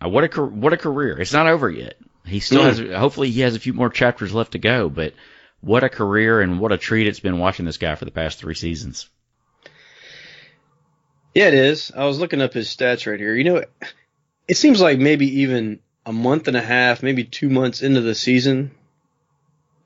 what 0.02 0.24
a 0.24 0.46
what 0.46 0.74
a 0.74 0.78
career! 0.78 1.20
It's 1.20 1.34
not 1.34 1.48
over 1.48 1.70
yet. 1.70 1.96
He 2.26 2.40
still 2.40 2.62
mm. 2.62 2.66
has. 2.66 3.00
Hopefully, 3.00 3.32
he 3.32 3.42
has 3.42 3.56
a 3.56 3.60
few 3.60 3.74
more 3.74 3.90
chapters 3.90 4.34
left 4.34 4.52
to 4.52 4.60
go. 4.60 4.90
But 4.90 5.14
what 5.62 5.84
a 5.84 5.90
career 5.90 6.42
and 6.42 6.60
what 6.60 6.72
a 6.72 6.78
treat 6.78 7.08
it's 7.08 7.20
been 7.20 7.40
watching 7.40 7.66
this 7.66 7.78
guy 7.78 7.96
for 7.96 8.06
the 8.06 8.12
past 8.12 8.40
three 8.40 8.54
seasons. 8.54 9.10
Yeah, 11.34 11.48
it 11.48 11.54
is. 11.54 11.92
I 11.96 12.06
was 12.06 12.20
looking 12.20 12.42
up 12.42 12.54
his 12.54 12.68
stats 12.68 13.10
right 13.10 13.20
here. 13.20 13.36
You 13.36 13.44
know, 13.44 13.64
it 14.48 14.58
seems 14.58 14.82
like 14.82 15.00
maybe 15.00 15.42
even 15.42 15.80
a 16.06 16.14
month 16.14 16.48
and 16.48 16.58
a 16.58 16.62
half, 16.62 17.04
maybe 17.04 17.24
two 17.24 17.50
months 17.50 17.82
into 17.82 18.02
the 18.02 18.16
season, 18.16 18.72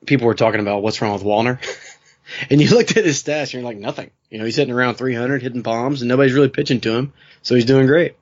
people 0.06 0.26
were 0.26 0.34
talking 0.34 0.60
about 0.60 0.82
what's 0.82 1.00
wrong 1.00 1.12
with 1.12 1.22
Wallner. 1.22 1.58
and 2.50 2.60
you 2.60 2.70
looked 2.70 2.96
at 2.96 3.04
his 3.04 3.22
stats 3.22 3.42
and 3.42 3.54
you're 3.54 3.62
like, 3.62 3.78
nothing. 3.78 4.10
You 4.30 4.38
know, 4.38 4.44
he's 4.44 4.56
hitting 4.56 4.74
around 4.74 4.96
300, 4.96 5.42
hitting 5.42 5.62
bombs, 5.62 6.02
and 6.02 6.08
nobody's 6.08 6.32
really 6.32 6.48
pitching 6.48 6.80
to 6.80 6.94
him. 6.94 7.12
So 7.42 7.54
he's 7.54 7.64
doing 7.64 7.86
great. 7.86 8.16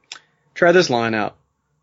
Try 0.55 0.73
this 0.73 0.91
line 0.91 1.15
out. 1.15 1.37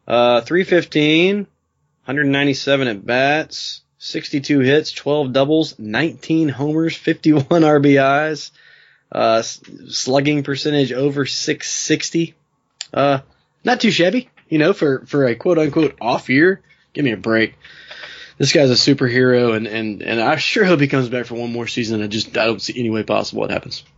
Uh, 0.07 0.41
315, 0.41 1.37
197 1.37 2.87
at 2.87 3.05
bats, 3.05 3.81
62 3.99 4.59
hits, 4.59 4.91
12 4.91 5.33
doubles, 5.33 5.77
19 5.77 6.49
homers, 6.49 6.95
51 6.95 7.43
RBIs, 7.49 8.51
uh, 9.11 9.41
slugging 9.41 10.43
percentage 10.43 10.93
over 10.93 11.25
660. 11.25 12.35
Uh, 12.93 13.19
not 13.63 13.81
too 13.81 13.91
shabby, 13.91 14.29
you 14.47 14.59
know, 14.59 14.73
for, 14.73 15.05
for 15.07 15.25
a 15.25 15.35
quote 15.35 15.57
unquote 15.57 15.97
off 15.99 16.29
year. 16.29 16.61
Give 16.93 17.03
me 17.03 17.11
a 17.11 17.17
break. 17.17 17.55
This 18.37 18.53
guy's 18.53 18.69
a 18.69 18.73
superhero 18.73 19.55
and, 19.55 19.67
and, 19.67 20.01
and 20.03 20.21
I 20.21 20.35
sure 20.35 20.63
hope 20.65 20.79
he 20.79 20.87
comes 20.87 21.09
back 21.09 21.25
for 21.25 21.35
one 21.35 21.51
more 21.51 21.67
season. 21.67 22.03
I 22.03 22.07
just, 22.07 22.37
I 22.37 22.45
don't 22.45 22.61
see 22.61 22.79
any 22.79 22.89
way 22.89 23.03
possible 23.03 23.45
it 23.45 23.51
happens. 23.51 23.83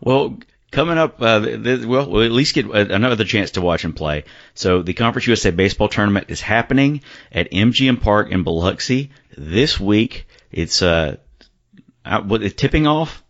Well, 0.00 0.40
coming 0.72 0.98
up, 0.98 1.22
uh, 1.22 1.40
th- 1.40 1.84
well, 1.84 2.10
we'll 2.10 2.24
at 2.24 2.32
least 2.32 2.54
get 2.56 2.66
another 2.66 3.24
chance 3.24 3.52
to 3.52 3.60
watch 3.60 3.84
him 3.84 3.92
play. 3.92 4.24
So 4.54 4.82
the 4.82 4.94
Conference 4.94 5.28
USA 5.28 5.52
Baseball 5.52 5.88
Tournament 5.88 6.26
is 6.30 6.40
happening 6.40 7.02
at 7.30 7.52
MGM 7.52 8.00
Park 8.00 8.32
in 8.32 8.42
Biloxi 8.42 9.10
this 9.36 9.78
week. 9.78 10.26
It's 10.50 10.82
uh, 10.82 11.18
out, 12.04 12.26
what, 12.26 12.40
tipping 12.56 12.88
off. 12.88 13.22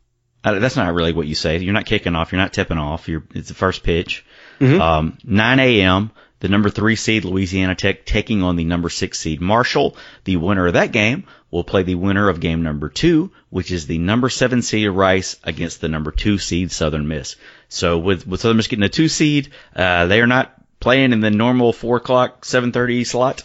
Uh, 0.42 0.58
that's 0.58 0.76
not 0.76 0.94
really 0.94 1.12
what 1.12 1.26
you 1.26 1.34
say. 1.34 1.58
You're 1.58 1.74
not 1.74 1.84
kicking 1.86 2.16
off. 2.16 2.32
You're 2.32 2.40
not 2.40 2.54
tipping 2.54 2.78
off. 2.78 3.08
You're, 3.08 3.24
it's 3.34 3.48
the 3.48 3.54
first 3.54 3.82
pitch. 3.82 4.24
Mhm. 4.58 4.80
Um, 4.80 5.18
9 5.22 5.60
a.m. 5.60 6.10
The 6.42 6.49
number 6.49 6.70
three 6.70 6.96
seed 6.96 7.25
Louisiana 7.25 7.76
Tech 7.76 8.04
taking 8.04 8.42
on 8.42 8.56
the 8.56 8.64
number 8.64 8.88
six 8.88 9.20
seed 9.20 9.40
Marshall. 9.40 9.96
The 10.25 10.38
winner 10.38 10.66
of 10.66 10.72
that 10.72 10.90
game 10.90 11.22
will 11.52 11.62
play 11.62 11.84
the 11.84 11.94
winner 11.94 12.28
of 12.28 12.40
game 12.40 12.64
number 12.64 12.88
two, 12.88 13.30
which 13.49 13.70
is 13.70 13.87
the 13.87 13.99
number 13.99 14.28
seven 14.28 14.61
seed 14.61 14.90
Rice 14.90 15.37
against 15.44 15.80
the 15.80 15.88
number 15.88 16.11
two 16.11 16.38
seed 16.38 16.72
Southern 16.72 17.06
Miss. 17.06 17.37
So 17.68 17.96
with 17.99 18.26
with 18.26 18.40
Southern 18.40 18.56
Miss 18.56 18.66
getting 18.66 18.82
a 18.82 18.88
two 18.88 19.06
seed, 19.06 19.50
uh, 19.76 20.06
they 20.06 20.20
are 20.20 20.26
not 20.26 20.52
playing 20.80 21.12
in 21.12 21.20
the 21.20 21.30
normal 21.30 21.72
four 21.72 21.99
o'clock, 21.99 22.44
seven 22.44 22.72
thirty 22.72 23.04
slot. 23.04 23.44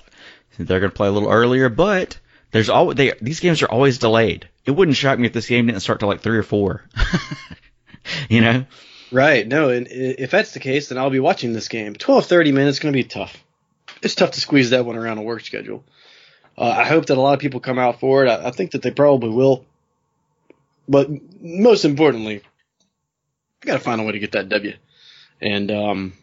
They're 0.58 0.80
going 0.80 0.90
to 0.90 0.98
play 0.98 1.08
a 1.08 1.12
little 1.12 1.30
earlier, 1.30 1.70
but 1.70 2.18
there's 2.50 2.70
always 2.70 2.98
they 2.98 3.14
these 3.22 3.42
games 3.42 3.62
are 3.62 3.70
always 3.70 4.00
delayed. 4.00 4.50
It 4.66 4.72
wouldn't 4.72 4.98
shock 4.98 5.20
me 5.20 5.28
if 5.28 5.34
this 5.34 5.48
game 5.48 5.68
didn't 5.68 5.82
start 5.82 6.00
till 6.00 6.10
like 6.10 6.22
three 6.22 6.40
or 6.40 6.44
four. 6.44 6.84
you 8.28 8.42
know. 8.42 8.66
Right. 9.12 9.48
No, 9.48 9.70
and 9.70 9.88
if 9.90 10.32
that's 10.32 10.52
the 10.52 10.60
case, 10.60 10.90
then 10.90 10.98
I'll 10.98 11.10
be 11.10 11.20
watching 11.20 11.54
this 11.54 11.68
game. 11.68 11.96
Twelve 11.96 12.26
thirty, 12.26 12.52
man, 12.52 12.68
it's 12.68 12.80
going 12.80 12.94
to 12.94 12.98
be 12.98 13.04
tough. 13.04 13.44
It's 14.02 14.16
tough 14.16 14.32
to 14.32 14.42
squeeze 14.42 14.72
that 14.72 14.86
one 14.86 14.98
around 14.98 15.18
a 15.18 15.22
work 15.22 15.44
schedule. 15.44 15.84
Uh, 16.58 16.76
I 16.78 16.86
hope 16.86 17.06
that 17.06 17.18
a 17.18 17.22
lot 17.22 17.34
of 17.34 17.40
people 17.40 17.60
come 17.60 17.80
out 17.80 18.00
for 18.00 18.26
it. 18.26 18.30
I, 18.30 18.48
I 18.48 18.52
think 18.52 18.72
that 18.72 18.82
they 18.82 18.92
probably 18.92 19.30
will. 19.30 19.66
But 20.90 21.10
most 21.42 21.86
importantly, 21.86 22.42
I 23.62 23.66
got 23.66 23.74
to 23.74 23.80
find 23.80 24.02
a 24.02 24.04
way 24.04 24.14
to 24.14 24.20
get 24.20 24.32
that 24.34 24.50
W. 24.50 24.74
And 25.42 25.72
um, 25.72 26.14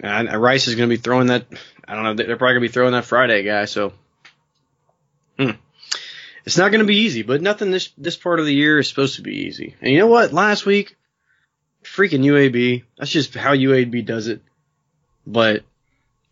and 0.00 0.30
Rice 0.40 0.68
is 0.68 0.74
going 0.74 0.88
to 0.88 0.94
be 0.94 1.00
throwing 1.00 1.28
that. 1.28 1.46
I 1.86 1.94
don't 1.94 2.04
know. 2.04 2.14
They're 2.14 2.36
probably 2.36 2.54
going 2.54 2.62
to 2.62 2.68
be 2.68 2.72
throwing 2.72 2.92
that 2.92 3.06
Friday 3.06 3.42
guy. 3.42 3.64
So, 3.64 3.92
hmm. 5.38 5.52
it's 6.44 6.58
not 6.58 6.70
going 6.70 6.80
to 6.80 6.86
be 6.86 6.98
easy. 6.98 7.22
But 7.22 7.40
nothing 7.40 7.70
this 7.70 7.90
this 7.96 8.16
part 8.16 8.40
of 8.40 8.46
the 8.46 8.54
year 8.54 8.78
is 8.78 8.88
supposed 8.88 9.16
to 9.16 9.22
be 9.22 9.46
easy. 9.46 9.74
And 9.80 9.92
you 9.92 9.98
know 9.98 10.08
what? 10.08 10.32
Last 10.32 10.66
week 10.66 10.97
freaking 11.84 12.24
UAB. 12.24 12.84
That's 12.98 13.10
just 13.10 13.34
how 13.34 13.54
UAB 13.54 14.04
does 14.04 14.28
it. 14.28 14.42
But 15.26 15.62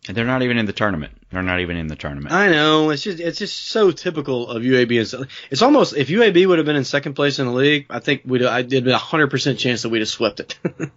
And 0.07 0.15
they're 0.15 0.25
not 0.25 0.43
even 0.43 0.57
in 0.57 0.65
the 0.65 0.73
tournament. 0.73 1.13
They're 1.31 1.43
not 1.43 1.59
even 1.59 1.75
in 1.75 1.87
the 1.87 1.95
tournament. 1.95 2.33
I 2.33 2.49
know 2.49 2.89
it's 2.89 3.03
just 3.03 3.19
it's 3.19 3.39
just 3.39 3.67
so 3.67 3.91
typical 3.91 4.49
of 4.49 4.63
UAB. 4.63 5.13
And 5.13 5.27
It's 5.51 5.61
almost 5.61 5.95
if 5.95 6.07
UAB 6.07 6.47
would 6.47 6.57
have 6.57 6.65
been 6.65 6.77
in 6.77 6.85
second 6.85 7.15
place 7.15 7.39
in 7.39 7.47
the 7.47 7.53
league, 7.53 7.87
I 7.89 7.99
think 7.99 8.21
we'd 8.25 8.43
I 8.43 8.61
did 8.61 8.87
a 8.87 8.97
hundred 8.97 9.29
percent 9.29 9.59
chance 9.59 9.81
that 9.81 9.89
we'd 9.89 9.99
have 9.99 10.07
swept 10.07 10.39
it. 10.39 10.57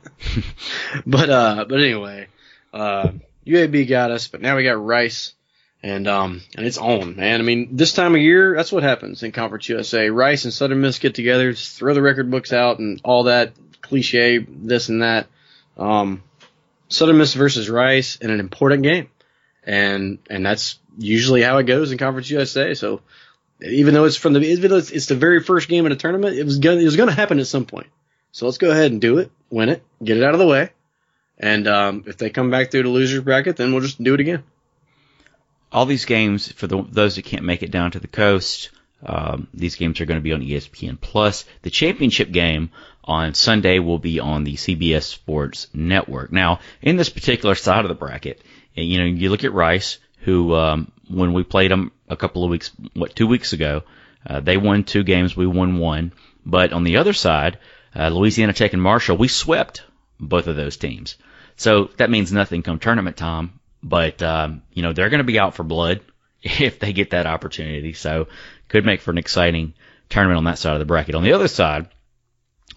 but 1.06 1.30
uh, 1.30 1.64
but 1.68 1.80
anyway, 1.80 2.28
uh, 2.72 3.10
UAB 3.46 3.88
got 3.88 4.10
us, 4.10 4.28
but 4.28 4.40
now 4.40 4.56
we 4.56 4.64
got 4.64 4.84
Rice. 4.84 5.34
And 5.82 6.06
um 6.08 6.42
and 6.56 6.66
it's 6.66 6.76
on, 6.76 7.16
man. 7.16 7.40
I 7.40 7.42
mean, 7.42 7.70
this 7.72 7.94
time 7.94 8.14
of 8.14 8.20
year, 8.20 8.54
that's 8.54 8.70
what 8.70 8.82
happens 8.82 9.22
in 9.22 9.32
Conference 9.32 9.68
USA. 9.70 10.10
Rice 10.10 10.44
and 10.44 10.52
Southern 10.52 10.82
Miss 10.82 10.98
get 10.98 11.14
together, 11.14 11.54
throw 11.54 11.94
the 11.94 12.02
record 12.02 12.30
books 12.30 12.52
out 12.52 12.78
and 12.78 13.00
all 13.02 13.24
that 13.24 13.52
cliche, 13.90 14.38
this 14.38 14.88
and 14.88 15.02
that. 15.02 15.26
Um, 15.76 16.22
Southern 16.88 17.18
Miss 17.18 17.34
versus 17.34 17.68
Rice 17.68 18.16
in 18.16 18.30
an 18.30 18.40
important 18.40 18.82
game, 18.82 19.10
and 19.64 20.18
and 20.30 20.44
that's 20.46 20.78
usually 20.98 21.42
how 21.42 21.58
it 21.58 21.64
goes 21.64 21.92
in 21.92 21.98
Conference 21.98 22.30
USA. 22.30 22.74
So 22.74 23.02
even 23.62 23.94
though 23.94 24.06
it's 24.06 24.16
from 24.16 24.32
the 24.32 24.40
even 24.40 24.70
though 24.70 24.78
it's, 24.78 24.90
it's 24.90 25.06
the 25.06 25.14
very 25.14 25.42
first 25.42 25.68
game 25.68 25.86
in 25.86 25.92
a 25.92 25.96
tournament, 25.96 26.36
it 26.36 26.44
was 26.44 26.58
gonna 26.58 26.80
it 26.80 26.84
was 26.84 26.96
gonna 26.96 27.12
happen 27.12 27.38
at 27.38 27.46
some 27.46 27.66
point. 27.66 27.88
So 28.32 28.46
let's 28.46 28.58
go 28.58 28.70
ahead 28.70 28.90
and 28.92 29.00
do 29.00 29.18
it, 29.18 29.30
win 29.50 29.68
it, 29.68 29.82
get 30.02 30.16
it 30.16 30.22
out 30.24 30.34
of 30.34 30.40
the 30.40 30.46
way, 30.46 30.70
and 31.38 31.68
um, 31.68 32.04
if 32.06 32.16
they 32.16 32.30
come 32.30 32.50
back 32.50 32.70
through 32.70 32.84
the 32.84 32.88
losers 32.88 33.22
bracket, 33.22 33.56
then 33.56 33.72
we'll 33.72 33.82
just 33.82 34.02
do 34.02 34.14
it 34.14 34.20
again. 34.20 34.42
all 35.72 35.86
these 35.86 36.04
games 36.04 36.50
for 36.52 36.66
the, 36.66 36.82
those 36.90 37.16
that 37.16 37.24
can't 37.24 37.44
make 37.44 37.62
it 37.62 37.70
down 37.70 37.90
to 37.92 38.00
the 38.00 38.08
coast. 38.08 38.70
Um, 39.04 39.48
these 39.54 39.76
games 39.76 40.00
are 40.00 40.04
going 40.06 40.18
to 40.20 40.22
be 40.22 40.32
on 40.32 40.42
ESPN 40.42 41.00
Plus. 41.00 41.44
The 41.62 41.70
championship 41.70 42.30
game 42.32 42.70
on 43.04 43.34
Sunday 43.34 43.78
will 43.78 43.98
be 43.98 44.20
on 44.20 44.44
the 44.44 44.54
CBS 44.54 45.02
Sports 45.02 45.66
Network. 45.72 46.32
Now, 46.32 46.60
in 46.82 46.96
this 46.96 47.08
particular 47.08 47.54
side 47.54 47.84
of 47.84 47.88
the 47.88 47.94
bracket, 47.94 48.42
you 48.74 48.98
know, 48.98 49.04
you 49.04 49.30
look 49.30 49.44
at 49.44 49.52
Rice, 49.52 49.98
who 50.20 50.54
um, 50.54 50.92
when 51.08 51.32
we 51.32 51.42
played 51.42 51.70
them 51.70 51.92
a 52.08 52.16
couple 52.16 52.44
of 52.44 52.50
weeks, 52.50 52.70
what 52.94 53.14
two 53.14 53.26
weeks 53.26 53.52
ago, 53.52 53.82
uh, 54.26 54.40
they 54.40 54.56
won 54.56 54.84
two 54.84 55.02
games, 55.02 55.36
we 55.36 55.46
won 55.46 55.78
one. 55.78 56.12
But 56.44 56.72
on 56.72 56.84
the 56.84 56.98
other 56.98 57.12
side, 57.12 57.58
uh, 57.94 58.08
Louisiana 58.08 58.52
Tech 58.52 58.72
and 58.72 58.82
Marshall, 58.82 59.16
we 59.16 59.28
swept 59.28 59.82
both 60.18 60.46
of 60.46 60.56
those 60.56 60.76
teams. 60.76 61.16
So 61.56 61.90
that 61.96 62.10
means 62.10 62.32
nothing 62.32 62.62
come 62.62 62.78
tournament 62.78 63.16
time. 63.16 63.60
But 63.82 64.22
um, 64.22 64.62
you 64.74 64.82
know 64.82 64.92
they're 64.92 65.08
going 65.08 65.18
to 65.18 65.24
be 65.24 65.38
out 65.38 65.54
for 65.54 65.62
blood 65.62 66.00
if 66.42 66.78
they 66.78 66.92
get 66.92 67.10
that 67.10 67.26
opportunity. 67.26 67.92
So 67.94 68.28
could 68.68 68.84
make 68.84 69.00
for 69.00 69.10
an 69.10 69.18
exciting 69.18 69.74
tournament 70.08 70.38
on 70.38 70.44
that 70.44 70.58
side 70.58 70.74
of 70.74 70.78
the 70.78 70.84
bracket. 70.84 71.14
On 71.14 71.22
the 71.22 71.32
other 71.32 71.48
side, 71.48 71.88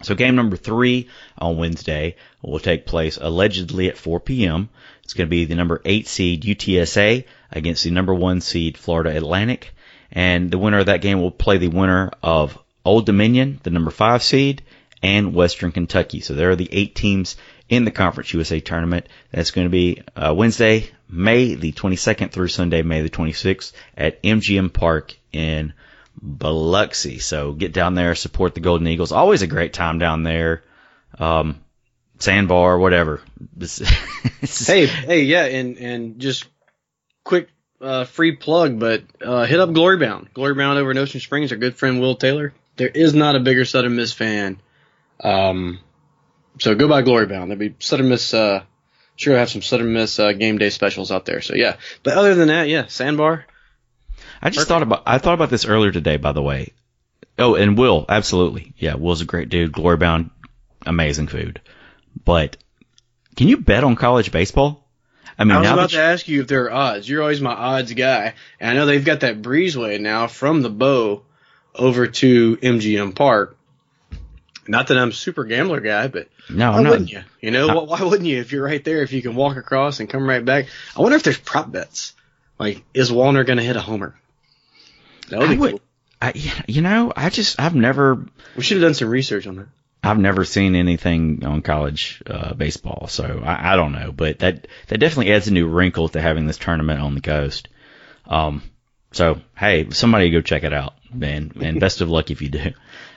so 0.02 0.14
game 0.14 0.34
number 0.34 0.56
three 0.56 1.08
on 1.38 1.56
Wednesday 1.56 2.16
will 2.42 2.58
take 2.58 2.86
place 2.86 3.16
allegedly 3.20 3.88
at 3.88 3.96
4 3.96 4.20
p.m. 4.20 4.68
It's 5.02 5.14
going 5.14 5.26
to 5.26 5.30
be 5.30 5.44
the 5.44 5.54
number 5.54 5.80
eight 5.84 6.06
seed 6.06 6.42
UTSA 6.42 7.24
against 7.52 7.84
the 7.84 7.90
number 7.90 8.14
one 8.14 8.40
seed 8.40 8.76
Florida 8.76 9.16
Atlantic, 9.16 9.72
and 10.10 10.50
the 10.50 10.58
winner 10.58 10.78
of 10.78 10.86
that 10.86 11.00
game 11.00 11.20
will 11.20 11.30
play 11.30 11.58
the 11.58 11.68
winner 11.68 12.10
of 12.22 12.58
Old 12.84 13.06
Dominion, 13.06 13.60
the 13.62 13.70
number 13.70 13.90
five 13.90 14.22
seed, 14.22 14.62
and 15.02 15.34
Western 15.34 15.72
Kentucky. 15.72 16.20
So 16.20 16.34
there 16.34 16.50
are 16.50 16.56
the 16.56 16.68
eight 16.72 16.94
teams 16.94 17.36
in 17.68 17.84
the 17.84 17.90
Conference 17.90 18.32
USA 18.34 18.60
tournament. 18.60 19.06
That's 19.30 19.50
going 19.50 19.66
to 19.66 19.70
be 19.70 20.02
uh, 20.16 20.34
Wednesday, 20.36 20.90
May 21.08 21.54
the 21.54 21.72
22nd 21.72 22.32
through 22.32 22.48
Sunday, 22.48 22.82
May 22.82 23.02
the 23.02 23.10
26th 23.10 23.72
at 23.96 24.22
MGM 24.22 24.72
Park 24.72 25.16
in 25.32 25.72
Biloxi. 26.20 27.18
So 27.18 27.52
get 27.52 27.72
down 27.72 27.94
there, 27.94 28.14
support 28.14 28.54
the 28.54 28.60
Golden 28.60 28.86
Eagles. 28.86 29.12
Always 29.12 29.42
a 29.42 29.46
great 29.46 29.72
time 29.72 29.98
down 29.98 30.22
there. 30.22 30.62
Um, 31.18 31.60
sandbar, 32.18 32.78
whatever. 32.78 33.20
Hey, 34.46 34.86
hey, 34.86 35.22
yeah, 35.22 35.44
and 35.44 35.78
and 35.78 36.20
just 36.20 36.46
quick 37.24 37.48
uh, 37.80 38.04
free 38.04 38.32
plug, 38.36 38.78
but 38.78 39.02
uh, 39.24 39.46
hit 39.46 39.58
up 39.58 39.70
Glorybound. 39.70 40.32
Glorybound 40.34 40.76
over 40.76 40.90
in 40.90 40.98
Ocean 40.98 41.20
Springs. 41.20 41.50
Our 41.50 41.58
good 41.58 41.76
friend 41.76 42.00
Will 42.00 42.14
Taylor. 42.14 42.52
There 42.76 42.88
is 42.88 43.14
not 43.14 43.36
a 43.36 43.40
bigger 43.40 43.64
Southern 43.64 43.96
Miss 43.96 44.12
fan. 44.12 44.60
Um, 45.20 45.78
so 46.58 46.74
go 46.74 46.88
by 46.88 47.02
Glorybound. 47.02 47.48
There'll 47.48 47.56
be 47.56 47.74
Southern 47.78 48.08
Miss. 48.08 48.34
Uh, 48.34 48.64
sure, 49.16 49.36
have 49.36 49.50
some 49.50 49.62
Southern 49.62 49.92
Miss 49.92 50.18
uh, 50.18 50.32
game 50.32 50.58
day 50.58 50.70
specials 50.70 51.10
out 51.10 51.24
there. 51.24 51.40
So 51.40 51.54
yeah, 51.54 51.76
but 52.02 52.16
other 52.16 52.34
than 52.34 52.48
that, 52.48 52.68
yeah, 52.68 52.86
Sandbar. 52.86 53.46
I 54.44 54.50
just 54.50 54.68
thought 54.68 54.82
about 54.82 55.04
I 55.06 55.18
thought 55.18 55.34
about 55.34 55.48
this 55.48 55.64
earlier 55.64 55.90
today, 55.90 56.18
by 56.18 56.32
the 56.32 56.42
way. 56.42 56.72
Oh, 57.38 57.54
and 57.54 57.76
Will, 57.76 58.04
absolutely, 58.08 58.74
yeah, 58.76 58.94
Will's 58.94 59.22
a 59.22 59.24
great 59.24 59.48
dude. 59.48 59.72
Glorybound, 59.72 60.30
amazing 60.86 61.28
food. 61.28 61.60
But 62.24 62.58
can 63.36 63.48
you 63.48 63.56
bet 63.56 63.82
on 63.82 63.96
college 63.96 64.30
baseball? 64.30 64.86
I 65.36 65.44
mean, 65.44 65.56
I 65.56 65.60
was 65.60 65.70
about 65.70 65.90
that 65.90 65.96
to 65.96 66.02
ask 66.02 66.28
you 66.28 66.42
if 66.42 66.46
there 66.46 66.66
are 66.66 66.72
odds. 66.72 67.08
You're 67.08 67.22
always 67.22 67.40
my 67.40 67.54
odds 67.54 67.92
guy, 67.92 68.34
and 68.60 68.70
I 68.70 68.74
know 68.74 68.86
they've 68.86 69.04
got 69.04 69.20
that 69.20 69.42
breezeway 69.42 69.98
now 70.00 70.28
from 70.28 70.62
the 70.62 70.70
Beau 70.70 71.22
over 71.74 72.06
to 72.06 72.56
MGM 72.58 73.14
Park. 73.16 73.56
Not 74.68 74.88
that 74.88 74.98
I'm 74.98 75.08
a 75.08 75.12
super 75.12 75.44
gambler 75.44 75.80
guy, 75.80 76.06
but 76.08 76.28
no, 76.48 76.70
why 76.70 76.78
I'm 76.78 76.84
not. 76.84 76.90
wouldn't 76.90 77.10
you? 77.10 77.22
You 77.40 77.50
know, 77.50 77.68
why, 77.68 77.82
why 77.82 78.02
wouldn't 78.02 78.28
you 78.28 78.38
if 78.40 78.52
you're 78.52 78.64
right 78.64 78.84
there? 78.84 79.02
If 79.02 79.12
you 79.12 79.22
can 79.22 79.34
walk 79.34 79.56
across 79.56 80.00
and 80.00 80.08
come 80.08 80.28
right 80.28 80.44
back. 80.44 80.66
I 80.96 81.00
wonder 81.00 81.16
if 81.16 81.22
there's 81.22 81.38
prop 81.38 81.72
bets. 81.72 82.12
Like, 82.58 82.84
is 82.94 83.10
Wallner 83.10 83.44
going 83.44 83.58
to 83.58 83.64
hit 83.64 83.76
a 83.76 83.80
homer? 83.80 84.14
That 85.34 85.40
would 85.40 85.48
I 85.48 85.54
be 85.54 85.58
would, 85.58 85.70
cool. 85.72 85.80
I, 86.22 86.32
you 86.68 86.80
know, 86.80 87.12
I 87.14 87.28
just 87.28 87.58
I've 87.58 87.74
never 87.74 88.24
We 88.56 88.62
should 88.62 88.76
have 88.76 88.82
done 88.86 88.94
some 88.94 89.08
research 89.08 89.48
on 89.48 89.56
that. 89.56 89.66
I've 90.04 90.18
never 90.18 90.44
seen 90.44 90.76
anything 90.76 91.44
on 91.44 91.60
college 91.60 92.22
uh, 92.26 92.54
baseball, 92.54 93.08
so 93.08 93.42
I, 93.44 93.72
I 93.72 93.76
don't 93.76 93.92
know. 93.92 94.12
But 94.12 94.38
that 94.38 94.68
that 94.88 94.98
definitely 94.98 95.32
adds 95.32 95.48
a 95.48 95.52
new 95.52 95.66
wrinkle 95.66 96.08
to 96.10 96.20
having 96.20 96.46
this 96.46 96.58
tournament 96.58 97.00
on 97.00 97.16
the 97.16 97.20
coast. 97.20 97.68
Um, 98.26 98.62
so 99.10 99.40
hey, 99.56 99.90
somebody 99.90 100.30
go 100.30 100.40
check 100.40 100.62
it 100.62 100.72
out, 100.72 100.94
man, 101.12 101.50
and 101.60 101.80
best 101.80 102.00
of 102.00 102.10
luck 102.10 102.30
if 102.30 102.42
you 102.42 102.48
do. 102.48 102.72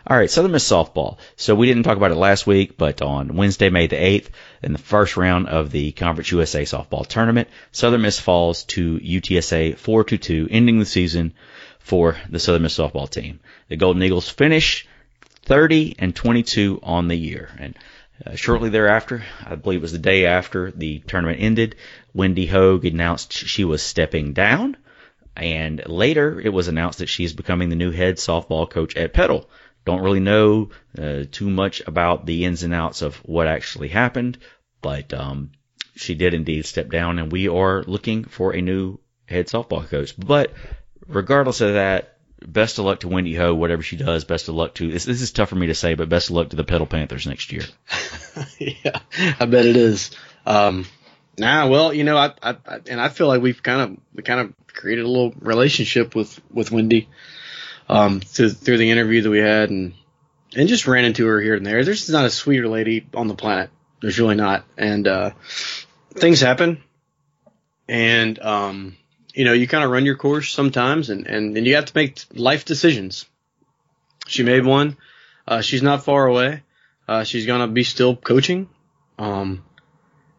All 0.07 0.17
right, 0.17 0.31
Southern 0.31 0.53
Miss 0.53 0.67
softball. 0.67 1.17
So 1.35 1.53
we 1.53 1.67
didn't 1.67 1.83
talk 1.83 1.97
about 1.97 2.11
it 2.11 2.15
last 2.15 2.47
week, 2.47 2.77
but 2.77 3.01
on 3.01 3.35
Wednesday, 3.35 3.69
May 3.69 3.87
the 3.87 3.97
8th, 3.97 4.29
in 4.63 4.71
the 4.71 4.79
first 4.79 5.17
round 5.17 5.49
of 5.49 5.69
the 5.69 5.91
Conference 5.91 6.31
USA 6.31 6.63
softball 6.63 7.05
tournament, 7.05 7.49
Southern 7.73 8.01
Miss 8.01 8.17
falls 8.17 8.63
to 8.65 8.97
UTSA 8.99 9.77
four 9.77 10.05
to 10.05 10.17
two, 10.17 10.47
ending 10.49 10.79
the 10.79 10.85
season 10.85 11.33
for 11.87 12.17
the 12.29 12.37
Southern 12.37 12.63
Miss 12.63 12.77
softball 12.77 13.09
team. 13.09 13.39
The 13.69 13.77
Golden 13.77 14.03
Eagles 14.03 14.27
finish 14.27 14.85
30 15.43 15.95
and 15.97 16.13
22 16.13 16.81
on 16.83 17.07
the 17.07 17.15
year. 17.15 17.49
And 17.57 17.77
uh, 18.25 18.35
shortly 18.35 18.69
thereafter, 18.69 19.23
I 19.45 19.55
believe 19.55 19.79
it 19.79 19.83
was 19.83 19.93
the 19.93 19.97
day 19.97 20.25
after 20.25 20.69
the 20.71 20.99
tournament 20.99 21.39
ended, 21.41 21.77
Wendy 22.13 22.45
Hogue 22.45 22.83
announced 22.83 23.31
she 23.31 23.63
was 23.63 23.81
stepping 23.81 24.33
down. 24.33 24.75
And 25.37 25.81
later, 25.87 26.41
it 26.41 26.49
was 26.49 26.67
announced 26.67 26.99
that 26.99 27.07
she's 27.07 27.31
becoming 27.31 27.69
the 27.69 27.77
new 27.77 27.91
head 27.91 28.17
softball 28.17 28.69
coach 28.69 28.97
at 28.97 29.13
Petal. 29.13 29.49
Don't 29.85 30.01
really 30.01 30.19
know 30.19 30.71
uh, 30.97 31.23
too 31.31 31.49
much 31.49 31.81
about 31.87 32.25
the 32.25 32.43
ins 32.43 32.63
and 32.63 32.73
outs 32.73 33.01
of 33.01 33.15
what 33.17 33.47
actually 33.47 33.87
happened, 33.87 34.39
but 34.81 35.13
um, 35.13 35.51
she 35.95 36.15
did 36.15 36.33
indeed 36.33 36.65
step 36.65 36.89
down, 36.89 37.17
and 37.17 37.31
we 37.31 37.47
are 37.47 37.83
looking 37.83 38.25
for 38.25 38.53
a 38.53 38.61
new 38.61 38.99
head 39.25 39.47
softball 39.47 39.87
coach. 39.87 40.13
But 40.17 40.51
regardless 41.07 41.61
of 41.61 41.73
that, 41.73 42.17
best 42.45 42.79
of 42.79 42.85
luck 42.85 43.01
to 43.01 43.07
Wendy 43.07 43.35
Ho, 43.35 43.53
whatever 43.55 43.81
she 43.81 43.97
does. 43.97 44.25
Best 44.25 44.49
of 44.49 44.55
luck 44.55 44.75
to 44.75 44.91
this. 44.91 45.05
This 45.05 45.21
is 45.21 45.31
tough 45.31 45.49
for 45.49 45.55
me 45.55 45.67
to 45.67 45.75
say, 45.75 45.95
but 45.95 46.09
best 46.09 46.29
of 46.29 46.35
luck 46.35 46.49
to 46.49 46.55
the 46.55 46.63
Petal 46.63 46.87
Panthers 46.87 47.27
next 47.27 47.51
year. 47.51 47.63
yeah, 48.59 48.99
I 49.39 49.45
bet 49.45 49.65
it 49.65 49.75
is. 49.75 50.11
Um, 50.45 50.85
nah, 51.37 51.67
well, 51.67 51.93
you 51.93 52.03
know, 52.03 52.17
I, 52.17 52.33
I, 52.41 52.55
I 52.65 52.79
and 52.89 53.01
I 53.01 53.09
feel 53.09 53.27
like 53.27 53.41
we've 53.41 53.61
kind 53.61 53.81
of 53.81 53.97
we 54.13 54.23
kind 54.23 54.41
of 54.41 54.53
created 54.67 55.05
a 55.05 55.07
little 55.07 55.33
relationship 55.39 56.15
with 56.15 56.39
with 56.51 56.71
Wendy 56.71 57.09
um, 57.89 58.19
through 58.19 58.51
through 58.51 58.77
the 58.77 58.91
interview 58.91 59.21
that 59.21 59.29
we 59.29 59.39
had, 59.39 59.69
and 59.69 59.93
and 60.55 60.69
just 60.69 60.87
ran 60.87 61.05
into 61.05 61.25
her 61.27 61.41
here 61.41 61.55
and 61.55 61.65
there. 61.65 61.83
There's 61.83 62.09
not 62.09 62.25
a 62.25 62.29
sweeter 62.29 62.67
lady 62.67 63.07
on 63.13 63.27
the 63.27 63.35
planet. 63.35 63.69
There's 64.01 64.19
really 64.19 64.35
not, 64.35 64.63
and 64.77 65.07
uh, 65.07 65.31
things 66.13 66.39
happen, 66.39 66.83
and 67.89 68.37
um, 68.39 68.97
you 69.37 69.45
know, 69.45 69.53
you 69.53 69.67
kind 69.67 69.83
of 69.83 69.91
run 69.91 70.03
your 70.03 70.15
course 70.15 70.51
sometimes, 70.51 71.11
and 71.11 71.27
and 71.27 71.67
you 71.67 71.75
have 71.75 71.85
to 71.85 71.91
make 71.95 72.19
life 72.33 72.65
decisions. 72.65 73.25
She 74.25 74.41
made 74.41 74.65
one. 74.65 74.97
Uh, 75.47 75.61
she's 75.61 75.83
not 75.83 76.03
far 76.03 76.25
away. 76.25 76.63
Uh, 77.07 77.23
she's 77.23 77.45
gonna 77.45 77.67
be 77.67 77.83
still 77.83 78.15
coaching. 78.15 78.67
Um, 79.19 79.63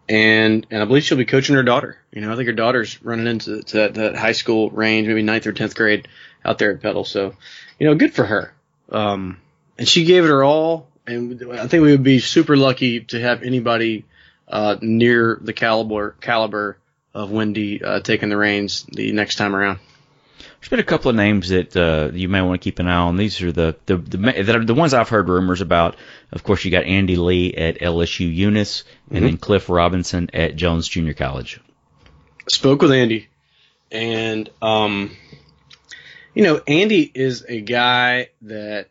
and 0.09 0.67
and 0.69 0.83
I 0.83 0.85
believe 0.85 1.05
she'll 1.05 1.17
be 1.17 1.25
coaching 1.25 1.55
her 1.55 1.63
daughter. 1.63 1.97
You 2.11 2.23
know, 2.23 2.33
I 2.33 2.35
think 2.37 2.49
her 2.49 2.53
daughter's 2.53 3.01
running 3.01 3.29
into 3.29 3.63
to 3.63 3.77
that, 3.77 3.95
that 3.95 4.17
high 4.17 4.33
school 4.33 4.69
range, 4.71 5.07
maybe 5.07 5.23
ninth 5.23 5.47
or 5.47 5.53
tenth 5.53 5.77
grade 5.77 6.09
out 6.45 6.59
there 6.59 6.73
at 6.73 6.83
Petal. 6.83 7.05
So, 7.05 7.37
you 7.79 7.87
know, 7.87 7.95
good 7.95 8.15
for 8.15 8.25
her. 8.25 8.53
Um, 8.91 9.41
and 9.79 9.87
she 9.87 10.07
gave 10.07 10.25
it 10.25 10.29
her 10.29 10.43
all, 10.43 10.89
and 11.07 11.41
I 11.53 11.69
think 11.69 11.85
we 11.85 11.93
would 11.93 12.03
be 12.03 12.19
super 12.19 12.57
lucky 12.57 13.03
to 13.03 13.21
have 13.21 13.45
anybody 13.45 14.07
uh, 14.49 14.77
near 14.81 15.39
the 15.41 15.53
caliber 15.53 16.17
caliber 16.21 16.78
of 17.15 17.31
Wendy 17.31 17.83
uh, 17.83 18.01
taking 18.01 18.29
the 18.29 18.37
reins 18.37 18.85
the 18.85 19.13
next 19.13 19.37
time 19.37 19.55
around. 19.55 19.79
There's 20.61 20.71
been 20.71 20.81
a 20.81 20.85
couple 20.85 21.09
of 21.09 21.17
names 21.17 21.51
that 21.51 21.77
uh, 21.77 22.11
you 22.13 22.29
may 22.29 22.43
want 22.43 22.61
to 22.61 22.65
keep 22.65 22.81
an 22.81 22.89
eye 22.89 22.97
on. 22.97 23.17
These 23.17 23.43
are 23.43 23.53
the 23.53 23.77
the 23.87 23.97
the, 23.97 24.17
that 24.19 24.57
are 24.57 24.65
the 24.65 24.75
ones 24.75 24.93
I've 24.93 25.09
heard 25.09 25.29
rumors 25.29 25.61
about. 25.61 25.97
Of 26.33 26.43
course, 26.43 26.65
you 26.65 26.71
got 26.71 26.85
Andy 26.85 27.17
Lee 27.17 27.55
at 27.55 27.79
LSU 27.79 28.33
Eunice, 28.33 28.83
and 29.09 29.19
mm-hmm. 29.19 29.27
then 29.27 29.37
Cliff 29.39 29.69
Robinson 29.69 30.31
at 30.35 30.57
Jones 30.57 30.89
Junior 30.89 31.15
College. 31.15 31.61
Spoke 32.51 32.83
with 32.83 32.91
Andy, 32.91 33.29
and 33.93 34.51
um, 34.61 35.17
you 36.35 36.43
know, 36.43 36.61
Andy 36.67 37.11
is 37.15 37.45
a 37.49 37.61
guy 37.61 38.31
that 38.43 38.89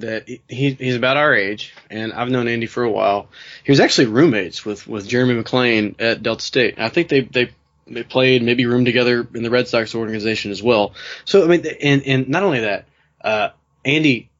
that 0.00 0.28
he, 0.28 0.40
he's 0.48 0.96
about 0.96 1.16
our 1.16 1.34
age, 1.34 1.74
and 1.90 2.12
I've 2.12 2.30
known 2.30 2.48
Andy 2.48 2.66
for 2.66 2.82
a 2.82 2.90
while. 2.90 3.28
He 3.64 3.72
was 3.72 3.80
actually 3.80 4.06
roommates 4.06 4.64
with 4.64 4.86
with 4.86 5.08
Jeremy 5.08 5.34
McLean 5.34 5.96
at 5.98 6.22
Delta 6.22 6.42
State. 6.42 6.78
I 6.78 6.88
think 6.88 7.08
they 7.08 7.20
they 7.20 7.50
they 7.86 8.02
played 8.02 8.42
maybe 8.42 8.66
room 8.66 8.84
together 8.84 9.26
in 9.34 9.42
the 9.42 9.50
Red 9.50 9.68
Sox 9.68 9.94
organization 9.94 10.50
as 10.50 10.62
well. 10.62 10.94
So 11.24 11.44
I 11.44 11.46
mean, 11.46 11.64
and 11.82 12.02
and 12.02 12.28
not 12.28 12.42
only 12.42 12.60
that, 12.60 12.86
uh, 13.20 13.50
Andy 13.84 14.30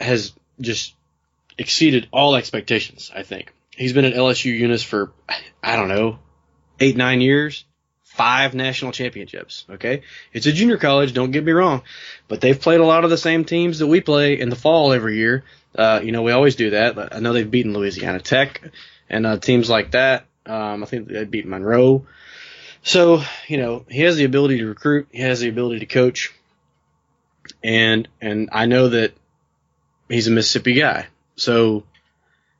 has 0.00 0.32
just 0.60 0.94
exceeded 1.58 2.08
all 2.10 2.36
expectations. 2.36 3.10
I 3.14 3.22
think 3.22 3.52
he's 3.76 3.92
been 3.92 4.04
at 4.04 4.14
LSU 4.14 4.56
Eunice 4.56 4.82
for 4.82 5.12
I 5.62 5.76
don't 5.76 5.88
know 5.88 6.18
eight 6.80 6.96
nine 6.96 7.20
years, 7.20 7.64
five 8.20 8.54
national 8.54 8.92
championships. 8.92 9.64
Okay, 9.70 10.02
it's 10.34 10.44
a 10.44 10.52
junior 10.52 10.76
college. 10.76 11.14
Don't 11.14 11.30
get 11.30 11.42
me 11.42 11.52
wrong, 11.52 11.80
but 12.28 12.42
they've 12.42 12.60
played 12.60 12.80
a 12.80 12.84
lot 12.84 13.04
of 13.04 13.08
the 13.08 13.16
same 13.16 13.46
teams 13.46 13.78
that 13.78 13.86
we 13.86 14.02
play 14.02 14.38
in 14.38 14.50
the 14.50 14.56
fall 14.56 14.92
every 14.92 15.16
year. 15.16 15.42
Uh, 15.74 16.00
you 16.04 16.12
know, 16.12 16.20
we 16.20 16.30
always 16.30 16.54
do 16.54 16.70
that. 16.70 17.14
I 17.14 17.20
know 17.20 17.32
they've 17.32 17.50
beaten 17.50 17.72
Louisiana 17.72 18.20
Tech 18.20 18.60
and 19.08 19.26
uh, 19.26 19.38
teams 19.38 19.70
like 19.70 19.92
that. 19.92 20.26
Um, 20.44 20.82
I 20.82 20.86
think 20.86 21.08
they 21.08 21.24
beat 21.24 21.46
Monroe. 21.46 22.04
So, 22.82 23.22
you 23.48 23.56
know, 23.56 23.86
he 23.88 24.02
has 24.02 24.16
the 24.16 24.24
ability 24.24 24.58
to 24.58 24.66
recruit, 24.66 25.08
he 25.12 25.22
has 25.22 25.40
the 25.40 25.48
ability 25.48 25.78
to 25.78 25.86
coach. 25.86 26.34
And 27.64 28.06
and 28.20 28.50
I 28.52 28.66
know 28.66 28.90
that 28.90 29.14
he's 30.10 30.28
a 30.28 30.30
Mississippi 30.30 30.74
guy. 30.74 31.06
So 31.36 31.84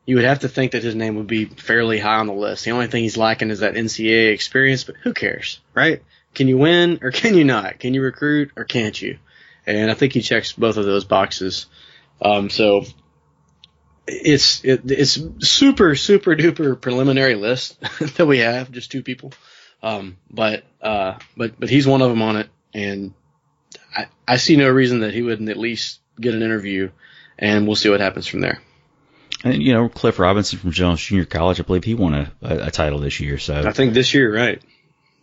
you 0.07 0.17
would 0.17 0.25
have 0.25 0.41
to 0.41 0.49
think 0.49 0.73
that 0.73 0.83
his 0.83 0.95
name 0.95 1.17
would 1.17 1.27
be 1.27 1.45
fairly 1.45 1.99
high 1.99 2.17
on 2.17 2.27
the 2.27 2.33
list. 2.33 2.65
The 2.65 2.73
only 2.73 2.87
thing 2.87 3.03
he's 3.03 3.17
lacking 3.17 3.51
is 3.51 3.61
that 3.61 3.75
NCAA 3.75 4.33
experience, 4.33 4.85
but 4.85 4.97
who 4.97 5.13
cares, 5.13 5.61
right? 5.75 6.03
Can 6.35 6.49
you 6.49 6.59
win 6.59 7.01
or 7.03 7.11
can 7.11 7.35
you 7.35 7.45
not? 7.45 7.79
Can 7.79 7.95
you 7.95 8.03
recruit 8.03 8.51
or 8.57 8.65
can't 8.65 9.01
you? 9.01 9.19
And 9.67 9.91
I 9.91 9.95
think 9.95 10.13
he 10.13 10.23
checks 10.23 10.53
both 10.53 10.77
of 10.77 10.85
those 10.85 11.05
boxes. 11.05 11.67
Um, 12.23 12.51
so 12.51 12.85
it's 14.07 14.65
it, 14.65 14.83
it's 14.91 15.21
super 15.41 15.95
super 15.95 16.35
duper 16.35 16.81
preliminary 16.81 17.35
list 17.35 17.81
that 18.17 18.27
we 18.27 18.39
have, 18.39 18.71
just 18.71 18.91
two 18.91 19.03
people. 19.03 19.33
Um, 19.83 20.17
but 20.31 20.65
uh, 20.83 21.19
but 21.37 21.59
but 21.59 21.71
he's 21.71 21.87
one 21.87 22.03
of 22.03 22.11
them 22.11 22.23
on 22.23 22.37
it, 22.37 22.49
and 22.75 23.15
I, 23.97 24.07
I 24.27 24.37
see 24.37 24.57
no 24.57 24.69
reason 24.69 25.01
that 25.01 25.15
he 25.15 25.23
wouldn't 25.23 25.49
at 25.49 25.57
least 25.57 26.01
get 26.21 26.35
an 26.35 26.43
interview, 26.43 26.91
and 27.39 27.67
we'll 27.67 27.77
see 27.77 27.89
what 27.89 28.01
happens 28.01 28.27
from 28.27 28.41
there. 28.41 28.61
And 29.43 29.63
you 29.63 29.73
know, 29.73 29.89
Cliff 29.89 30.19
Robinson 30.19 30.59
from 30.59 30.73
Jones 30.73 31.01
Junior 31.01 31.25
College, 31.25 31.61
I 31.61 31.63
believe 31.63 31.85
he 31.85 31.95
won 31.95 32.15
a, 32.15 32.33
a, 32.43 32.67
a 32.67 32.71
title 32.71 32.99
this 32.99 33.21
year. 33.21 33.39
So 33.39 33.55
I 33.55 33.73
think 33.73 33.95
this 33.95 34.13
year, 34.13 34.35
right? 34.35 34.63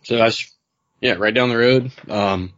So 0.02 0.16
that's 0.16 0.52
yeah, 1.00 1.14
right 1.14 1.34
down 1.34 1.50
the 1.50 1.58
road. 1.58 1.92
Um, 2.08 2.52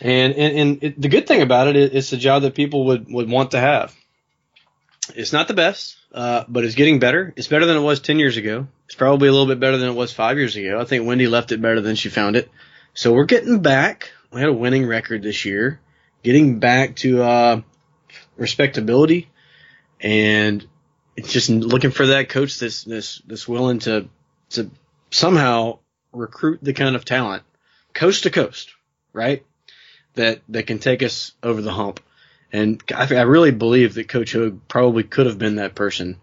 and 0.00 0.34
and, 0.34 0.58
and 0.58 0.84
it, 0.84 1.00
the 1.00 1.08
good 1.08 1.26
thing 1.26 1.42
about 1.42 1.68
it 1.68 1.76
is 1.76 1.90
it's 1.90 2.12
a 2.12 2.16
job 2.16 2.42
that 2.42 2.54
people 2.54 2.86
would 2.86 3.12
would 3.12 3.28
want 3.28 3.52
to 3.52 3.60
have. 3.60 3.94
It's 5.16 5.32
not 5.32 5.48
the 5.48 5.54
best, 5.54 5.96
uh, 6.12 6.44
but 6.48 6.64
it's 6.64 6.74
getting 6.74 6.98
better. 6.98 7.32
It's 7.36 7.48
better 7.48 7.66
than 7.66 7.76
it 7.76 7.80
was 7.80 8.00
10 8.00 8.18
years 8.18 8.36
ago. 8.36 8.66
It's 8.84 8.94
probably 8.94 9.28
a 9.28 9.32
little 9.32 9.46
bit 9.46 9.58
better 9.58 9.78
than 9.78 9.88
it 9.88 9.94
was 9.94 10.12
five 10.12 10.36
years 10.36 10.54
ago. 10.54 10.78
I 10.78 10.84
think 10.84 11.06
Wendy 11.06 11.26
left 11.26 11.50
it 11.50 11.62
better 11.62 11.80
than 11.80 11.96
she 11.96 12.10
found 12.10 12.36
it. 12.36 12.50
So 12.92 13.14
we're 13.14 13.24
getting 13.24 13.60
back. 13.60 14.10
We 14.30 14.40
had 14.40 14.50
a 14.50 14.54
winning 14.54 14.86
record 14.86 15.22
this 15.22 15.46
year, 15.46 15.80
getting 16.22 16.58
back 16.58 16.96
to, 16.96 17.22
uh, 17.22 17.60
respectability 18.36 19.30
and 20.00 20.66
it's 21.16 21.32
just 21.32 21.50
looking 21.50 21.90
for 21.90 22.06
that 22.06 22.28
coach 22.28 22.58
that's, 22.58 22.84
that's, 22.84 23.22
that's 23.26 23.48
willing 23.48 23.80
to, 23.80 24.08
to 24.50 24.70
somehow 25.10 25.78
recruit 26.12 26.60
the 26.62 26.72
kind 26.72 26.96
of 26.96 27.04
talent 27.04 27.42
coast 27.94 28.22
to 28.22 28.30
coast, 28.30 28.70
right? 29.12 29.44
That, 30.14 30.40
that 30.48 30.66
can 30.66 30.78
take 30.78 31.02
us 31.02 31.32
over 31.42 31.60
the 31.60 31.72
hump. 31.72 32.00
And 32.52 32.82
I, 32.94 33.14
I 33.14 33.22
really 33.22 33.50
believe 33.50 33.94
that 33.94 34.08
Coach 34.08 34.32
Hogue 34.32 34.60
probably 34.68 35.02
could 35.02 35.26
have 35.26 35.38
been 35.38 35.56
that 35.56 35.74
person. 35.74 36.16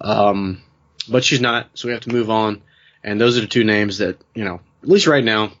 Um, 0.00 0.62
but 1.08 1.24
she's 1.24 1.40
not, 1.40 1.70
so 1.74 1.88
we 1.88 1.92
have 1.92 2.02
to 2.02 2.12
move 2.12 2.30
on. 2.30 2.62
And 3.02 3.20
those 3.20 3.36
are 3.36 3.40
the 3.40 3.46
two 3.46 3.64
names 3.64 3.98
that, 3.98 4.18
you 4.34 4.44
know, 4.44 4.60
at 4.82 4.88
least 4.88 5.06
right 5.06 5.24
now, 5.24 5.52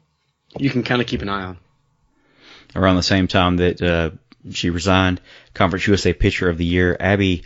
you 0.58 0.70
can 0.70 0.82
kind 0.82 1.00
of 1.00 1.06
keep 1.06 1.22
an 1.22 1.28
eye 1.28 1.44
on. 1.44 1.58
Around 2.74 2.96
the 2.96 3.02
same 3.02 3.26
time 3.26 3.56
that 3.58 3.82
uh, 3.82 4.10
she 4.52 4.70
resigned, 4.70 5.20
Conference 5.54 5.86
USA 5.86 6.12
Pitcher 6.12 6.48
of 6.48 6.58
the 6.58 6.64
Year, 6.64 6.96
Abby 6.98 7.44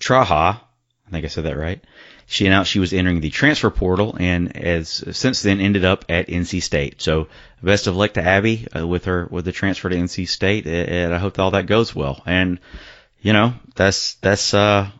Traha, 0.00 0.60
I 1.08 1.10
think 1.10 1.24
I 1.24 1.28
said 1.28 1.44
that 1.44 1.56
right, 1.56 1.82
she 2.26 2.46
announced 2.46 2.70
she 2.70 2.78
was 2.78 2.92
entering 2.92 3.20
the 3.20 3.30
transfer 3.30 3.70
portal 3.70 4.14
and 4.20 4.54
has 4.54 5.02
since 5.12 5.40
then 5.40 5.60
ended 5.60 5.86
up 5.86 6.04
at 6.10 6.28
NC 6.28 6.62
State. 6.62 7.00
So 7.00 7.28
best 7.62 7.86
of 7.86 7.96
luck 7.96 8.12
to 8.14 8.22
Abby 8.22 8.66
uh, 8.76 8.86
with 8.86 9.06
her 9.06 9.26
with 9.30 9.46
the 9.46 9.52
transfer 9.52 9.88
to 9.88 9.96
NC 9.96 10.28
State, 10.28 10.66
and 10.66 11.14
I 11.14 11.18
hope 11.18 11.38
all 11.38 11.52
that 11.52 11.66
goes 11.66 11.94
well. 11.94 12.22
And 12.26 12.60
you 13.20 13.32
know 13.32 13.54
that's 13.74 14.14
that's 14.16 14.52
uh 14.52 14.90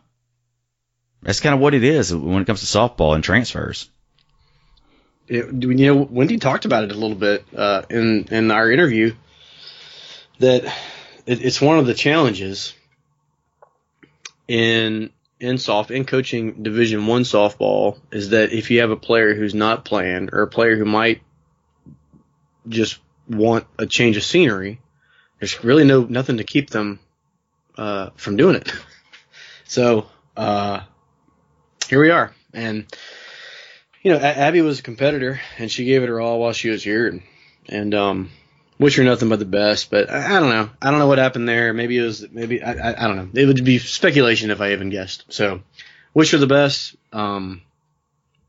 that's 1.21 1.39
kind 1.39 1.53
of 1.53 1.61
what 1.61 1.75
it 1.75 1.83
is 1.83 2.13
when 2.13 2.41
it 2.41 2.45
comes 2.45 2.61
to 2.61 2.65
softball 2.65 3.13
and 3.13 3.23
transfers. 3.23 3.89
It, 5.27 5.53
you 5.53 5.75
know, 5.75 5.97
Wendy 5.97 6.37
talked 6.37 6.65
about 6.65 6.85
it 6.85 6.91
a 6.91 6.95
little 6.95 7.15
bit 7.15 7.45
uh, 7.55 7.83
in 7.91 8.25
in 8.31 8.49
our 8.49 8.71
interview. 8.71 9.13
that 10.39 10.65
it, 11.29 11.45
it's 11.45 11.61
one 11.61 11.77
of 11.77 11.85
the 11.85 11.93
challenges 11.93 12.73
in 14.47 15.11
in 15.39 15.57
soft 15.59 15.91
in 15.91 16.03
coaching 16.03 16.63
Division 16.63 17.05
One 17.05 17.21
softball 17.21 17.99
is 18.11 18.29
that 18.29 18.51
if 18.51 18.71
you 18.71 18.81
have 18.81 18.89
a 18.89 18.97
player 18.97 19.35
who's 19.35 19.53
not 19.53 19.85
playing 19.85 20.29
or 20.33 20.41
a 20.41 20.47
player 20.47 20.75
who 20.75 20.85
might 20.85 21.21
just 22.67 22.99
want 23.29 23.67
a 23.77 23.85
change 23.85 24.17
of 24.17 24.23
scenery, 24.23 24.81
there's 25.39 25.63
really 25.63 25.85
no 25.85 26.01
nothing 26.01 26.37
to 26.37 26.43
keep 26.43 26.71
them 26.71 26.99
uh, 27.77 28.09
from 28.15 28.35
doing 28.35 28.55
it. 28.55 28.73
So 29.65 30.07
uh, 30.35 30.79
here 31.87 32.01
we 32.01 32.09
are, 32.09 32.33
and 32.55 32.87
you 34.01 34.11
know 34.11 34.17
Abby 34.17 34.61
was 34.61 34.79
a 34.79 34.81
competitor, 34.81 35.39
and 35.59 35.69
she 35.69 35.85
gave 35.85 36.01
it 36.01 36.09
her 36.09 36.19
all 36.19 36.39
while 36.39 36.53
she 36.53 36.71
was 36.71 36.83
here, 36.83 37.05
and, 37.05 37.21
and 37.67 37.93
um, 37.93 38.31
wish 38.79 38.95
her 38.95 39.03
nothing 39.03 39.29
but 39.29 39.39
the 39.39 39.45
best. 39.45 39.91
But 39.91 40.09
I, 40.09 40.37
I 40.37 40.39
don't 40.39 40.49
know. 40.49 40.69
I 40.81 40.89
don't 40.89 40.99
know 40.99 41.07
what 41.07 41.17
happened 41.17 41.47
there. 41.47 41.73
Maybe 41.73 41.97
it 41.97 42.03
was 42.03 42.25
maybe 42.31 42.63
I, 42.63 42.91
I, 42.91 43.03
I 43.03 43.07
don't 43.07 43.17
know. 43.17 43.41
It 43.41 43.45
would 43.45 43.63
be 43.63 43.77
speculation 43.77 44.51
if 44.51 44.61
I 44.61 44.71
even 44.71 44.89
guessed. 44.89 45.25
So 45.29 45.61
wish 46.13 46.31
her 46.31 46.37
the 46.37 46.47
best. 46.47 46.95
Um, 47.11 47.61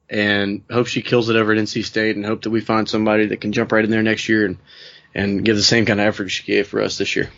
and 0.09 0.63
hope 0.71 0.89
she 0.89 1.03
kills 1.03 1.29
it 1.31 1.37
over 1.37 1.53
at 1.53 1.59
NC 1.59 1.85
State, 1.85 2.17
and 2.17 2.27
hope 2.27 2.43
that 2.43 2.51
we 2.51 2.61
find 2.61 2.89
somebody 2.89 3.27
that 3.27 3.41
can 3.41 3.53
jump 3.53 3.71
right 3.71 3.85
in 3.85 3.91
there 3.91 4.03
next 4.03 4.29
year 4.29 4.45
and 4.45 4.59
and 5.15 5.45
give 5.45 5.57
the 5.57 5.63
same 5.63 5.87
kind 5.87 6.01
of 6.01 6.07
effort 6.07 6.29
she 6.29 6.45
gave 6.45 6.69
for 6.69 6.81
us 6.81 6.99
this 6.99 7.15
year. 7.17 7.31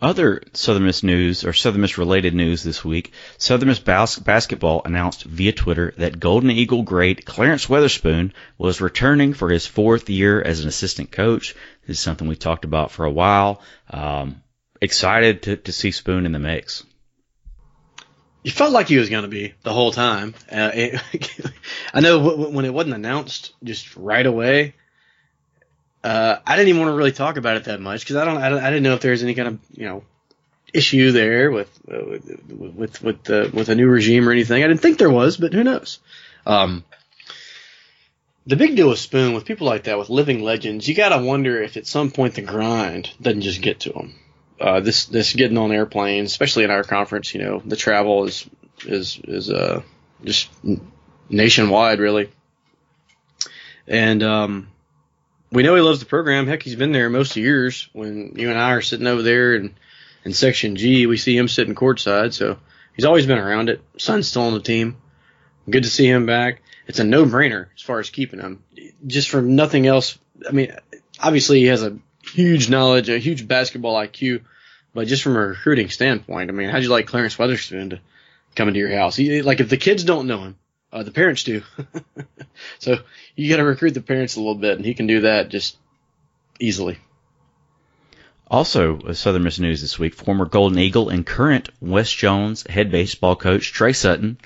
Other 0.00 0.42
Southern 0.52 0.84
Miss 0.84 1.02
news 1.02 1.44
or 1.44 1.52
Southern 1.52 1.80
Miss 1.80 1.98
related 1.98 2.32
news 2.34 2.62
this 2.62 2.84
week, 2.84 3.12
Southern 3.36 3.68
Miss 3.68 3.80
bas- 3.80 4.18
basketball 4.18 4.82
announced 4.84 5.24
via 5.24 5.52
Twitter 5.52 5.92
that 5.98 6.20
Golden 6.20 6.50
Eagle 6.50 6.82
great 6.82 7.24
Clarence 7.24 7.66
Weatherspoon 7.66 8.32
was 8.56 8.80
returning 8.80 9.34
for 9.34 9.50
his 9.50 9.66
fourth 9.66 10.08
year 10.08 10.40
as 10.40 10.60
an 10.60 10.68
assistant 10.68 11.10
coach. 11.10 11.54
This 11.86 11.98
is 11.98 12.02
something 12.02 12.28
we 12.28 12.36
talked 12.36 12.64
about 12.64 12.92
for 12.92 13.04
a 13.04 13.10
while. 13.10 13.60
Um, 13.90 14.42
excited 14.80 15.42
to, 15.42 15.56
to 15.56 15.72
see 15.72 15.90
Spoon 15.90 16.26
in 16.26 16.32
the 16.32 16.38
mix. 16.38 16.84
You 18.44 18.52
felt 18.52 18.72
like 18.72 18.88
he 18.88 18.98
was 18.98 19.10
going 19.10 19.22
to 19.22 19.28
be 19.28 19.54
the 19.62 19.72
whole 19.72 19.90
time. 19.90 20.34
Uh, 20.50 20.70
it, 20.72 21.02
I 21.92 22.00
know 22.00 22.22
w- 22.22 22.50
when 22.54 22.64
it 22.64 22.72
wasn't 22.72 22.94
announced 22.94 23.52
just 23.64 23.96
right 23.96 24.24
away, 24.24 24.74
uh, 26.08 26.40
I 26.46 26.56
didn't 26.56 26.70
even 26.70 26.80
want 26.80 26.92
to 26.92 26.96
really 26.96 27.12
talk 27.12 27.36
about 27.36 27.58
it 27.58 27.64
that 27.64 27.82
much 27.82 28.00
because 28.00 28.16
I 28.16 28.24
don't, 28.24 28.38
I 28.38 28.48
don't, 28.48 28.60
I 28.60 28.70
didn't 28.70 28.82
know 28.82 28.94
if 28.94 29.00
there 29.02 29.10
was 29.10 29.22
any 29.22 29.34
kind 29.34 29.48
of 29.48 29.58
you 29.74 29.84
know 29.84 30.04
issue 30.72 31.12
there 31.12 31.50
with 31.50 31.68
uh, 31.86 32.18
with 32.48 33.02
with 33.02 33.24
the, 33.24 33.50
with 33.52 33.68
a 33.68 33.74
new 33.74 33.86
regime 33.88 34.26
or 34.26 34.32
anything. 34.32 34.64
I 34.64 34.68
didn't 34.68 34.80
think 34.80 34.96
there 34.96 35.10
was, 35.10 35.36
but 35.36 35.52
who 35.52 35.62
knows? 35.62 35.98
Um, 36.46 36.82
the 38.46 38.56
big 38.56 38.74
deal 38.74 38.88
with 38.88 38.98
Spoon, 38.98 39.34
with 39.34 39.44
people 39.44 39.66
like 39.66 39.84
that, 39.84 39.98
with 39.98 40.08
living 40.08 40.42
legends, 40.42 40.88
you 40.88 40.94
got 40.94 41.10
to 41.10 41.22
wonder 41.22 41.62
if 41.62 41.76
at 41.76 41.86
some 41.86 42.10
point 42.10 42.36
the 42.36 42.40
grind 42.40 43.10
doesn't 43.20 43.42
just 43.42 43.60
get 43.60 43.80
to 43.80 43.90
them. 43.90 44.14
Uh, 44.58 44.80
this 44.80 45.04
this 45.04 45.34
getting 45.34 45.58
on 45.58 45.72
airplanes, 45.72 46.30
especially 46.30 46.64
in 46.64 46.70
our 46.70 46.84
conference, 46.84 47.34
you 47.34 47.42
know, 47.42 47.60
the 47.62 47.76
travel 47.76 48.24
is 48.24 48.48
is 48.86 49.20
is 49.24 49.50
uh 49.50 49.82
just 50.24 50.48
nationwide 51.28 51.98
really, 51.98 52.30
and 53.86 54.22
um, 54.22 54.68
we 55.50 55.62
know 55.62 55.74
he 55.74 55.80
loves 55.80 56.00
the 56.00 56.06
program. 56.06 56.46
Heck, 56.46 56.62
he's 56.62 56.76
been 56.76 56.92
there 56.92 57.10
most 57.10 57.32
of 57.32 57.38
years. 57.38 57.88
When 57.92 58.34
you 58.36 58.50
and 58.50 58.58
I 58.58 58.72
are 58.72 58.82
sitting 58.82 59.06
over 59.06 59.22
there 59.22 59.54
in 59.54 59.74
in 60.24 60.32
section 60.32 60.76
G, 60.76 61.06
we 61.06 61.16
see 61.16 61.36
him 61.36 61.48
sitting 61.48 61.74
courtside, 61.74 62.34
so 62.34 62.58
he's 62.94 63.04
always 63.04 63.26
been 63.26 63.38
around 63.38 63.70
it. 63.70 63.80
Son's 63.96 64.28
still 64.28 64.42
on 64.42 64.54
the 64.54 64.60
team. 64.60 64.96
Good 65.70 65.84
to 65.84 65.90
see 65.90 66.08
him 66.08 66.26
back. 66.26 66.62
It's 66.86 66.98
a 66.98 67.04
no 67.04 67.24
brainer 67.24 67.66
as 67.74 67.82
far 67.82 67.98
as 67.98 68.10
keeping 68.10 68.40
him. 68.40 68.62
Just 69.06 69.28
from 69.28 69.56
nothing 69.56 69.86
else. 69.86 70.18
I 70.46 70.52
mean, 70.52 70.74
obviously 71.20 71.60
he 71.60 71.66
has 71.66 71.82
a 71.82 71.98
huge 72.22 72.68
knowledge, 72.68 73.08
a 73.08 73.18
huge 73.18 73.46
basketball 73.46 73.94
IQ, 73.94 74.42
but 74.94 75.06
just 75.06 75.22
from 75.22 75.36
a 75.36 75.46
recruiting 75.46 75.90
standpoint, 75.90 76.50
I 76.50 76.52
mean, 76.52 76.70
how'd 76.70 76.82
you 76.82 76.88
like 76.88 77.06
Clarence 77.06 77.36
Weatherspoon 77.36 77.90
to 77.90 78.00
come 78.54 78.68
into 78.68 78.80
your 78.80 78.94
house? 78.94 79.16
He, 79.16 79.42
like 79.42 79.60
if 79.60 79.68
the 79.68 79.76
kids 79.76 80.04
don't 80.04 80.26
know 80.26 80.42
him, 80.42 80.56
uh, 80.92 81.02
the 81.02 81.10
parents 81.10 81.44
do. 81.44 81.62
so 82.78 82.96
you 83.36 83.50
got 83.50 83.56
to 83.56 83.64
recruit 83.64 83.94
the 83.94 84.00
parents 84.00 84.36
a 84.36 84.40
little 84.40 84.54
bit, 84.54 84.76
and 84.76 84.84
he 84.84 84.94
can 84.94 85.06
do 85.06 85.22
that 85.22 85.48
just 85.48 85.76
easily. 86.58 86.98
Also, 88.50 89.12
Southern 89.12 89.42
Miss 89.42 89.58
news 89.58 89.82
this 89.82 89.98
week: 89.98 90.14
former 90.14 90.46
Golden 90.46 90.78
Eagle 90.78 91.10
and 91.10 91.26
current 91.26 91.68
West 91.80 92.16
Jones 92.16 92.66
head 92.68 92.90
baseball 92.90 93.36
coach 93.36 93.72
Trey 93.72 93.92
Sutton 93.92 94.38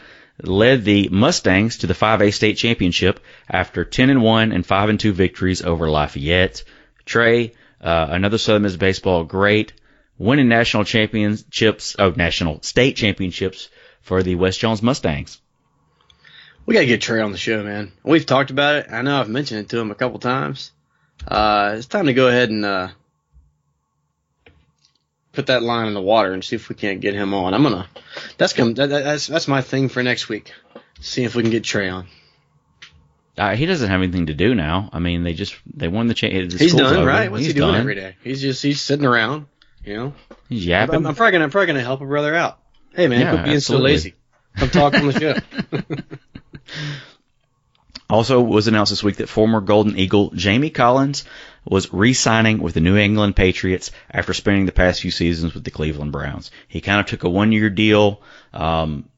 led 0.42 0.84
the 0.84 1.08
Mustangs 1.10 1.78
to 1.78 1.86
the 1.86 1.94
5A 1.94 2.32
state 2.34 2.56
championship 2.56 3.20
after 3.48 3.84
10 3.84 4.10
and 4.10 4.22
1 4.22 4.52
and 4.52 4.66
5 4.66 4.88
and 4.88 4.98
2 4.98 5.12
victories 5.12 5.62
over 5.62 5.88
Lafayette. 5.88 6.64
Trey, 7.04 7.52
uh, 7.80 8.08
another 8.10 8.38
Southern 8.38 8.62
Miss 8.62 8.76
baseball 8.76 9.22
great, 9.24 9.72
winning 10.18 10.48
national 10.48 10.84
championships, 10.84 11.94
oh, 11.98 12.10
national 12.10 12.62
state 12.62 12.96
championships 12.96 13.68
for 14.00 14.22
the 14.22 14.34
West 14.34 14.58
Jones 14.58 14.82
Mustangs. 14.82 15.40
We 16.64 16.74
gotta 16.74 16.86
get 16.86 17.02
Trey 17.02 17.20
on 17.20 17.32
the 17.32 17.38
show, 17.38 17.62
man. 17.62 17.92
We've 18.04 18.24
talked 18.24 18.50
about 18.50 18.76
it. 18.76 18.86
I 18.90 19.02
know 19.02 19.20
I've 19.20 19.28
mentioned 19.28 19.60
it 19.60 19.68
to 19.70 19.78
him 19.78 19.90
a 19.90 19.94
couple 19.94 20.18
times. 20.18 20.70
Uh, 21.26 21.74
it's 21.76 21.86
time 21.86 22.06
to 22.06 22.14
go 22.14 22.28
ahead 22.28 22.50
and 22.50 22.64
uh, 22.64 22.88
put 25.32 25.46
that 25.46 25.62
line 25.62 25.88
in 25.88 25.94
the 25.94 26.00
water 26.00 26.32
and 26.32 26.44
see 26.44 26.56
if 26.56 26.68
we 26.68 26.74
can't 26.74 27.00
get 27.00 27.14
him 27.14 27.34
on. 27.34 27.54
I'm 27.54 27.62
gonna. 27.62 27.88
That's 28.38 28.52
come. 28.52 28.74
That, 28.74 28.88
that's 28.88 29.26
that's 29.26 29.48
my 29.48 29.60
thing 29.62 29.88
for 29.88 30.02
next 30.02 30.28
week. 30.28 30.52
See 31.00 31.24
if 31.24 31.34
we 31.34 31.42
can 31.42 31.50
get 31.50 31.64
Trey 31.64 31.88
on. 31.88 32.06
Uh, 33.36 33.56
he 33.56 33.64
doesn't 33.66 33.88
have 33.88 34.02
anything 34.02 34.26
to 34.26 34.34
do 34.34 34.54
now. 34.54 34.90
I 34.92 34.98
mean, 34.98 35.24
they 35.24 35.32
just 35.32 35.56
they 35.74 35.88
won 35.88 36.06
the 36.06 36.14
championship. 36.14 36.60
He's 36.60 36.74
done, 36.74 37.04
right? 37.04 37.30
What's 37.30 37.44
he's 37.44 37.54
he 37.54 37.58
doing 37.58 37.72
done. 37.72 37.80
every 37.80 37.94
day? 37.94 38.16
He's 38.22 38.40
just 38.40 38.62
he's 38.62 38.80
sitting 38.80 39.06
around, 39.06 39.46
you 39.84 39.96
know. 39.96 40.14
He's 40.48 40.66
yapping. 40.66 40.94
I'm, 40.96 41.06
I'm 41.06 41.14
probably 41.14 41.32
gonna 41.32 41.44
I'm 41.44 41.50
probably 41.50 41.68
gonna 41.68 41.80
help 41.80 42.02
a 42.02 42.06
brother 42.06 42.34
out. 42.34 42.58
Hey 42.94 43.08
man, 43.08 43.20
Yeah, 43.20 43.30
quit 43.32 43.44
being 43.44 43.56
absolutely. 43.56 43.90
so 43.90 43.94
lazy. 43.94 44.14
Come 44.56 44.68
talk 44.68 44.94
on 44.94 45.06
the 45.06 45.18
show. 45.18 46.16
Also 48.10 48.42
was 48.42 48.68
announced 48.68 48.90
this 48.90 49.02
week 49.02 49.16
that 49.16 49.28
former 49.28 49.60
Golden 49.60 49.96
Eagle 49.98 50.30
Jamie 50.34 50.70
Collins 50.70 51.24
was 51.64 51.92
re-signing 51.92 52.58
with 52.60 52.74
the 52.74 52.80
New 52.80 52.96
England 52.96 53.36
Patriots 53.36 53.90
after 54.10 54.34
spending 54.34 54.66
the 54.66 54.72
past 54.72 55.00
few 55.00 55.10
seasons 55.10 55.54
with 55.54 55.64
the 55.64 55.70
Cleveland 55.70 56.12
Browns. 56.12 56.50
He 56.68 56.80
kind 56.80 57.00
of 57.00 57.06
took 57.06 57.22
a 57.24 57.30
one-year 57.30 57.70
deal. 57.70 58.20
Um, 58.52 59.08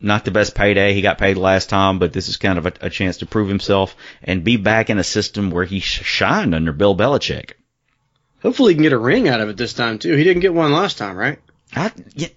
not 0.00 0.24
the 0.24 0.30
best 0.30 0.54
payday. 0.54 0.92
He 0.92 1.00
got 1.00 1.18
paid 1.18 1.36
last 1.38 1.70
time, 1.70 1.98
but 1.98 2.12
this 2.12 2.28
is 2.28 2.36
kind 2.36 2.58
of 2.58 2.66
a, 2.66 2.72
a 2.82 2.90
chance 2.90 3.18
to 3.18 3.26
prove 3.26 3.48
himself 3.48 3.96
and 4.22 4.44
be 4.44 4.56
back 4.58 4.90
in 4.90 4.98
a 4.98 5.04
system 5.04 5.50
where 5.50 5.64
he 5.64 5.80
shined 5.80 6.54
under 6.54 6.72
Bill 6.72 6.94
Belichick. 6.94 7.52
Hopefully, 8.42 8.72
he 8.72 8.74
can 8.76 8.82
get 8.82 8.92
a 8.92 8.98
ring 8.98 9.26
out 9.28 9.40
of 9.40 9.48
it 9.48 9.56
this 9.56 9.72
time 9.72 9.98
too. 9.98 10.14
He 10.14 10.22
didn't 10.22 10.42
get 10.42 10.52
one 10.52 10.72
last 10.72 10.98
time, 10.98 11.16
right? 11.16 11.38
I, 11.74 11.90
yeah, 12.14 12.28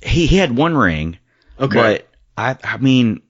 he, 0.00 0.26
he 0.26 0.38
had 0.38 0.56
one 0.56 0.74
ring, 0.74 1.18
Okay. 1.60 1.76
but 1.76 2.08
I, 2.36 2.56
I 2.64 2.78
mean, 2.78 3.20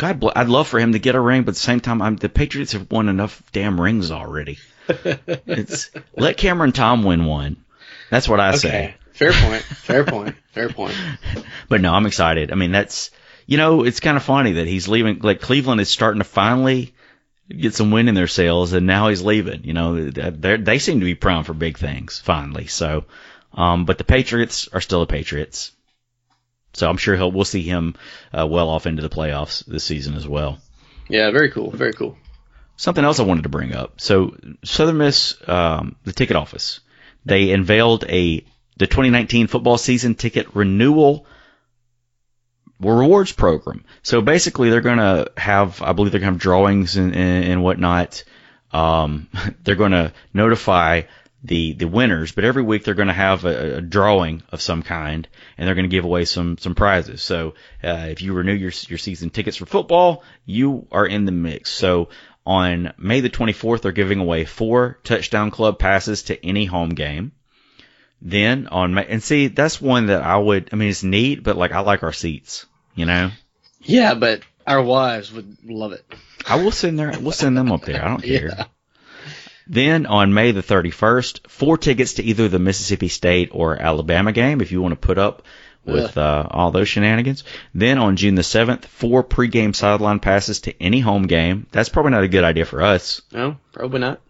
God, 0.00 0.18
bl- 0.18 0.30
I'd 0.34 0.48
love 0.48 0.66
for 0.66 0.80
him 0.80 0.92
to 0.92 0.98
get 0.98 1.14
a 1.14 1.20
ring, 1.20 1.42
but 1.42 1.50
at 1.50 1.56
the 1.56 1.60
same 1.60 1.80
time, 1.80 2.00
I'm, 2.00 2.16
the 2.16 2.30
Patriots 2.30 2.72
have 2.72 2.90
won 2.90 3.10
enough 3.10 3.42
damn 3.52 3.78
rings 3.78 4.10
already. 4.10 4.58
It's 4.88 5.90
let 6.16 6.38
Cameron 6.38 6.72
Tom 6.72 7.04
win 7.04 7.26
one. 7.26 7.62
That's 8.08 8.26
what 8.26 8.40
I 8.40 8.56
say. 8.56 8.94
Fair 9.12 9.32
point. 9.32 9.62
Fair 9.62 10.04
point. 10.04 10.36
Fair 10.52 10.70
point. 10.70 10.94
But 11.68 11.82
no, 11.82 11.92
I'm 11.92 12.06
excited. 12.06 12.50
I 12.50 12.54
mean, 12.54 12.72
that's 12.72 13.10
you 13.46 13.58
know, 13.58 13.84
it's 13.84 14.00
kind 14.00 14.16
of 14.16 14.22
funny 14.22 14.52
that 14.52 14.66
he's 14.66 14.88
leaving. 14.88 15.18
Like 15.18 15.42
Cleveland 15.42 15.82
is 15.82 15.90
starting 15.90 16.20
to 16.20 16.24
finally 16.24 16.94
get 17.48 17.74
some 17.74 17.90
wind 17.90 18.08
in 18.08 18.14
their 18.14 18.26
sails, 18.26 18.72
and 18.72 18.86
now 18.86 19.08
he's 19.08 19.22
leaving. 19.22 19.64
You 19.64 19.74
know, 19.74 20.10
they 20.10 20.56
they 20.56 20.78
seem 20.78 21.00
to 21.00 21.04
be 21.04 21.14
primed 21.14 21.44
for 21.44 21.54
big 21.54 21.76
things 21.76 22.18
finally. 22.18 22.66
So, 22.68 23.04
um, 23.52 23.84
but 23.84 23.98
the 23.98 24.04
Patriots 24.04 24.66
are 24.72 24.80
still 24.80 25.00
the 25.00 25.06
Patriots. 25.06 25.72
So 26.72 26.88
I'm 26.88 26.96
sure 26.96 27.16
he'll 27.16 27.32
we'll 27.32 27.44
see 27.44 27.62
him 27.62 27.96
uh, 28.36 28.46
well 28.46 28.68
off 28.68 28.86
into 28.86 29.02
the 29.02 29.08
playoffs 29.08 29.64
this 29.64 29.84
season 29.84 30.14
as 30.14 30.26
well. 30.26 30.58
Yeah. 31.08 31.30
Very 31.30 31.50
cool. 31.50 31.70
Very 31.70 31.92
cool. 31.92 32.16
Something 32.76 33.04
else 33.04 33.20
I 33.20 33.24
wanted 33.24 33.42
to 33.42 33.50
bring 33.50 33.74
up. 33.74 34.00
So 34.00 34.36
Southern 34.64 34.98
Miss, 34.98 35.36
um, 35.46 35.96
the 36.04 36.12
ticket 36.12 36.36
office, 36.36 36.80
they 37.26 37.52
unveiled 37.52 38.04
a 38.04 38.44
the 38.78 38.86
2019 38.86 39.46
football 39.46 39.76
season 39.76 40.14
ticket 40.14 40.54
renewal 40.54 41.26
rewards 42.80 43.32
program. 43.32 43.84
So 44.02 44.22
basically, 44.22 44.70
they're 44.70 44.80
going 44.80 44.98
to 44.98 45.30
have, 45.36 45.82
I 45.82 45.92
believe 45.92 46.12
they're 46.12 46.20
going 46.20 46.32
to 46.32 46.34
have 46.34 46.40
drawings 46.40 46.96
and, 46.96 47.14
and, 47.14 47.44
and 47.44 47.62
whatnot. 47.62 48.24
Um, 48.72 49.28
they're 49.62 49.74
going 49.74 49.92
to 49.92 50.12
notify 50.32 51.02
the 51.42 51.72
the 51.72 51.86
winners, 51.86 52.32
but 52.32 52.44
every 52.44 52.62
week 52.62 52.84
they're 52.84 52.94
going 52.94 53.08
to 53.08 53.14
have 53.14 53.44
a, 53.44 53.76
a 53.76 53.80
drawing 53.80 54.42
of 54.52 54.60
some 54.60 54.82
kind, 54.82 55.26
and 55.56 55.66
they're 55.66 55.74
going 55.74 55.88
to 55.88 55.96
give 55.96 56.04
away 56.04 56.24
some 56.24 56.58
some 56.58 56.74
prizes. 56.74 57.22
So 57.22 57.54
uh, 57.82 58.08
if 58.10 58.20
you 58.22 58.34
renew 58.34 58.52
your 58.52 58.72
your 58.88 58.98
season 58.98 59.30
tickets 59.30 59.56
for 59.56 59.66
football, 59.66 60.22
you 60.44 60.86
are 60.92 61.06
in 61.06 61.24
the 61.24 61.32
mix. 61.32 61.70
So 61.70 62.10
on 62.44 62.92
May 62.98 63.20
the 63.20 63.30
24th, 63.30 63.82
they're 63.82 63.92
giving 63.92 64.18
away 64.18 64.44
four 64.44 64.98
touchdown 65.04 65.50
club 65.50 65.78
passes 65.78 66.24
to 66.24 66.46
any 66.46 66.64
home 66.64 66.90
game. 66.90 67.32
Then 68.22 68.66
on 68.66 68.92
May, 68.92 69.06
and 69.06 69.22
see 69.22 69.48
that's 69.48 69.80
one 69.80 70.06
that 70.06 70.22
I 70.22 70.36
would. 70.36 70.68
I 70.72 70.76
mean, 70.76 70.90
it's 70.90 71.02
neat, 71.02 71.42
but 71.42 71.56
like 71.56 71.72
I 71.72 71.80
like 71.80 72.02
our 72.02 72.12
seats. 72.12 72.66
You 72.94 73.06
know, 73.06 73.30
Yeah, 73.80 74.12
but 74.14 74.42
our 74.66 74.82
wives 74.82 75.32
would 75.32 75.56
love 75.64 75.92
it. 75.92 76.04
I 76.46 76.62
will 76.62 76.72
send 76.72 76.98
there. 76.98 77.12
We'll 77.18 77.32
send 77.32 77.56
them 77.56 77.72
up 77.72 77.82
there. 77.82 78.04
I 78.04 78.08
don't 78.08 78.22
care. 78.22 78.48
Yeah. 78.48 78.64
Then 79.70 80.06
on 80.06 80.34
May 80.34 80.50
the 80.50 80.64
31st, 80.64 81.48
four 81.48 81.78
tickets 81.78 82.14
to 82.14 82.24
either 82.24 82.48
the 82.48 82.58
Mississippi 82.58 83.06
State 83.06 83.50
or 83.52 83.80
Alabama 83.80 84.32
game 84.32 84.60
if 84.60 84.72
you 84.72 84.82
want 84.82 85.00
to 85.00 85.06
put 85.06 85.16
up 85.16 85.44
with 85.84 86.18
uh, 86.18 86.44
all 86.50 86.72
those 86.72 86.88
shenanigans. 86.88 87.44
Then 87.72 87.98
on 87.98 88.16
June 88.16 88.34
the 88.34 88.42
7th, 88.42 88.84
four 88.86 89.22
pregame 89.22 89.74
sideline 89.74 90.18
passes 90.18 90.62
to 90.62 90.82
any 90.82 90.98
home 90.98 91.28
game. 91.28 91.68
That's 91.70 91.88
probably 91.88 92.10
not 92.10 92.24
a 92.24 92.28
good 92.28 92.42
idea 92.42 92.64
for 92.64 92.82
us. 92.82 93.22
No, 93.30 93.58
probably 93.70 94.00
not. 94.00 94.20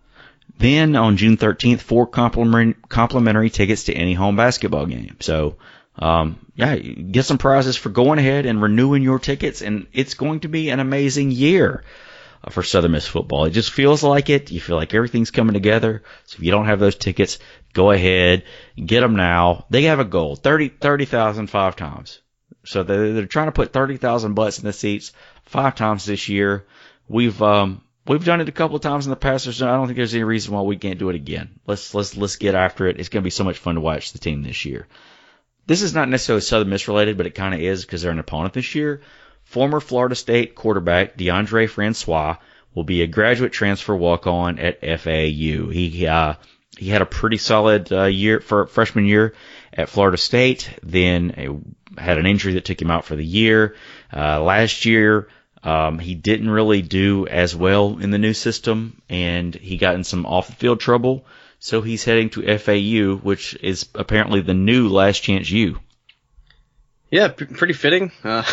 Then 0.59 0.95
on 0.95 1.17
June 1.17 1.39
13th, 1.39 1.81
four 1.81 2.07
complimentary, 2.07 2.75
complimentary 2.91 3.49
tickets 3.49 3.85
to 3.85 3.95
any 3.95 4.13
home 4.13 4.37
basketball 4.37 4.85
game. 4.85 5.17
So, 5.21 5.57
um, 5.99 6.39
yeah, 6.55 6.77
get 6.77 7.25
some 7.25 7.39
prizes 7.39 7.77
for 7.79 7.89
going 7.89 8.19
ahead 8.19 8.45
and 8.45 8.61
renewing 8.61 9.03
your 9.03 9.19
tickets, 9.19 9.63
and 9.63 9.87
it's 9.95 10.13
going 10.13 10.41
to 10.41 10.49
be 10.49 10.69
an 10.69 10.81
amazing 10.81 11.31
year 11.31 11.83
for 12.49 12.63
Southern 12.63 12.93
Miss 12.93 13.07
football. 13.07 13.45
It 13.45 13.51
just 13.51 13.71
feels 13.71 14.03
like 14.03 14.31
it. 14.31 14.51
You 14.51 14.61
feel 14.61 14.77
like 14.77 14.95
everything's 14.95 15.31
coming 15.31 15.55
together. 15.55 16.03
So 16.25 16.37
if 16.39 16.45
you 16.45 16.51
don't 16.51 16.67
have 16.67 16.81
those 16.81 16.97
tickets, 16.97 17.39
go 17.73 17.91
ahead, 17.91 18.45
get 18.83 19.01
them 19.01 19.17
now. 19.17 19.67
They 19.71 19.83
have 19.83 20.01
a 20.01 20.05
goal, 20.05 20.37
30, 20.37 20.69
30,000 20.69 21.49
five 21.49 21.77
times. 21.77 22.21
So 22.65 22.83
they're, 22.83 23.13
they're 23.13 23.27
trying 23.27 23.49
to 23.49 23.53
put 23.53 23.73
30,000 23.73 24.35
butts 24.35 24.59
in 24.59 24.65
the 24.65 24.73
seats 24.73 25.13
five 25.45 25.75
times 25.75 26.05
this 26.05 26.29
year. 26.29 26.67
We've, 27.09 27.41
um, 27.43 27.83
We've 28.07 28.25
done 28.25 28.41
it 28.41 28.49
a 28.49 28.53
couple 28.53 28.75
of 28.75 28.83
times 28.83 29.07
in 29.07 29.11
the 29.11 29.17
past. 29.17 29.45
There's, 29.45 29.63
I 29.63 29.77
don't 29.77 29.87
think 29.87 29.97
there's 29.97 30.15
any 30.15 30.25
reason 30.25 30.53
why 30.53 30.63
we 30.63 30.77
can't 30.77 30.99
do 30.99 31.11
it 31.11 31.15
again. 31.15 31.61
Let's 31.65 31.95
let's 31.95 32.17
let's 32.17 32.37
get 32.37 32.57
after 32.57 32.89
it. 32.89 32.99
It's 32.99 33.09
going 33.09 33.23
to 33.23 33.27
be 33.27 33.31
so 33.31 33.45
much 33.45 33.59
fun 33.59 33.77
to 33.77 33.81
watch 33.81 34.13
the 34.13 34.19
team 34.19 34.43
this 34.43 34.65
year. 34.65 34.89
This 35.67 35.83
is 35.83 35.95
not 35.95 36.09
necessarily 36.09 36.41
Southern 36.41 36.71
Miss 36.71 36.89
related, 36.89 37.17
but 37.17 37.27
it 37.27 37.37
kind 37.37 37.55
of 37.55 37.61
is 37.61 37.85
because 37.85 38.03
they're 38.03 38.11
an 38.11 38.19
opponent 38.19 38.55
this 38.55 38.75
year. 38.75 39.03
Former 39.51 39.81
Florida 39.81 40.15
State 40.15 40.55
quarterback 40.55 41.17
Deondre 41.17 41.69
Francois 41.69 42.37
will 42.73 42.85
be 42.85 43.03
a 43.03 43.09
graduate 43.09 43.51
transfer 43.51 43.97
walk 43.97 44.29
on 44.29 44.61
at 44.61 44.81
FAU. 44.81 45.71
He 45.71 46.07
uh, 46.07 46.35
he 46.79 46.89
had 46.89 47.03
a 47.03 47.07
pretty 47.07 47.37
solid 47.37 47.93
uh, 47.93 48.05
year 48.05 48.39
for 48.39 48.69
freshman 48.69 49.07
year 49.07 49.35
at 49.73 49.89
Florida 49.89 50.19
State. 50.19 50.71
Then 50.85 51.65
uh, 51.97 52.01
had 52.01 52.19
an 52.19 52.27
injury 52.27 52.55
that 52.55 52.65
took 52.65 52.81
him 52.81 52.93
out 52.93 53.05
for 53.05 53.17
the 53.17 53.25
year. 53.25 53.75
Uh, 54.15 54.41
last 54.41 54.85
year 54.85 55.27
um, 55.65 55.99
he 55.99 56.15
didn't 56.15 56.49
really 56.49 56.81
do 56.81 57.27
as 57.27 57.57
well 57.57 57.99
in 57.99 58.13
the 58.13 58.19
new 58.19 58.35
system, 58.35 59.03
and 59.09 59.53
he 59.53 59.79
got 59.79 59.97
in 59.97 60.05
some 60.05 60.27
off 60.27 60.47
the 60.47 60.53
field 60.53 60.79
trouble. 60.79 61.27
So 61.59 61.83
he's 61.83 62.05
heading 62.05 62.31
to 62.31 62.57
FAU, 62.57 63.17
which 63.17 63.57
is 63.61 63.89
apparently 63.97 64.43
the 64.43 64.55
new 64.55 64.91
Last 64.91 65.25
Chance 65.25 65.51
U. 65.51 65.81
Yeah, 67.11 67.27
p- 67.27 67.47
pretty 67.47 67.75
fitting. 67.75 68.13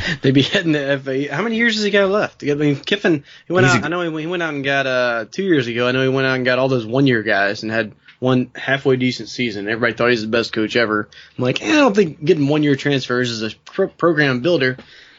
They'd 0.22 0.32
be 0.32 0.42
heading 0.42 0.72
to 0.74 0.98
FAU. 0.98 1.34
How 1.34 1.42
many 1.42 1.56
years 1.56 1.74
has 1.76 1.84
he 1.84 1.90
got 1.90 2.08
left? 2.10 2.42
I 2.44 2.54
mean, 2.54 2.76
Kiffin, 2.76 3.24
he 3.46 3.52
went 3.52 3.66
He's 3.66 3.76
out. 3.76 3.82
a- 3.82 3.86
I 3.86 3.88
know 3.88 4.02
he, 4.16 4.20
he 4.22 4.26
went 4.26 4.42
out 4.42 4.54
and 4.54 4.64
got 4.64 4.86
uh 4.86 5.24
two 5.30 5.44
years 5.44 5.66
ago. 5.66 5.86
I 5.88 5.92
know 5.92 6.02
he 6.02 6.08
went 6.08 6.26
out 6.26 6.36
and 6.36 6.44
got 6.44 6.58
all 6.58 6.68
those 6.68 6.86
one 6.86 7.06
year 7.06 7.22
guys 7.22 7.62
and 7.62 7.70
had 7.72 7.92
one 8.20 8.50
halfway 8.54 8.96
decent 8.96 9.28
season. 9.28 9.68
Everybody 9.68 9.92
thought 9.94 10.10
he's 10.10 10.22
the 10.22 10.28
best 10.28 10.52
coach 10.52 10.74
ever. 10.76 11.08
I'm 11.36 11.44
like, 11.44 11.62
eh, 11.62 11.70
I 11.72 11.76
don't 11.76 11.94
think 11.94 12.24
getting 12.24 12.48
one 12.48 12.62
year 12.62 12.74
transfers 12.76 13.30
is 13.30 13.42
a 13.42 13.56
pro- 13.64 13.88
program 13.88 14.40
builder, 14.40 14.76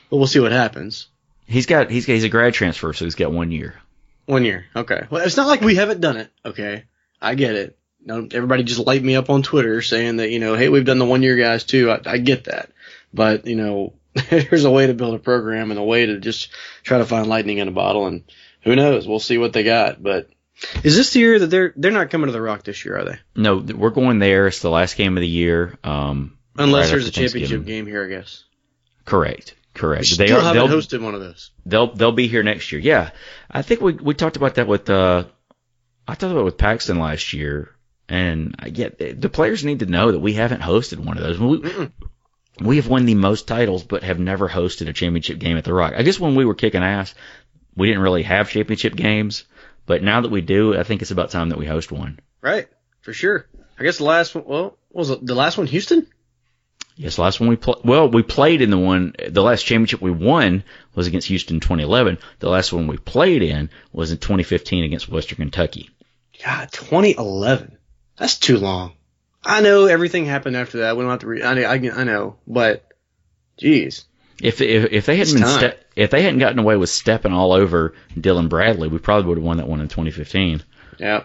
but 0.09 0.17
we'll 0.17 0.27
see 0.27 0.39
what 0.39 0.51
happens. 0.51 1.07
He's 1.45 1.65
got 1.65 1.89
he's 1.89 2.05
got 2.05 2.13
he's 2.13 2.23
a 2.25 2.29
grad 2.29 2.53
transfer, 2.53 2.91
so 2.93 3.05
he's 3.05 3.15
got 3.15 3.31
one 3.31 3.51
year. 3.51 3.75
One 4.25 4.45
year. 4.45 4.65
Okay. 4.75 5.07
Well, 5.09 5.25
it's 5.25 5.37
not 5.37 5.47
like 5.47 5.61
we 5.61 5.75
haven't 5.75 6.01
done 6.01 6.17
it. 6.17 6.29
Okay. 6.45 6.83
I 7.21 7.35
get 7.35 7.55
it. 7.55 7.75
No, 8.05 8.27
everybody 8.31 8.63
just 8.63 8.85
light 8.85 9.03
me 9.03 9.15
up 9.15 9.29
on 9.29 9.41
Twitter 9.41 9.81
saying 9.81 10.17
that, 10.17 10.29
you 10.29 10.39
know, 10.39 10.55
hey, 10.55 10.69
we've 10.69 10.85
done 10.85 10.99
the 10.99 11.05
one 11.05 11.21
year 11.23 11.35
guys 11.35 11.63
too. 11.65 11.91
I, 11.91 11.99
I 12.05 12.17
get 12.17 12.45
that. 12.45 12.69
But, 13.13 13.45
you 13.45 13.55
know, 13.55 13.93
there's 14.29 14.65
a 14.65 14.71
way 14.71 14.87
to 14.87 14.93
build 14.93 15.15
a 15.15 15.19
program 15.19 15.71
and 15.71 15.79
a 15.79 15.83
way 15.83 16.05
to 16.05 16.19
just 16.19 16.49
try 16.83 16.97
to 16.97 17.05
find 17.05 17.27
lightning 17.27 17.59
in 17.59 17.67
a 17.67 17.71
bottle. 17.71 18.07
And 18.07 18.23
who 18.61 18.75
knows? 18.75 19.07
We'll 19.07 19.19
see 19.19 19.37
what 19.37 19.53
they 19.53 19.63
got. 19.63 20.01
But 20.01 20.29
is 20.83 20.95
this 20.97 21.13
the 21.13 21.19
year 21.19 21.39
that 21.39 21.47
they're, 21.47 21.73
they're 21.75 21.91
not 21.91 22.09
coming 22.09 22.27
to 22.27 22.31
the 22.33 22.41
Rock 22.41 22.63
this 22.63 22.83
year, 22.83 22.97
are 22.97 23.05
they? 23.05 23.19
No, 23.35 23.57
we're 23.57 23.91
going 23.91 24.19
there. 24.19 24.47
It's 24.47 24.61
the 24.61 24.69
last 24.69 24.97
game 24.97 25.15
of 25.17 25.21
the 25.21 25.27
year. 25.27 25.77
Um, 25.83 26.37
Unless 26.57 26.85
right 26.87 26.91
there's 26.91 27.07
a 27.07 27.11
championship 27.11 27.65
game 27.65 27.85
here, 27.85 28.03
I 28.03 28.07
guess. 28.09 28.43
Correct. 29.05 29.55
We 29.75 29.79
Correct. 29.81 30.05
still 30.07 30.27
They 30.27 30.33
are. 30.33 30.41
haven't 30.41 30.67
They'll, 30.69 30.77
hosted 30.77 31.01
one 31.01 31.13
of 31.15 31.21
those. 31.21 31.51
they'll 31.65 31.93
they'll 31.93 32.11
be 32.11 32.27
here 32.27 32.43
next 32.43 32.71
year. 32.71 32.81
Yeah, 32.81 33.11
I 33.49 33.61
think 33.61 33.79
we 33.79 33.93
we 33.93 34.13
talked 34.13 34.35
about 34.35 34.55
that 34.55 34.67
with 34.67 34.89
uh, 34.89 35.23
I 36.05 36.11
talked 36.15 36.23
about 36.31 36.41
it 36.41 36.45
with 36.45 36.57
Paxton 36.57 36.99
last 36.99 37.31
year, 37.31 37.69
and 38.09 38.55
I 38.59 38.69
get 38.71 38.97
the 39.21 39.29
players 39.29 39.63
need 39.63 39.79
to 39.79 39.85
know 39.85 40.11
that 40.11 40.19
we 40.19 40.33
haven't 40.33 40.61
hosted 40.61 40.97
one 40.97 41.17
of 41.17 41.23
those. 41.23 41.39
We, 41.39 41.89
we 42.61 42.77
have 42.77 42.87
won 42.87 43.05
the 43.05 43.15
most 43.15 43.47
titles, 43.47 43.83
but 43.83 44.03
have 44.03 44.19
never 44.19 44.49
hosted 44.49 44.87
a 44.87 44.93
championship 44.93 45.39
game 45.39 45.57
at 45.57 45.63
the 45.63 45.73
Rock. 45.73 45.93
I 45.95 46.03
guess 46.03 46.19
when 46.19 46.35
we 46.35 46.45
were 46.45 46.55
kicking 46.55 46.83
ass, 46.83 47.13
we 47.75 47.87
didn't 47.87 48.03
really 48.03 48.23
have 48.23 48.49
championship 48.49 48.95
games, 48.95 49.45
but 49.85 50.03
now 50.03 50.21
that 50.21 50.31
we 50.31 50.41
do, 50.41 50.77
I 50.77 50.83
think 50.83 51.01
it's 51.01 51.11
about 51.11 51.31
time 51.31 51.49
that 51.49 51.57
we 51.57 51.65
host 51.65 51.91
one. 51.91 52.19
Right. 52.41 52.67
For 53.01 53.13
sure. 53.13 53.47
I 53.79 53.83
guess 53.83 53.97
the 53.97 54.03
last 54.03 54.35
one, 54.35 54.45
well, 54.45 54.77
what 54.89 54.99
was 54.99 55.09
it 55.09 55.25
the 55.25 55.35
last 55.35 55.57
one 55.57 55.67
Houston? 55.67 56.07
Yes, 56.95 57.15
the 57.15 57.21
last 57.21 57.39
one 57.39 57.47
we 57.47 57.55
played. 57.55 57.77
Well, 57.85 58.09
we 58.09 58.23
played 58.23 58.61
in 58.61 58.71
the 58.71 58.77
one. 58.77 59.15
The 59.29 59.41
last 59.41 59.63
championship 59.63 60.01
we 60.01 60.11
won 60.11 60.65
was 60.95 61.07
against 61.07 61.29
Houston 61.29 61.55
in 61.55 61.59
2011. 61.61 62.17
The 62.39 62.49
last 62.49 62.73
one 62.73 62.87
we 62.87 62.97
played 62.97 63.41
in 63.41 63.69
was 63.93 64.11
in 64.11 64.17
2015 64.17 64.83
against 64.83 65.07
Western 65.07 65.37
Kentucky. 65.37 65.89
God, 66.43 66.69
2011. 66.73 67.77
That's 68.17 68.37
too 68.37 68.57
long. 68.57 68.93
I 69.43 69.61
know 69.61 69.85
everything 69.85 70.25
happened 70.25 70.55
after 70.55 70.79
that. 70.79 70.97
We 70.97 71.03
don't 71.03 71.11
have 71.11 71.19
to 71.21 71.27
read. 71.27 71.43
I, 71.43 71.61
I, 71.61 71.75
I 71.75 72.03
know, 72.03 72.37
but 72.47 72.85
jeez. 73.61 74.03
If 74.41 74.61
if, 74.61 74.91
if 74.91 75.05
they 75.05 75.17
hadn't 75.17 75.33
been 75.33 75.47
ste- 75.47 75.77
if 75.95 76.11
they 76.11 76.21
hadn't 76.21 76.39
gotten 76.39 76.59
away 76.59 76.77
with 76.77 76.89
stepping 76.89 77.33
all 77.33 77.51
over 77.51 77.93
Dylan 78.15 78.49
Bradley, 78.49 78.87
we 78.87 78.99
probably 78.99 79.27
would 79.27 79.37
have 79.37 79.45
won 79.45 79.57
that 79.57 79.67
one 79.67 79.81
in 79.81 79.87
2015. 79.87 80.63
Yeah. 80.97 81.23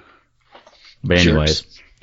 But 1.02 1.18
anyways. 1.18 1.64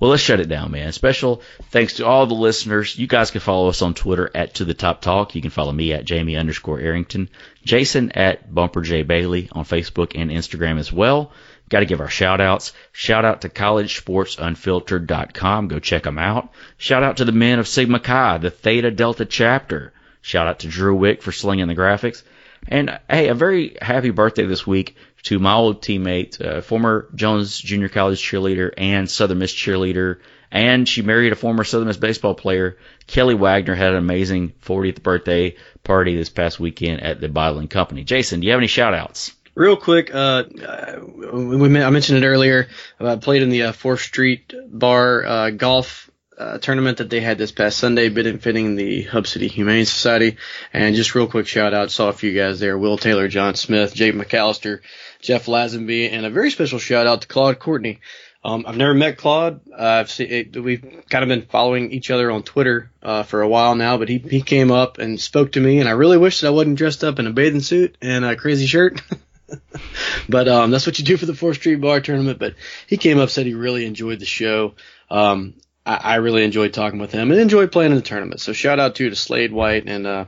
well, 0.00 0.10
let's 0.10 0.22
shut 0.22 0.40
it 0.40 0.48
down, 0.48 0.70
man. 0.70 0.92
Special 0.92 1.42
thanks 1.70 1.94
to 1.94 2.06
all 2.06 2.26
the 2.26 2.34
listeners. 2.34 2.98
You 2.98 3.06
guys 3.06 3.30
can 3.30 3.40
follow 3.40 3.68
us 3.68 3.82
on 3.82 3.94
Twitter 3.94 4.30
at 4.34 4.54
To 4.54 4.64
The 4.64 4.74
Top 4.74 5.02
Talk. 5.02 5.34
You 5.34 5.42
can 5.42 5.50
follow 5.50 5.72
me 5.72 5.92
at 5.92 6.04
Jamie 6.04 6.36
underscore 6.36 6.80
Arrington. 6.80 7.28
Jason 7.64 8.12
at 8.12 8.52
Bumper 8.52 8.80
J 8.80 9.02
Bailey 9.02 9.48
on 9.52 9.64
Facebook 9.64 10.12
and 10.14 10.30
Instagram 10.30 10.78
as 10.78 10.92
well. 10.92 11.32
Got 11.70 11.80
to 11.80 11.86
give 11.86 12.00
our 12.00 12.08
shout 12.08 12.40
outs. 12.40 12.72
Shout 12.92 13.24
out 13.24 13.40
to 13.42 13.48
collegesportsunfiltered.com. 13.48 15.68
Go 15.68 15.78
check 15.78 16.02
them 16.02 16.18
out. 16.18 16.52
Shout 16.76 17.04
out 17.04 17.18
to 17.18 17.24
the 17.24 17.32
men 17.32 17.60
of 17.60 17.68
Sigma 17.68 18.00
Chi, 18.00 18.38
the 18.38 18.50
Theta 18.50 18.90
Delta 18.90 19.24
chapter. 19.24 19.92
Shout 20.20 20.48
out 20.48 20.58
to 20.60 20.68
Drew 20.68 20.96
Wick 20.96 21.22
for 21.22 21.32
slinging 21.32 21.68
the 21.68 21.76
graphics. 21.76 22.24
And 22.66 22.98
hey, 23.08 23.28
a 23.28 23.34
very 23.34 23.76
happy 23.80 24.10
birthday 24.10 24.46
this 24.46 24.66
week 24.66 24.96
to 25.22 25.38
my 25.38 25.54
old 25.54 25.80
teammate, 25.80 26.44
uh, 26.44 26.60
former 26.60 27.08
Jones 27.14 27.56
Junior 27.58 27.88
College 27.88 28.20
cheerleader 28.20 28.72
and 28.76 29.08
Southern 29.08 29.38
Miss 29.38 29.54
cheerleader, 29.54 30.18
and 30.50 30.88
she 30.88 31.02
married 31.02 31.32
a 31.32 31.36
former 31.36 31.62
Southern 31.62 31.86
Miss 31.86 31.96
baseball 31.96 32.34
player. 32.34 32.78
Kelly 33.06 33.34
Wagner 33.34 33.76
had 33.76 33.92
an 33.92 33.98
amazing 33.98 34.54
40th 34.64 35.02
birthday 35.02 35.54
party 35.84 36.16
this 36.16 36.30
past 36.30 36.58
weekend 36.58 37.02
at 37.02 37.20
the 37.20 37.28
Bottling 37.28 37.68
Company. 37.68 38.02
Jason, 38.02 38.40
do 38.40 38.46
you 38.46 38.52
have 38.52 38.60
any 38.60 38.66
shout 38.66 38.92
outs? 38.92 39.32
Real 39.60 39.76
quick, 39.76 40.10
uh, 40.14 40.44
uh, 40.66 41.00
we, 41.34 41.82
I 41.82 41.90
mentioned 41.90 42.24
it 42.24 42.26
earlier. 42.26 42.68
I 42.98 43.16
played 43.16 43.42
in 43.42 43.50
the 43.50 43.64
uh, 43.64 43.72
Fourth 43.72 44.00
Street 44.00 44.54
Bar 44.66 45.26
uh, 45.26 45.50
golf 45.50 46.10
uh, 46.38 46.56
tournament 46.56 46.96
that 46.96 47.10
they 47.10 47.20
had 47.20 47.36
this 47.36 47.52
past 47.52 47.76
Sunday, 47.76 48.08
benefiting 48.08 48.74
the 48.74 49.02
Hub 49.02 49.26
City 49.26 49.48
Humane 49.48 49.84
Society. 49.84 50.38
And 50.72 50.94
just 50.94 51.14
real 51.14 51.26
quick 51.26 51.46
shout 51.46 51.74
out, 51.74 51.90
saw 51.90 52.08
a 52.08 52.14
few 52.14 52.34
guys 52.34 52.58
there: 52.58 52.78
Will 52.78 52.96
Taylor, 52.96 53.28
John 53.28 53.54
Smith, 53.54 53.92
Jake 53.92 54.14
McAllister, 54.14 54.80
Jeff 55.20 55.44
Lazenby, 55.44 56.10
and 56.10 56.24
a 56.24 56.30
very 56.30 56.50
special 56.50 56.78
shout 56.78 57.06
out 57.06 57.20
to 57.20 57.28
Claude 57.28 57.58
Courtney. 57.58 58.00
Um, 58.42 58.64
I've 58.66 58.78
never 58.78 58.94
met 58.94 59.18
Claude. 59.18 59.60
Uh, 59.70 60.04
I've 60.06 60.20
it, 60.20 60.56
we've 60.56 61.04
kind 61.10 61.22
of 61.22 61.28
been 61.28 61.42
following 61.42 61.92
each 61.92 62.10
other 62.10 62.30
on 62.30 62.44
Twitter 62.44 62.90
uh, 63.02 63.24
for 63.24 63.42
a 63.42 63.48
while 63.48 63.74
now, 63.74 63.98
but 63.98 64.08
he 64.08 64.16
he 64.16 64.40
came 64.40 64.70
up 64.70 64.96
and 64.96 65.20
spoke 65.20 65.52
to 65.52 65.60
me, 65.60 65.80
and 65.80 65.88
I 65.88 65.92
really 65.92 66.16
wish 66.16 66.40
that 66.40 66.46
I 66.46 66.50
wasn't 66.50 66.78
dressed 66.78 67.04
up 67.04 67.18
in 67.18 67.26
a 67.26 67.30
bathing 67.30 67.60
suit 67.60 67.98
and 68.00 68.24
a 68.24 68.36
crazy 68.36 68.64
shirt. 68.64 69.02
but 70.28 70.48
um, 70.48 70.70
that's 70.70 70.86
what 70.86 70.98
you 70.98 71.04
do 71.04 71.16
for 71.16 71.26
the 71.26 71.34
Fourth 71.34 71.56
Street 71.56 71.76
Bar 71.76 72.00
tournament. 72.00 72.38
But 72.38 72.54
he 72.86 72.96
came 72.96 73.18
up, 73.18 73.30
said 73.30 73.46
he 73.46 73.54
really 73.54 73.86
enjoyed 73.86 74.20
the 74.20 74.26
show. 74.26 74.74
Um, 75.10 75.54
I, 75.84 75.96
I 75.96 76.14
really 76.16 76.44
enjoyed 76.44 76.72
talking 76.72 76.98
with 76.98 77.12
him 77.12 77.30
and 77.30 77.40
enjoyed 77.40 77.72
playing 77.72 77.92
in 77.92 77.96
the 77.96 78.02
tournament. 78.02 78.40
So 78.40 78.52
shout 78.52 78.78
out 78.78 78.94
to 78.96 79.10
to 79.10 79.16
Slade 79.16 79.52
White 79.52 79.88
and 79.88 80.06
uh, 80.06 80.24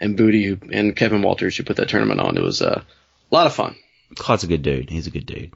and 0.00 0.16
Booty 0.16 0.44
who, 0.44 0.58
and 0.72 0.96
Kevin 0.96 1.22
Walters 1.22 1.56
who 1.56 1.64
put 1.64 1.76
that 1.76 1.88
tournament 1.88 2.20
on. 2.20 2.36
It 2.36 2.42
was 2.42 2.62
uh, 2.62 2.82
a 2.82 3.34
lot 3.34 3.46
of 3.46 3.54
fun. 3.54 3.76
Claude's 4.16 4.44
a 4.44 4.48
good 4.48 4.62
dude. 4.62 4.90
He's 4.90 5.06
a 5.06 5.10
good 5.10 5.26
dude. 5.26 5.52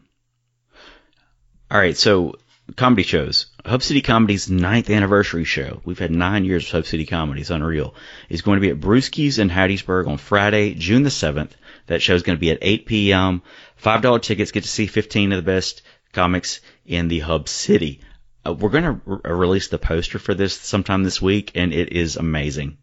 All 1.71 1.79
right, 1.79 1.97
so 1.97 2.37
comedy 2.75 3.05
shows. 3.05 3.47
Hub 3.65 3.83
City 3.83 4.01
Comedy's 4.01 4.51
ninth 4.51 4.91
anniversary 4.91 5.45
show. 5.45 5.81
We've 5.85 5.99
had 5.99 6.11
nine 6.11 6.45
years 6.45 6.67
of 6.67 6.73
Hub 6.73 6.87
City 6.87 7.07
Comedy. 7.07 7.43
It's 7.43 7.51
unreal. 7.51 7.95
Is 8.29 8.43
going 8.43 8.57
to 8.57 8.61
be 8.61 8.71
at 8.71 8.81
Brewski's 8.81 9.39
in 9.39 9.49
Hattiesburg 9.49 10.09
on 10.09 10.19
Friday, 10.19 10.75
June 10.75 11.05
the 11.05 11.11
7th. 11.11 11.53
That 11.87 12.03
show 12.03 12.15
is 12.15 12.23
going 12.23 12.37
to 12.37 12.41
be 12.41 12.51
at 12.51 12.59
8 12.63 12.87
p.m. 12.87 13.43
$5 13.83 14.23
tickets. 14.23 14.51
Get 14.51 14.65
to 14.65 14.69
see 14.69 14.87
15 14.87 15.33
of 15.33 15.37
the 15.37 15.51
best 15.51 15.83
comics 16.13 16.61
in 16.85 17.09
the 17.09 17.21
Hub 17.21 17.49
City. 17.49 18.01
Uh, 18.45 18.53
we're 18.53 18.71
going 18.71 18.85
to 18.85 19.01
re- 19.05 19.21
release 19.25 19.69
the 19.69 19.79
poster 19.79 20.19
for 20.19 20.35
this 20.35 20.55
sometime 20.55 21.05
this 21.05 21.23
week, 21.23 21.53
and 21.55 21.73
it 21.73 21.93
is 21.93 22.17
amazing. 22.17 22.79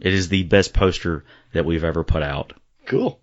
It 0.00 0.14
is 0.14 0.28
the 0.28 0.44
best 0.44 0.74
poster 0.74 1.24
that 1.52 1.64
we've 1.64 1.84
ever 1.84 2.04
put 2.04 2.22
out. 2.22 2.52
Cool. 2.86 3.20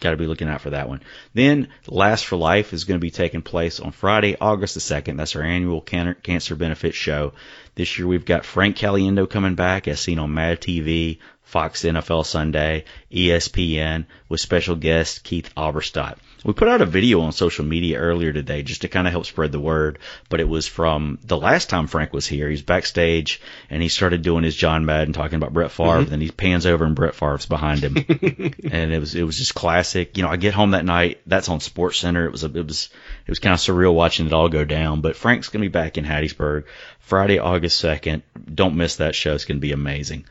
Got 0.00 0.12
to 0.12 0.16
be 0.16 0.26
looking 0.26 0.48
out 0.48 0.60
for 0.60 0.70
that 0.70 0.88
one. 0.88 1.02
Then 1.34 1.68
Laughs 1.88 2.22
for 2.22 2.36
Life 2.36 2.72
is 2.72 2.84
going 2.84 3.00
to 3.00 3.04
be 3.04 3.10
taking 3.10 3.42
place 3.42 3.80
on 3.80 3.90
Friday, 3.90 4.36
August 4.40 4.74
the 4.74 4.80
2nd. 4.80 5.16
That's 5.16 5.34
our 5.34 5.42
annual 5.42 5.80
can- 5.80 6.16
cancer 6.22 6.54
benefit 6.54 6.94
show. 6.94 7.32
This 7.74 7.98
year 7.98 8.06
we've 8.06 8.24
got 8.24 8.44
Frank 8.44 8.76
Caliendo 8.76 9.28
coming 9.28 9.56
back 9.56 9.88
as 9.88 9.98
seen 9.98 10.20
on 10.20 10.34
Mad 10.34 10.60
TV, 10.60 11.18
Fox 11.42 11.82
NFL 11.82 12.26
Sunday, 12.26 12.84
ESPN 13.10 14.06
with 14.28 14.40
special 14.40 14.76
guest 14.76 15.24
Keith 15.24 15.52
Alberstadt. 15.56 16.18
We 16.44 16.52
put 16.52 16.68
out 16.68 16.80
a 16.80 16.86
video 16.86 17.20
on 17.20 17.32
social 17.32 17.64
media 17.64 17.98
earlier 17.98 18.32
today 18.32 18.62
just 18.62 18.82
to 18.82 18.88
kind 18.88 19.06
of 19.06 19.12
help 19.12 19.26
spread 19.26 19.52
the 19.52 19.60
word, 19.60 19.98
but 20.28 20.40
it 20.40 20.48
was 20.48 20.66
from 20.66 21.18
the 21.24 21.36
last 21.36 21.68
time 21.68 21.86
Frank 21.86 22.12
was 22.12 22.26
here. 22.26 22.48
He's 22.48 22.62
backstage 22.62 23.40
and 23.70 23.82
he 23.82 23.88
started 23.88 24.22
doing 24.22 24.44
his 24.44 24.54
John 24.54 24.84
Madden 24.84 25.12
talking 25.12 25.36
about 25.36 25.52
Brett 25.52 25.72
Favre, 25.72 26.00
mm-hmm. 26.00 26.10
then 26.10 26.20
he 26.20 26.30
pans 26.30 26.66
over 26.66 26.84
and 26.84 26.94
Brett 26.94 27.14
Favre's 27.14 27.46
behind 27.46 27.82
him. 27.82 27.96
and 28.72 28.92
it 28.92 29.00
was 29.00 29.14
it 29.14 29.24
was 29.24 29.38
just 29.38 29.54
classic. 29.54 30.16
You 30.16 30.22
know, 30.22 30.30
I 30.30 30.36
get 30.36 30.54
home 30.54 30.70
that 30.72 30.84
night, 30.84 31.20
that's 31.26 31.48
on 31.48 31.60
Sports 31.60 31.98
Center. 31.98 32.26
It 32.26 32.32
was 32.32 32.44
a, 32.44 32.46
it 32.46 32.66
was 32.66 32.90
it 33.26 33.30
was 33.30 33.38
kind 33.40 33.54
of 33.54 33.60
surreal 33.60 33.94
watching 33.94 34.26
it 34.26 34.32
all 34.32 34.48
go 34.48 34.64
down, 34.64 35.00
but 35.00 35.16
Frank's 35.16 35.48
going 35.48 35.62
to 35.62 35.68
be 35.68 35.72
back 35.72 35.98
in 35.98 36.04
Hattiesburg 36.04 36.64
Friday, 37.00 37.38
August 37.38 37.82
2nd. 37.82 38.22
Don't 38.54 38.76
miss 38.76 38.96
that 38.96 39.14
show. 39.14 39.34
It's 39.34 39.44
going 39.44 39.58
to 39.58 39.60
be 39.60 39.72
amazing. 39.72 40.24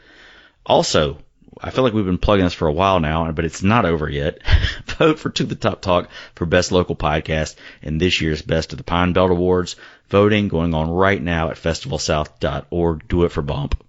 Also, 0.66 1.18
I 1.62 1.70
feel 1.72 1.84
like 1.84 1.94
we've 1.94 2.06
been 2.06 2.18
plugging 2.18 2.46
this 2.46 2.54
for 2.54 2.68
a 2.68 2.74
while 2.74 3.00
now, 3.00 3.32
but 3.32 3.46
it's 3.46 3.64
not 3.64 3.86
over 3.86 4.10
yet. 4.10 4.40
Vote 4.86 5.20
for 5.20 5.30
To 5.30 5.44
the 5.44 5.56
Top 5.56 5.82
Talk 5.82 6.10
for 6.36 6.46
Best 6.46 6.72
Local 6.72 6.96
Podcast 6.96 7.56
in 7.82 7.98
this 7.98 8.22
year's 8.22 8.42
Best 8.42 8.74
of 8.74 8.78
the 8.78 8.84
Pine 8.84 9.14
Belt 9.14 9.32
Awards. 9.32 9.76
Voting 10.10 10.48
going 10.48 10.74
on 10.74 10.90
right 10.90 11.22
now 11.22 11.50
at 11.50 11.58
festivalsouth.org. 11.58 13.08
Do 13.08 13.24
it 13.24 13.32
for 13.32 13.42
Bump. 13.42 13.84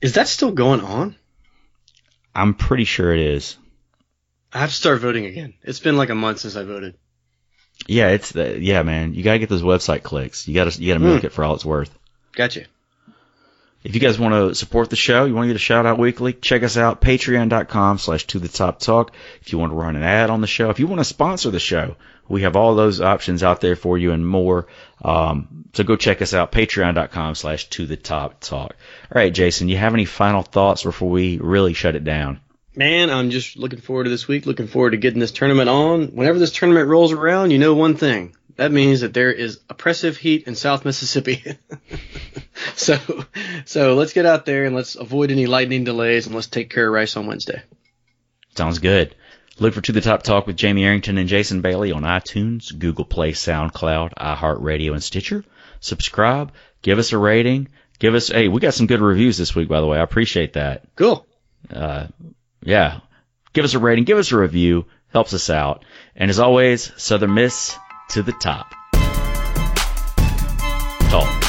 Is 0.00 0.14
that 0.14 0.28
still 0.28 0.52
going 0.52 0.80
on? 0.80 1.16
I'm 2.34 2.54
pretty 2.54 2.84
sure 2.84 3.12
it 3.12 3.20
is. 3.20 3.56
I 4.52 4.58
have 4.58 4.70
to 4.70 4.74
start 4.74 5.00
voting 5.00 5.26
again. 5.26 5.54
It's 5.62 5.80
been 5.80 5.96
like 5.96 6.10
a 6.10 6.14
month 6.14 6.40
since 6.40 6.56
I 6.56 6.64
voted. 6.64 6.94
Yeah, 7.86 8.08
it's 8.08 8.32
the, 8.32 8.58
yeah, 8.58 8.82
man. 8.82 9.14
You 9.14 9.22
gotta 9.22 9.38
get 9.38 9.48
those 9.48 9.62
website 9.62 10.02
clicks. 10.02 10.48
You 10.48 10.54
gotta 10.54 10.80
you 10.80 10.88
gotta 10.92 11.04
milk 11.04 11.22
mm. 11.22 11.24
it 11.24 11.32
for 11.32 11.44
all 11.44 11.54
it's 11.54 11.64
worth. 11.64 11.96
Gotcha. 12.32 12.66
If 13.84 13.94
you 13.94 14.00
guys 14.00 14.18
want 14.18 14.34
to 14.34 14.54
support 14.56 14.90
the 14.90 14.96
show, 14.96 15.24
you 15.24 15.34
want 15.34 15.44
to 15.44 15.48
get 15.48 15.56
a 15.56 15.60
shout 15.60 15.86
out 15.86 15.98
weekly, 15.98 16.32
check 16.32 16.64
us 16.64 16.76
out, 16.76 17.00
patreon.com 17.00 17.98
slash 17.98 18.26
to 18.26 18.40
the 18.40 18.48
top 18.48 18.80
talk. 18.80 19.12
If 19.40 19.52
you 19.52 19.58
want 19.58 19.72
to 19.72 19.76
run 19.76 19.94
an 19.94 20.02
ad 20.02 20.30
on 20.30 20.40
the 20.40 20.48
show, 20.48 20.70
if 20.70 20.80
you 20.80 20.88
want 20.88 20.98
to 20.98 21.04
sponsor 21.04 21.50
the 21.50 21.60
show, 21.60 21.96
we 22.28 22.42
have 22.42 22.56
all 22.56 22.74
those 22.74 23.00
options 23.00 23.42
out 23.42 23.60
there 23.60 23.76
for 23.76 23.96
you 23.96 24.10
and 24.10 24.26
more. 24.26 24.66
Um, 25.02 25.64
so 25.74 25.84
go 25.84 25.94
check 25.94 26.20
us 26.22 26.34
out, 26.34 26.50
patreon.com 26.50 27.36
slash 27.36 27.68
to 27.70 27.86
the 27.86 27.96
top 27.96 28.40
talk. 28.40 28.74
All 29.14 29.22
right, 29.22 29.32
Jason, 29.32 29.68
you 29.68 29.76
have 29.76 29.94
any 29.94 30.04
final 30.06 30.42
thoughts 30.42 30.82
before 30.82 31.10
we 31.10 31.38
really 31.38 31.72
shut 31.72 31.94
it 31.94 32.04
down? 32.04 32.40
Man, 32.74 33.10
I'm 33.10 33.30
just 33.30 33.56
looking 33.56 33.80
forward 33.80 34.04
to 34.04 34.10
this 34.10 34.28
week, 34.28 34.44
looking 34.44 34.66
forward 34.66 34.90
to 34.90 34.98
getting 34.98 35.20
this 35.20 35.32
tournament 35.32 35.68
on. 35.68 36.08
Whenever 36.08 36.38
this 36.38 36.52
tournament 36.52 36.88
rolls 36.88 37.12
around, 37.12 37.52
you 37.52 37.58
know 37.58 37.74
one 37.74 37.96
thing. 37.96 38.34
That 38.58 38.72
means 38.72 39.02
that 39.02 39.14
there 39.14 39.30
is 39.30 39.60
oppressive 39.70 40.16
heat 40.16 40.48
in 40.48 40.56
South 40.56 40.84
Mississippi. 40.84 41.44
so, 42.74 42.98
so 43.66 43.94
let's 43.94 44.12
get 44.12 44.26
out 44.26 44.46
there 44.46 44.64
and 44.64 44.74
let's 44.74 44.96
avoid 44.96 45.30
any 45.30 45.46
lightning 45.46 45.84
delays 45.84 46.26
and 46.26 46.34
let's 46.34 46.48
take 46.48 46.68
care 46.68 46.88
of 46.88 46.92
Rice 46.92 47.16
on 47.16 47.28
Wednesday. 47.28 47.62
Sounds 48.56 48.80
good. 48.80 49.14
Look 49.60 49.74
for 49.74 49.80
To 49.80 49.92
the 49.92 50.00
Top 50.00 50.24
Talk 50.24 50.48
with 50.48 50.56
Jamie 50.56 50.84
Arrington 50.84 51.18
and 51.18 51.28
Jason 51.28 51.60
Bailey 51.60 51.92
on 51.92 52.02
iTunes, 52.02 52.76
Google 52.76 53.04
Play, 53.04 53.30
SoundCloud, 53.30 54.14
iHeartRadio, 54.14 54.90
and 54.90 55.04
Stitcher. 55.04 55.44
Subscribe, 55.78 56.50
give 56.82 56.98
us 56.98 57.12
a 57.12 57.18
rating, 57.18 57.68
give 58.00 58.16
us, 58.16 58.26
hey, 58.26 58.48
we 58.48 58.60
got 58.60 58.74
some 58.74 58.88
good 58.88 59.00
reviews 59.00 59.38
this 59.38 59.54
week, 59.54 59.68
by 59.68 59.80
the 59.80 59.86
way. 59.86 59.98
I 59.98 60.02
appreciate 60.02 60.54
that. 60.54 60.82
Cool. 60.96 61.24
Uh, 61.72 62.08
yeah. 62.64 63.02
Give 63.52 63.64
us 63.64 63.74
a 63.74 63.78
rating, 63.78 64.02
give 64.02 64.18
us 64.18 64.32
a 64.32 64.36
review, 64.36 64.86
helps 65.12 65.32
us 65.32 65.48
out. 65.48 65.84
And 66.16 66.28
as 66.28 66.40
always, 66.40 66.92
Southern 67.00 67.34
Miss 67.34 67.78
to 68.08 68.22
the 68.22 68.32
top. 68.32 68.74
Talk. 71.10 71.47